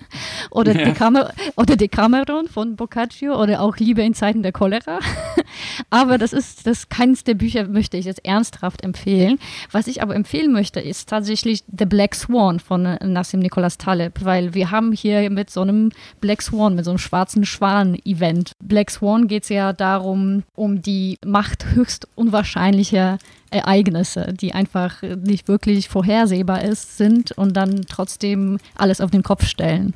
oder, 0.49 0.77
ja. 0.77 0.85
Decamer 0.85 1.31
oder 1.55 1.75
Decameron 1.75 2.47
von 2.47 2.75
Boccaccio 2.75 3.41
oder 3.41 3.61
auch 3.61 3.77
Liebe 3.77 4.01
in 4.01 4.13
Zeiten 4.13 4.43
der 4.43 4.51
Cholera. 4.51 4.99
aber 5.89 6.17
das 6.17 6.33
ist 6.33 6.67
das 6.67 6.89
keines 6.89 7.23
der 7.23 7.35
Bücher 7.35 7.67
möchte 7.67 7.97
ich 7.97 8.05
jetzt 8.05 8.25
ernsthaft 8.25 8.83
empfehlen. 8.83 9.39
Was 9.71 9.87
ich 9.87 10.01
aber 10.01 10.15
empfehlen 10.15 10.51
möchte, 10.51 10.79
ist 10.79 11.09
tatsächlich 11.09 11.63
The 11.75 11.85
Black 11.85 12.15
Swan 12.15 12.59
von 12.59 12.97
Nassim 13.01 13.39
Nicholas 13.39 13.77
Taleb, 13.77 14.23
weil 14.23 14.53
wir 14.53 14.71
haben 14.71 14.91
hier 14.91 15.29
mit 15.29 15.49
so 15.49 15.61
einem 15.61 15.91
Black 16.21 16.41
Swan, 16.41 16.75
mit 16.75 16.85
so 16.85 16.91
einem 16.91 16.97
schwarzen 16.97 17.45
Schwan-Event. 17.45 18.51
Black 18.63 18.91
Swan 18.91 19.27
geht 19.27 19.43
es 19.43 19.49
ja 19.49 19.73
darum, 19.73 20.43
um 20.55 20.81
die 20.81 21.17
Macht 21.25 21.65
höchst 21.73 22.07
unwahrscheinlich 22.15 22.47
unwahrscheinliche 22.47 23.17
Ereignisse, 23.51 24.33
die 24.33 24.53
einfach 24.53 25.01
nicht 25.01 25.47
wirklich 25.47 25.89
vorhersehbar 25.89 26.63
ist, 26.63 26.97
sind 26.97 27.31
und 27.31 27.53
dann 27.53 27.85
trotzdem 27.87 28.59
alles 28.75 29.01
auf 29.01 29.11
den 29.11 29.23
Kopf 29.23 29.45
stellen. 29.45 29.93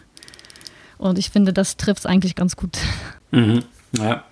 Und 0.97 1.17
ich 1.17 1.29
finde, 1.29 1.51
das 1.51 1.77
trifft 1.77 1.99
es 1.99 2.05
eigentlich 2.05 2.35
ganz 2.35 2.55
gut. 2.55 2.77
Mhm. 3.31 3.63
Ja. 3.97 4.23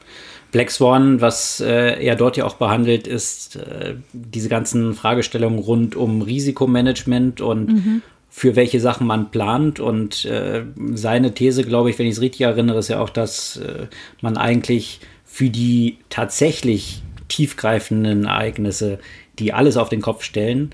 Black 0.51 0.71
Swan, 0.71 1.21
was 1.21 1.59
äh, 1.59 2.03
er 2.03 2.15
dort 2.15 2.37
ja 2.37 2.45
auch 2.45 2.55
behandelt, 2.55 3.07
ist 3.07 3.55
äh, 3.55 3.95
diese 4.13 4.49
ganzen 4.49 4.95
Fragestellungen 4.95 5.59
rund 5.59 5.95
um 5.95 6.21
Risikomanagement 6.21 7.39
und 7.41 7.71
mhm. 7.71 8.01
für 8.29 8.55
welche 8.55 8.79
Sachen 8.79 9.05
man 9.05 9.29
plant. 9.29 9.79
Und 9.79 10.25
äh, 10.25 10.63
seine 10.93 11.33
These, 11.33 11.63
glaube 11.63 11.91
ich, 11.91 11.99
wenn 11.99 12.07
ich 12.07 12.13
es 12.13 12.21
richtig 12.21 12.41
erinnere, 12.41 12.79
ist 12.79 12.87
ja 12.87 12.99
auch, 12.99 13.09
dass 13.09 13.57
äh, 13.57 13.87
man 14.21 14.37
eigentlich 14.37 15.01
für 15.23 15.49
die 15.49 15.97
tatsächlich 16.09 17.03
tiefgreifenden 17.29 18.25
Ereignisse, 18.25 18.99
die 19.39 19.53
alles 19.53 19.77
auf 19.77 19.87
den 19.89 20.01
Kopf 20.01 20.23
stellen, 20.23 20.71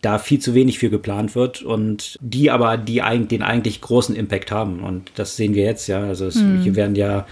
da 0.00 0.18
viel 0.18 0.40
zu 0.40 0.54
wenig 0.54 0.78
für 0.78 0.90
geplant 0.90 1.34
wird 1.34 1.62
und 1.62 2.18
die 2.20 2.50
aber 2.50 2.76
die 2.76 3.02
den 3.28 3.42
eigentlich 3.42 3.80
großen 3.80 4.16
Impact 4.16 4.50
haben. 4.50 4.80
Und 4.80 5.12
das 5.14 5.36
sehen 5.36 5.54
wir 5.54 5.64
jetzt 5.64 5.86
ja. 5.86 6.02
Also 6.02 6.26
es, 6.26 6.36
mhm. 6.36 6.62
hier 6.62 6.74
werden 6.74 6.96
ja 6.96 7.26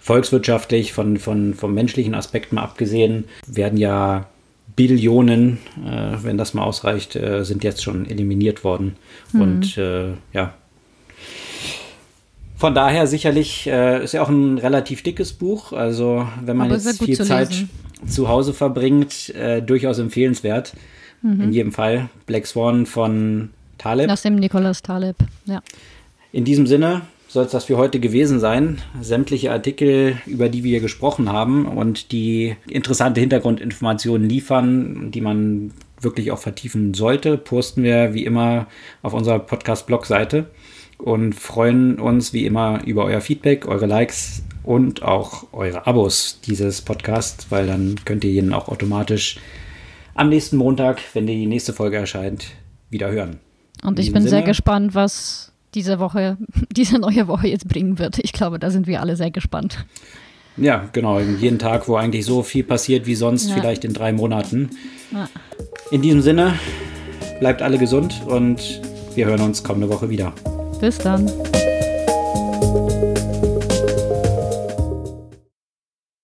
volkswirtschaftlich 0.00 0.92
von, 0.92 1.18
von, 1.18 1.54
vom 1.54 1.74
menschlichen 1.74 2.14
Aspekt 2.14 2.52
mal 2.52 2.62
abgesehen, 2.62 3.24
werden 3.46 3.78
ja 3.78 4.28
Billionen, 4.76 5.58
äh, 5.84 6.16
wenn 6.22 6.38
das 6.38 6.54
mal 6.54 6.62
ausreicht, 6.62 7.16
äh, 7.16 7.44
sind 7.44 7.64
jetzt 7.64 7.82
schon 7.82 8.08
eliminiert 8.08 8.64
worden. 8.64 8.96
Mhm. 9.32 9.40
Und 9.40 9.78
äh, 9.78 10.08
ja, 10.32 10.54
von 12.56 12.74
daher 12.74 13.06
sicherlich 13.06 13.66
äh, 13.66 14.02
ist 14.04 14.14
ja 14.14 14.22
auch 14.22 14.28
ein 14.28 14.58
relativ 14.58 15.02
dickes 15.02 15.32
Buch. 15.32 15.72
Also 15.72 16.28
wenn 16.44 16.56
man 16.56 16.70
Aber 16.70 16.76
jetzt 16.76 17.02
viel 17.02 17.16
Zeit 17.16 17.50
lesen 17.50 17.70
zu 18.06 18.28
Hause 18.28 18.54
verbringt, 18.54 19.34
äh, 19.34 19.62
durchaus 19.62 19.98
empfehlenswert. 19.98 20.74
Mhm. 21.22 21.40
In 21.40 21.52
jedem 21.52 21.72
Fall. 21.72 22.08
Black 22.26 22.46
Swan 22.46 22.86
von 22.86 23.50
Taleb. 23.78 24.10
Aus 24.10 24.22
dem 24.22 24.36
Nicholas 24.36 24.82
Taleb, 24.82 25.16
ja. 25.46 25.62
In 26.32 26.44
diesem 26.44 26.66
Sinne 26.66 27.02
soll 27.28 27.46
es 27.46 27.52
das 27.52 27.64
für 27.64 27.76
heute 27.76 27.98
gewesen 27.98 28.38
sein. 28.38 28.78
Sämtliche 29.00 29.50
Artikel, 29.50 30.18
über 30.26 30.48
die 30.48 30.62
wir 30.62 30.70
hier 30.70 30.80
gesprochen 30.80 31.32
haben 31.32 31.66
und 31.66 32.12
die 32.12 32.56
interessante 32.68 33.20
Hintergrundinformationen 33.20 34.28
liefern, 34.28 35.10
die 35.10 35.20
man 35.20 35.72
wirklich 36.00 36.30
auch 36.30 36.38
vertiefen 36.38 36.94
sollte, 36.94 37.36
posten 37.36 37.82
wir 37.82 38.14
wie 38.14 38.24
immer 38.24 38.66
auf 39.02 39.14
unserer 39.14 39.40
Podcast-Blog-Seite 39.40 40.46
und 40.98 41.34
freuen 41.34 41.98
uns 41.98 42.32
wie 42.32 42.46
immer 42.46 42.84
über 42.84 43.04
euer 43.04 43.20
Feedback, 43.20 43.66
eure 43.66 43.86
Likes 43.86 44.44
und 44.64 45.02
auch 45.02 45.46
eure 45.52 45.86
Abos 45.86 46.40
dieses 46.46 46.82
Podcasts, 46.82 47.46
weil 47.50 47.66
dann 47.66 47.96
könnt 48.04 48.24
ihr 48.24 48.30
ihn 48.30 48.52
auch 48.52 48.68
automatisch 48.68 49.38
am 50.14 50.28
nächsten 50.28 50.56
Montag, 50.56 51.00
wenn 51.12 51.26
die 51.26 51.46
nächste 51.46 51.72
Folge 51.72 51.96
erscheint, 51.96 52.46
wieder 52.90 53.10
hören. 53.10 53.38
Und 53.82 53.98
ich 53.98 54.12
bin 54.12 54.22
Sinne, 54.22 54.30
sehr 54.30 54.42
gespannt, 54.42 54.94
was 54.94 55.52
diese 55.74 55.98
Woche, 55.98 56.38
diese 56.70 56.98
neue 56.98 57.28
Woche 57.28 57.48
jetzt 57.48 57.68
bringen 57.68 57.98
wird. 57.98 58.18
Ich 58.18 58.32
glaube, 58.32 58.58
da 58.58 58.70
sind 58.70 58.86
wir 58.86 59.00
alle 59.00 59.16
sehr 59.16 59.30
gespannt. 59.30 59.84
Ja, 60.56 60.88
genau. 60.92 61.18
Jeden 61.18 61.58
Tag, 61.58 61.88
wo 61.88 61.96
eigentlich 61.96 62.24
so 62.24 62.42
viel 62.42 62.62
passiert 62.62 63.06
wie 63.06 63.16
sonst, 63.16 63.48
ja. 63.48 63.56
vielleicht 63.56 63.84
in 63.84 63.92
drei 63.92 64.12
Monaten. 64.12 64.70
Ja. 65.10 65.28
In 65.90 66.00
diesem 66.00 66.22
Sinne, 66.22 66.58
bleibt 67.40 67.60
alle 67.60 67.76
gesund 67.76 68.22
und 68.26 68.80
wir 69.16 69.26
hören 69.26 69.40
uns 69.40 69.64
kommende 69.64 69.88
Woche 69.88 70.08
wieder. 70.08 70.32
Bis 70.80 70.98
dann. 70.98 71.30